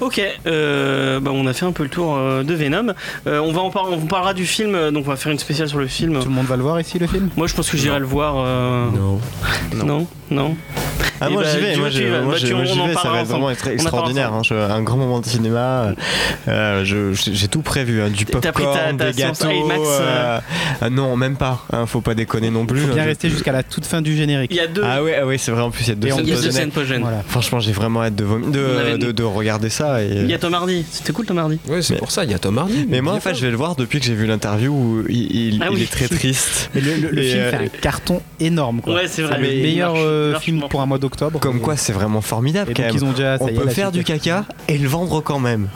Ok, 0.00 0.20
euh, 0.46 1.20
bah, 1.20 1.30
on 1.34 1.46
a 1.46 1.52
fait 1.52 1.66
un 1.66 1.72
peu 1.72 1.82
le 1.82 1.90
tour 1.90 2.16
euh, 2.16 2.42
de 2.42 2.54
Venom. 2.54 2.94
Euh, 3.26 3.38
on 3.40 3.52
va 3.52 3.60
en 3.60 3.70
par- 3.70 3.90
on 3.90 4.06
parlera 4.06 4.32
du 4.32 4.46
film, 4.46 4.90
donc 4.90 5.04
on 5.06 5.10
va 5.10 5.16
faire 5.16 5.32
une 5.32 5.38
spéciale 5.38 5.68
sur 5.68 5.78
le 5.78 5.86
film. 5.86 6.18
Tout 6.18 6.28
le 6.28 6.34
monde 6.34 6.46
va 6.46 6.56
le 6.56 6.62
voir 6.62 6.80
ici, 6.80 6.98
le 6.98 7.06
film? 7.06 7.28
Moi, 7.36 7.46
je 7.46 7.54
pense 7.54 7.68
que 7.70 7.76
j'irai 7.76 7.98
le 7.98 8.06
voir. 8.06 8.34
euh, 8.38 8.86
Non. 8.96 9.20
Non, 9.84 10.06
non. 10.30 10.56
Ah, 11.20 11.26
Eh 11.28 11.32
moi 11.32 11.42
bah, 11.42 11.48
j'y 11.52 11.58
vais, 11.60 11.76
moi, 11.76 11.88
tu 11.90 11.96
j'y 11.96 12.02
y 12.04 12.06
vas. 12.06 12.20
moi, 12.22 12.34
Bah, 12.34 12.38
tu- 12.40 12.54
moi, 12.54 12.62
on 12.64 12.78
en 12.80 12.86
vais, 12.86 12.94
ça 12.94 13.08
va 13.10 13.20
être 13.20 13.26
vraiment 13.28 13.50
extraordinaire. 13.50 14.32
hein, 14.32 14.42
je- 14.44 14.54
un 14.54 14.82
grand 14.82 14.96
moment 14.96 15.18
de 15.20 15.26
cinéma. 15.26 15.88
euh, 16.46 16.84
je- 16.84 17.12
J'ai 17.12 17.48
tout 17.48 17.62
prévu, 17.62 18.00
hein, 18.02 18.08
du 18.08 18.24
T'as 18.24 18.52
pris 18.52 18.64
ta- 18.64 18.87
des 18.96 19.12
gâteaux. 19.12 19.50
IMAX, 19.50 19.80
euh. 19.80 20.00
euh, 20.00 20.40
ah 20.80 20.90
non, 20.90 21.16
même 21.16 21.36
pas. 21.36 21.64
hein, 21.72 21.86
faut 21.86 22.00
pas 22.00 22.14
déconner 22.14 22.50
non 22.50 22.66
plus. 22.66 22.80
Faut 22.80 22.94
bien 22.94 23.02
Je- 23.04 23.08
rester 23.08 23.30
jusqu'à 23.30 23.52
la 23.52 23.62
toute 23.62 23.86
fin 23.86 24.00
du 24.02 24.16
générique. 24.16 24.50
Il 24.52 24.56
y 24.56 24.60
a 24.60 24.66
deux. 24.66 24.82
Ah 24.84 25.02
ouais, 25.02 25.16
ah 25.20 25.26
ouais, 25.26 25.38
c'est 25.38 25.50
vrai. 25.50 25.62
En 25.62 25.70
plus, 25.70 25.84
il 25.84 25.88
y 25.88 25.92
a 25.92 25.94
deux 25.94 26.08
scènes 26.10 26.18
il 26.22 26.28
y 26.28 26.32
a 26.36 26.40
deux 26.40 26.50
scènes 26.50 26.70
post-gènes. 26.70 27.02
Voilà. 27.02 27.22
Franchement, 27.26 27.60
j'ai 27.60 27.72
vraiment 27.72 28.02
hâte 28.02 28.14
de, 28.14 28.24
vom- 28.24 28.42
On 28.44 28.78
avait- 28.78 28.92
de, 28.98 29.06
de, 29.06 29.12
de 29.12 29.22
regarder 29.22 29.70
ça. 29.70 30.02
Et... 30.02 30.08
Il 30.08 30.30
y 30.30 30.34
a 30.34 30.38
Tom 30.38 30.54
Hardy. 30.54 30.84
C'était 30.90 31.12
cool, 31.12 31.26
Tom 31.26 31.38
Hardy. 31.38 31.58
Ouais, 31.68 31.82
c'est 31.82 31.94
Mais- 31.94 31.98
pour 31.98 32.10
ça, 32.10 32.24
il 32.24 32.30
y 32.30 32.34
a 32.34 32.38
Tom 32.38 32.58
Hardy. 32.58 32.86
Mais 32.88 33.00
moi, 33.00 33.14
en 33.14 33.20
fait, 33.20 33.34
je 33.34 33.44
vais 33.44 33.50
le 33.50 33.56
voir 33.56 33.76
depuis 33.76 34.00
que 34.00 34.06
j'ai 34.06 34.14
vu 34.14 34.26
l'interview 34.26 34.72
où 34.72 35.04
il, 35.08 35.54
il- 35.54 35.62
Ah 35.62 35.68
il 35.70 35.76
oui. 35.76 35.82
est 35.82 35.90
très 35.90 36.08
triste. 36.08 36.70
Mais 36.74 36.80
le, 36.80 36.94
le- 36.96 37.10
le 37.10 37.22
Et, 37.22 37.28
film 37.30 37.40
euh, 37.42 37.50
fait 37.50 37.56
un 37.56 37.68
carton 37.80 38.22
énorme, 38.40 38.80
quoi. 38.80 38.94
Ouais, 38.94 39.08
c'est 39.08 39.22
vrai. 39.22 39.38
le 39.38 39.52
Il 39.52 39.62
meilleur 39.62 39.94
euh, 39.96 40.38
film 40.38 40.62
pour 40.68 40.80
un 40.80 40.86
mois 40.86 40.98
d'octobre. 40.98 41.40
Comme 41.40 41.60
quoi, 41.60 41.76
c'est 41.76 41.92
vraiment 41.92 42.20
formidable 42.20 42.72
quand 42.74 42.82
même. 42.82 43.02
ont 43.02 43.12
déjà. 43.12 43.36
On 43.40 43.48
peut 43.48 43.68
faire 43.68 43.92
du 43.92 44.04
caca 44.04 44.44
et 44.68 44.78
le 44.78 44.88
vendre 44.88 45.20
quand 45.20 45.38
même. 45.40 45.68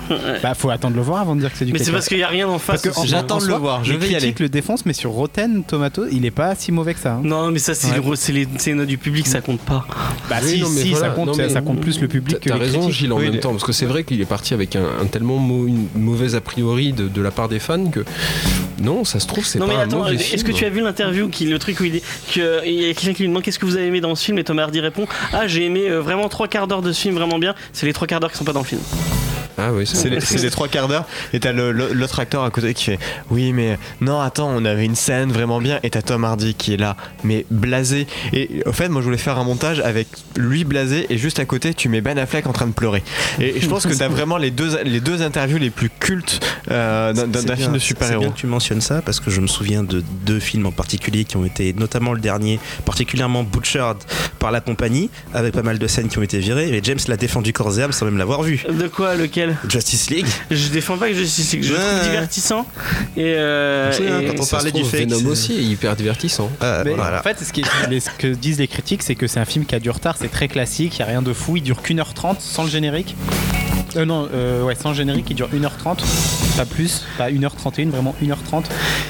Bah, 0.42 0.54
faut 0.54 0.70
attendre 0.70 0.92
de 0.94 0.98
le 0.98 1.04
voir 1.04 1.20
avant 1.20 1.34
de 1.34 1.40
dire 1.40 1.50
que 1.52 1.58
c'est 1.58 1.64
du 1.64 1.72
Mais 1.72 1.78
caca. 1.78 1.86
c'est 1.86 1.92
parce 1.92 2.08
qu'il 2.08 2.18
y 2.18 2.22
a 2.22 2.28
rien 2.28 2.48
en 2.48 2.58
face. 2.58 2.82
J'attends 3.06 3.36
en 3.36 3.40
de 3.40 3.46
le 3.46 3.54
voir, 3.54 3.84
je 3.84 3.92
les 3.92 3.98
vais 3.98 4.08
y 4.10 4.16
aller. 4.16 4.34
le 4.38 4.48
défoncent, 4.48 4.86
mais 4.86 4.92
sur 4.92 5.10
Rotten 5.10 5.64
Tomato, 5.64 6.04
il 6.10 6.24
est 6.24 6.30
pas 6.30 6.54
si 6.54 6.72
mauvais 6.72 6.94
que 6.94 7.00
ça. 7.00 7.14
hein. 7.14 7.20
Non, 7.22 7.50
mais 7.50 7.58
ça, 7.58 7.74
c'est 7.74 7.88
Ouais. 7.98 8.00
les, 8.32 8.74
notes 8.74 8.86
du 8.88 8.98
public, 8.98 9.26
ça 9.26 9.40
compte 9.40 9.60
pas. 9.60 9.86
Bah 10.28 10.36
Oui, 10.42 10.48
si, 10.56 10.60
non, 10.60 10.68
mais 10.70 10.82
si, 10.82 10.90
voilà. 10.90 11.08
ça 11.08 11.12
compte, 11.14 11.26
Non, 11.28 11.34
ça- 11.34 11.42
mais- 11.42 11.48
ça 11.50 11.60
compte 11.60 11.80
plus 11.80 12.00
le 12.00 12.08
public 12.08 12.40
que 12.40 12.48
T'as 12.48 12.54
les 12.56 12.60
raison, 12.60 12.78
critiques. 12.80 12.96
Gilles, 12.98 13.12
en 13.12 13.18
Oui, 13.18 13.30
même 13.30 13.40
temps, 13.40 13.50
parce 13.52 13.64
que 13.64 13.72
c'est 13.72 13.86
vrai 13.86 14.04
qu'il 14.04 14.20
est 14.20 14.24
parti 14.26 14.54
avec 14.54 14.76
un, 14.76 14.84
un 15.02 15.06
tellement 15.06 15.38
mau- 15.38 15.66
une 15.66 15.86
mauvaise 15.94 16.34
a 16.34 16.40
priori 16.40 16.92
de, 16.92 17.08
de 17.08 17.22
la 17.22 17.30
part 17.30 17.48
des 17.48 17.58
fans 17.58 17.86
que 17.86 18.04
non, 18.80 19.04
ça 19.04 19.20
se 19.20 19.26
trouve, 19.26 19.44
c'est 19.44 19.58
Non 19.58 19.66
pas 19.66 19.72
mais 19.74 19.78
un 19.80 19.82
attends, 19.84 19.98
mauvais 19.98 20.14
est-ce 20.16 20.44
que 20.44 20.52
tu 20.52 20.64
as 20.64 20.70
vu 20.70 20.80
l'interview 20.80 21.28
le 21.42 21.58
truc 21.58 21.80
où 21.80 21.84
il 21.84 21.92
dit 21.92 22.02
que 22.34 22.66
il 22.66 22.72
y 22.74 22.90
a 22.90 22.94
quelqu'un 22.94 23.12
qui 23.12 23.22
lui 23.22 23.28
demande 23.28 23.42
qu'est-ce 23.42 23.58
que 23.58 23.66
vous 23.66 23.76
avez 23.76 23.86
aimé 23.86 24.00
dans 24.00 24.14
ce 24.14 24.24
film 24.24 24.38
et 24.38 24.44
Tom 24.44 24.58
Hardy 24.58 24.80
répond 24.80 25.06
ah 25.32 25.46
j'ai 25.46 25.64
aimé 25.64 25.88
euh, 25.90 26.00
vraiment 26.00 26.28
trois 26.28 26.48
quarts 26.48 26.66
d'heure 26.66 26.82
de 26.82 26.92
ce 26.92 27.00
film 27.00 27.14
vraiment 27.14 27.38
bien 27.38 27.54
c'est 27.72 27.86
les 27.86 27.92
trois 27.92 28.06
quarts 28.06 28.20
d'heure 28.20 28.30
qui 28.32 28.38
sont 28.38 28.44
pas 28.44 28.52
dans 28.52 28.60
le 28.60 28.66
film 28.66 28.80
Ah 29.58 29.72
oui, 29.72 29.86
C'est 29.86 30.08
les, 30.08 30.20
c'est 30.20 30.42
les 30.42 30.50
trois 30.50 30.68
quarts 30.68 30.88
d'heure 30.88 31.04
et 31.32 31.40
t'as 31.40 31.52
l'autre 31.52 32.20
acteur 32.20 32.44
à 32.44 32.50
côté 32.50 32.74
qui 32.74 32.84
fait 32.84 32.98
oui 33.30 33.52
mais 33.52 33.78
non 34.00 34.20
attends 34.20 34.50
on 34.50 34.64
avait 34.64 34.84
une 34.84 34.94
scène 34.94 35.32
vraiment 35.32 35.60
bien 35.60 35.78
et 35.82 35.90
t'as 35.90 36.02
Tom 36.02 36.24
Hardy 36.24 36.54
qui 36.54 36.74
est 36.74 36.76
là 36.76 36.96
mais 37.24 37.46
blasé 37.50 38.06
et 38.32 38.62
au 38.66 38.72
fait 38.72 38.88
moi 38.88 39.00
je 39.00 39.06
voulais 39.06 39.18
faire 39.18 39.38
un 39.38 39.44
montage 39.44 39.80
avec 39.80 40.08
lui 40.36 40.64
blasé 40.64 41.06
et 41.10 41.18
juste 41.18 41.38
à 41.38 41.44
côté 41.44 41.74
tu 41.74 41.88
mets 41.88 42.00
Ben 42.00 42.18
Affleck 42.18 42.46
en 42.46 42.52
train 42.52 42.66
de 42.66 42.72
pleurer 42.72 43.02
et, 43.38 43.60
je 43.60 43.66
pense 43.68 43.86
que 43.86 43.94
t'as 43.94 44.08
vraiment 44.08 44.36
les 44.36 44.50
deux 44.50 44.82
les 44.84 45.00
deux 45.00 45.22
interviews 45.22 45.58
les 45.58 45.70
plus 45.70 45.90
cultes 45.90 46.40
euh, 46.70 47.12
d'un 47.12 47.56
film 47.56 47.72
de 47.72 47.78
C'est 47.78 47.86
super-héros 47.86 48.22
bien 48.22 48.30
que 48.30 48.38
tu 48.38 48.46
mentionnes 48.46 48.80
ça 48.80 49.02
parce 49.02 49.20
que 49.20 49.30
je 49.30 49.40
me 49.40 49.46
souviens 49.46 49.82
de 49.82 50.02
deux 50.24 50.40
films 50.40 50.66
en 50.66 50.72
particulier 50.72 51.24
qui 51.24 51.36
ont 51.36 51.44
été, 51.44 51.72
notamment 51.72 52.12
le 52.12 52.20
dernier, 52.20 52.60
particulièrement 52.84 53.42
butchered 53.42 53.98
par 54.38 54.50
la 54.50 54.60
compagnie, 54.60 55.10
avec 55.34 55.54
pas 55.54 55.62
mal 55.62 55.78
de 55.78 55.86
scènes 55.86 56.08
qui 56.08 56.18
ont 56.18 56.22
été 56.22 56.38
virées. 56.38 56.68
Et 56.68 56.80
James 56.82 56.98
l'a 57.08 57.16
défendu 57.16 57.52
corps 57.52 57.78
et 57.78 57.82
âme 57.82 57.92
sans 57.92 58.06
même 58.06 58.18
l'avoir 58.18 58.42
vu. 58.42 58.64
de 58.68 58.88
quoi 58.88 59.14
lequel? 59.14 59.41
Justice 59.68 60.10
League. 60.10 60.26
je 60.50 60.68
défends 60.68 60.96
pas 60.96 61.08
que 61.08 61.24
c'est 61.24 61.56
que 61.58 61.62
je 61.64 61.72
le 61.72 61.78
trouve 61.78 61.94
Ouais. 61.94 62.08
divertissant 62.08 62.66
et, 63.16 63.34
euh, 63.36 63.92
et- 64.22 64.26
quand 64.26 64.42
on 64.42 64.46
parlait 64.46 64.72
du 64.72 64.84
fait 64.84 65.04
Venom 65.04 65.26
aussi 65.30 65.52
est 65.54 65.62
hyper 65.62 65.96
divertissant. 65.96 66.50
Ah, 66.60 66.82
Mais 66.84 66.94
voilà. 66.94 67.20
En 67.20 67.22
fait, 67.22 67.38
ce, 67.44 67.52
qui 67.52 67.60
est- 67.60 67.88
les- 67.90 68.00
ce 68.00 68.10
que 68.10 68.28
disent 68.28 68.58
les 68.58 68.68
critiques, 68.68 69.02
c'est 69.02 69.14
que 69.14 69.26
c'est 69.26 69.40
un 69.40 69.44
film 69.44 69.64
qui 69.64 69.74
a 69.74 69.80
du 69.80 69.90
retard, 69.90 70.16
c'est 70.18 70.30
très 70.30 70.48
classique, 70.48 70.94
il 70.98 71.02
n'y 71.02 71.02
a 71.04 71.06
rien 71.08 71.22
de 71.22 71.32
fou, 71.32 71.56
il 71.56 71.62
dure 71.62 71.82
qu'une 71.82 72.00
heure 72.00 72.14
trente 72.14 72.40
sans 72.40 72.64
le 72.64 72.70
générique. 72.70 73.14
Euh, 73.96 74.06
non, 74.06 74.26
euh, 74.32 74.62
ouais, 74.64 74.74
sans 74.74 74.90
le 74.90 74.94
générique, 74.94 75.26
il 75.28 75.36
dure 75.36 75.50
1h30, 75.52 76.02
pas 76.56 76.64
plus, 76.64 77.02
pas 77.18 77.28
1h31, 77.30 77.90
vraiment 77.90 78.14
1h30, 78.22 78.64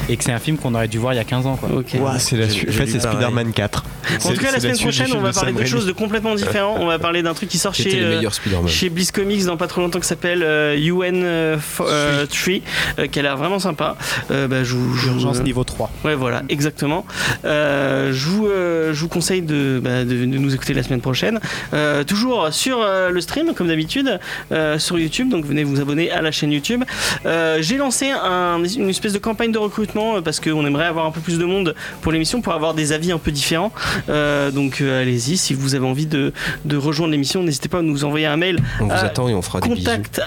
et 0.09 0.17
que 0.17 0.25
c'est 0.25 0.33
un 0.33 0.41
film 0.41 0.57
qu'on 0.57 0.75
aurait 0.75 0.89
dû 0.89 0.99
voir 0.99 1.13
il 1.15 1.19
y 1.19 1.21
a 1.21 1.25
15 1.25 1.47
ans. 1.47 1.57
Quoi. 1.57 1.69
ok 1.79 1.97
Ouah, 2.01 2.19
c'est 2.19 2.37
la 2.37 2.49
suite 2.49 2.69
en 2.69 2.73
fait 2.73 2.87
c'est. 2.89 2.99
Spider-Man 3.01 3.53
4 3.53 3.85
en 4.17 4.29
tout 4.35 4.41
cas 4.41 4.51
la 4.53 4.61
semaine 4.61 4.77
prochaine 4.83 5.07
on 5.17 5.21
va 5.21 5.33
parler 5.33 5.53
de 5.53 5.59
quelque 5.59 5.69
chose 5.71 5.87
de 5.87 5.93
complètement 5.93 6.35
différent 6.35 6.77
on 6.81 6.87
va 6.87 6.99
parler 6.99 7.23
d'un 7.23 7.35
truc 7.35 7.49
qui 7.49 7.59
sort 7.59 7.75
chez 7.75 7.91
euh, 8.05 8.21
chez 8.69 8.89
Bliss 8.91 9.11
Comics 9.13 9.45
dans 9.45 9.57
pas 9.57 9.67
trop 9.67 9.81
longtemps 9.81 10.01
qui 10.01 10.07
s'appelle 10.09 10.43
euh, 10.43 10.77
UN 10.77 11.23
euh, 11.25 11.57
fo- 11.59 11.85
euh, 11.87 12.27
3 12.27 12.55
euh, 12.99 13.07
qui 13.07 13.19
a 13.19 13.23
l'air 13.23 13.37
vraiment 13.37 13.59
sympa 13.59 13.97
Euh, 14.31 14.49
bah, 14.49 14.65
je 14.65 14.77
Urgence 14.77 15.43
niveau 15.43 15.65
3. 15.65 15.91
Ouais, 16.05 16.15
voilà, 16.15 16.43
exactement. 16.49 17.05
Euh, 17.45 18.13
je, 18.13 18.27
vous, 18.29 18.47
euh, 18.47 18.93
je 18.95 19.01
vous 19.01 19.09
conseille 19.09 19.43
de, 19.43 19.81
bah, 19.83 20.05
de, 20.05 20.11
de 20.11 20.25
nous 20.39 20.55
écouter 20.55 20.75
la 20.75 20.83
semaine 20.83 21.01
prochaine. 21.01 21.41
Euh, 21.75 22.05
toujours 22.05 22.49
sur 22.53 22.79
euh, 22.81 23.11
le 23.11 23.21
stream, 23.21 23.55
comme 23.55 23.69
d'habitude, 23.69 24.19
euh, 24.53 24.79
sur 24.79 24.99
YouTube. 24.99 25.29
Donc 25.29 25.45
venez 25.45 25.65
vous 25.65 25.81
abonner 25.81 26.11
à 26.11 26.23
la 26.23 26.31
chaîne 26.31 26.53
YouTube. 26.53 26.85
Euh, 27.27 27.59
J'ai 27.61 27.77
lancé 27.77 28.11
un- 28.11 28.63
une 28.65 28.89
espèce 28.91 29.13
de 29.13 29.19
campagne 29.19 29.53
de 29.53 29.59
recrutement 29.59 30.21
parce 30.23 30.41
qu'on 30.41 30.65
aimerait 30.67 30.87
avoir 30.87 31.07
un 31.07 31.11
peu 31.11 31.21
plus 31.21 31.39
de 31.39 31.45
monde 31.45 31.75
pour 32.01 32.13
l'émission, 32.13 32.41
pour 32.41 32.53
avoir 32.53 32.75
des 32.75 32.93
avis 32.93 33.13
un 33.13 33.19
peu 33.19 33.31
différents. 33.31 33.73
Euh, 34.09 34.51
donc 34.51 34.81
euh, 34.81 35.03
allez-y, 35.03 35.37
si 35.37 35.55
vous 35.55 35.75
avez 35.75 35.87
envie 35.87 36.07
de, 36.07 36.33
de 36.65 36.77
rejoindre 36.77 37.13
l'émission, 37.13 37.43
n'hésitez 37.43 37.69
pas 37.69 37.79
à 37.79 37.83
nous 37.83 38.05
envoyer 38.05 38.27
un 38.27 38.37
mail. 38.37 38.59
On 38.81 38.85
vous 38.87 38.93
attend 38.93 39.29
et 39.29 39.35
on 39.35 39.43
fera 39.43 39.61
des 39.61 39.69
bisous. 39.69 39.85
Contact. 39.85 40.21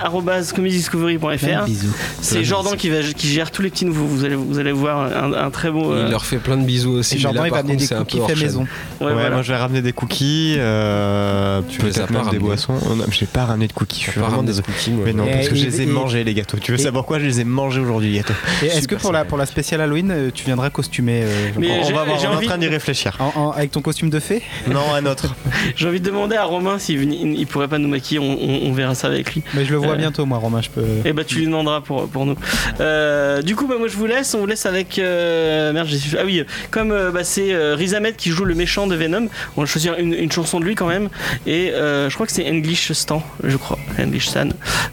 C'est 2.21 2.43
Jordan 2.43 2.75
qui, 2.77 2.89
va, 2.89 3.01
qui 3.01 3.27
gère 3.27 3.51
tous 3.51 3.61
les 3.61 3.69
petits 3.69 3.85
nouveaux. 3.85 4.05
Vous 4.05 4.23
allez, 4.25 4.35
vous 4.35 4.59
allez 4.59 4.71
voir 4.71 5.01
un, 5.01 5.33
un 5.33 5.49
très 5.51 5.71
beau. 5.71 5.91
euh, 5.93 6.03
Il 6.05 6.11
leur 6.11 6.25
fait 6.25 6.37
plein 6.37 6.57
de 6.57 6.63
bisous 6.65 6.91
aussi. 6.91 7.15
Et 7.15 7.19
Jordan, 7.19 7.43
là, 7.43 7.47
il 7.47 7.51
va 7.51 7.57
amener 7.59 7.75
des 7.75 7.87
cookies 7.87 8.19
fait 8.27 8.35
chaîne. 8.35 8.43
maison. 8.43 8.61
ouais, 9.01 9.07
Ouais, 9.07 9.13
voilà. 9.13 9.29
moi 9.31 9.41
je 9.41 9.51
vais 9.51 9.57
ramener 9.57 9.81
des 9.81 9.93
cookies, 9.93 10.55
euh, 10.57 11.61
Tu 11.69 11.79
pas 11.79 11.85
même 12.11 12.29
des 12.31 12.39
boissons. 12.39 12.73
Oh, 12.89 12.95
non, 12.95 13.05
j'ai 13.11 13.25
pas 13.25 13.45
ramené 13.45 13.67
de 13.67 13.73
cookies, 13.73 14.03
je 14.05 14.11
suis 14.11 14.19
vraiment 14.19 14.37
ramener 14.37 14.51
des 14.53 14.61
désolé. 14.61 14.67
cookies, 14.77 14.91
moi. 14.91 15.03
Mais 15.05 15.13
non, 15.13 15.25
Et- 15.25 15.31
parce 15.31 15.49
que 15.49 15.55
je 15.55 15.65
les 15.65 15.81
ai 15.81 15.85
mangés 15.85 16.23
les 16.23 16.33
gâteaux. 16.33 16.57
Tu 16.61 16.71
veux 16.71 16.77
savoir 16.77 17.03
pourquoi 17.03 17.19
je 17.19 17.25
les 17.25 17.39
ai 17.41 17.43
mangés 17.43 17.79
aujourd'hui 17.81 18.11
les 18.11 18.17
gâteaux 18.19 18.33
est-ce 18.63 18.87
que 18.87 18.95
pour 18.95 19.11
la, 19.11 19.19
sympa. 19.19 19.29
pour 19.29 19.37
la 19.37 19.45
spéciale 19.45 19.81
Halloween, 19.81 20.11
euh, 20.11 20.29
tu 20.33 20.45
viendras 20.45 20.69
costumé 20.69 21.21
euh, 21.23 21.49
On 21.57 21.61
j'ai- 21.61 21.93
va 21.93 22.03
voir, 22.03 22.19
j'ai 22.19 22.27
on 22.27 22.31
est 22.31 22.33
en 22.33 22.37
envie- 22.37 22.47
train 22.47 22.57
d'y 22.57 22.67
réfléchir. 22.67 23.17
Avec 23.65 23.71
ton 23.71 23.81
costume 23.81 24.09
de 24.09 24.19
fée 24.19 24.41
Non, 24.71 24.93
un 24.93 25.05
autre. 25.05 25.35
J'ai 25.75 25.87
envie 25.87 25.99
de 25.99 26.05
demander 26.05 26.35
à 26.35 26.43
Romain 26.45 26.79
s'il 26.79 27.11
il 27.13 27.47
pourrait 27.47 27.67
pas 27.67 27.77
nous 27.79 27.87
maquiller, 27.87 28.19
on, 28.19 28.23
on- 28.31 28.69
on 28.69 28.71
verra 28.73 28.95
ça 28.95 29.07
avec 29.07 29.33
lui. 29.33 29.43
Mais 29.53 29.65
je 29.65 29.71
le 29.71 29.77
vois 29.77 29.93
Euh. 29.93 29.97
bientôt, 29.97 30.25
moi, 30.25 30.37
Romain, 30.37 30.61
je 30.61 30.69
peux. 30.69 30.83
Et 31.03 31.13
bah 31.13 31.23
tu 31.23 31.35
lui 31.39 31.45
demanderas 31.45 31.81
pour, 31.81 32.07
pour 32.07 32.25
nous. 32.25 32.35
Euh, 32.79 33.41
du 33.41 33.55
coup 33.55 33.67
bah 33.67 33.75
moi 33.79 33.87
je 33.87 33.95
vous 33.97 34.05
laisse, 34.05 34.33
on 34.33 34.39
vous 34.39 34.45
laisse 34.45 34.65
avec 34.65 34.99
euh, 34.99 35.71
merde 35.73 35.87
j'ai 35.87 36.17
ah 36.17 36.23
oui 36.25 36.43
comme 36.71 36.91
euh, 36.91 37.11
bah, 37.11 37.23
c'est 37.23 37.53
euh, 37.53 37.75
Riz 37.75 37.93
Ahmed 37.95 38.15
qui 38.15 38.29
joue 38.29 38.45
le 38.45 38.55
méchant 38.55 38.87
de 38.87 38.95
Venom, 38.95 39.27
on 39.57 39.61
va 39.61 39.65
choisir 39.67 39.97
une, 39.97 40.13
une 40.13 40.31
chanson 40.31 40.59
de 40.59 40.65
lui 40.65 40.75
quand 40.75 40.87
même 40.87 41.09
et 41.47 41.71
euh, 41.71 42.09
je 42.09 42.13
crois 42.15 42.25
que 42.27 42.31
c'est 42.31 42.47
English 42.49 42.91
Stan, 42.93 43.21
je 43.43 43.57
crois 43.57 43.77
English 43.99 44.27
Stan. 44.27 44.49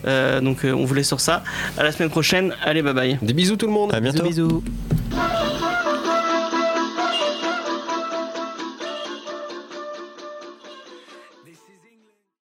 Euh, 0.06 0.40
donc 0.40 0.64
euh, 0.64 0.72
on 0.72 0.84
vous 0.84 0.94
laisse 0.94 1.08
sur 1.08 1.20
ça. 1.20 1.42
À 1.78 1.82
la 1.82 1.92
semaine 1.92 2.10
prochaine, 2.10 2.54
allez 2.64 2.82
bye 2.82 2.94
bye. 2.94 3.18
Des 3.22 3.32
bisous 3.34 3.56
tout 3.56 3.66
le 3.66 3.72
monde. 3.72 3.92
À 3.94 4.00
bientôt. 4.00 4.22
bisous. 4.24 4.62
bisous. 5.10 5.61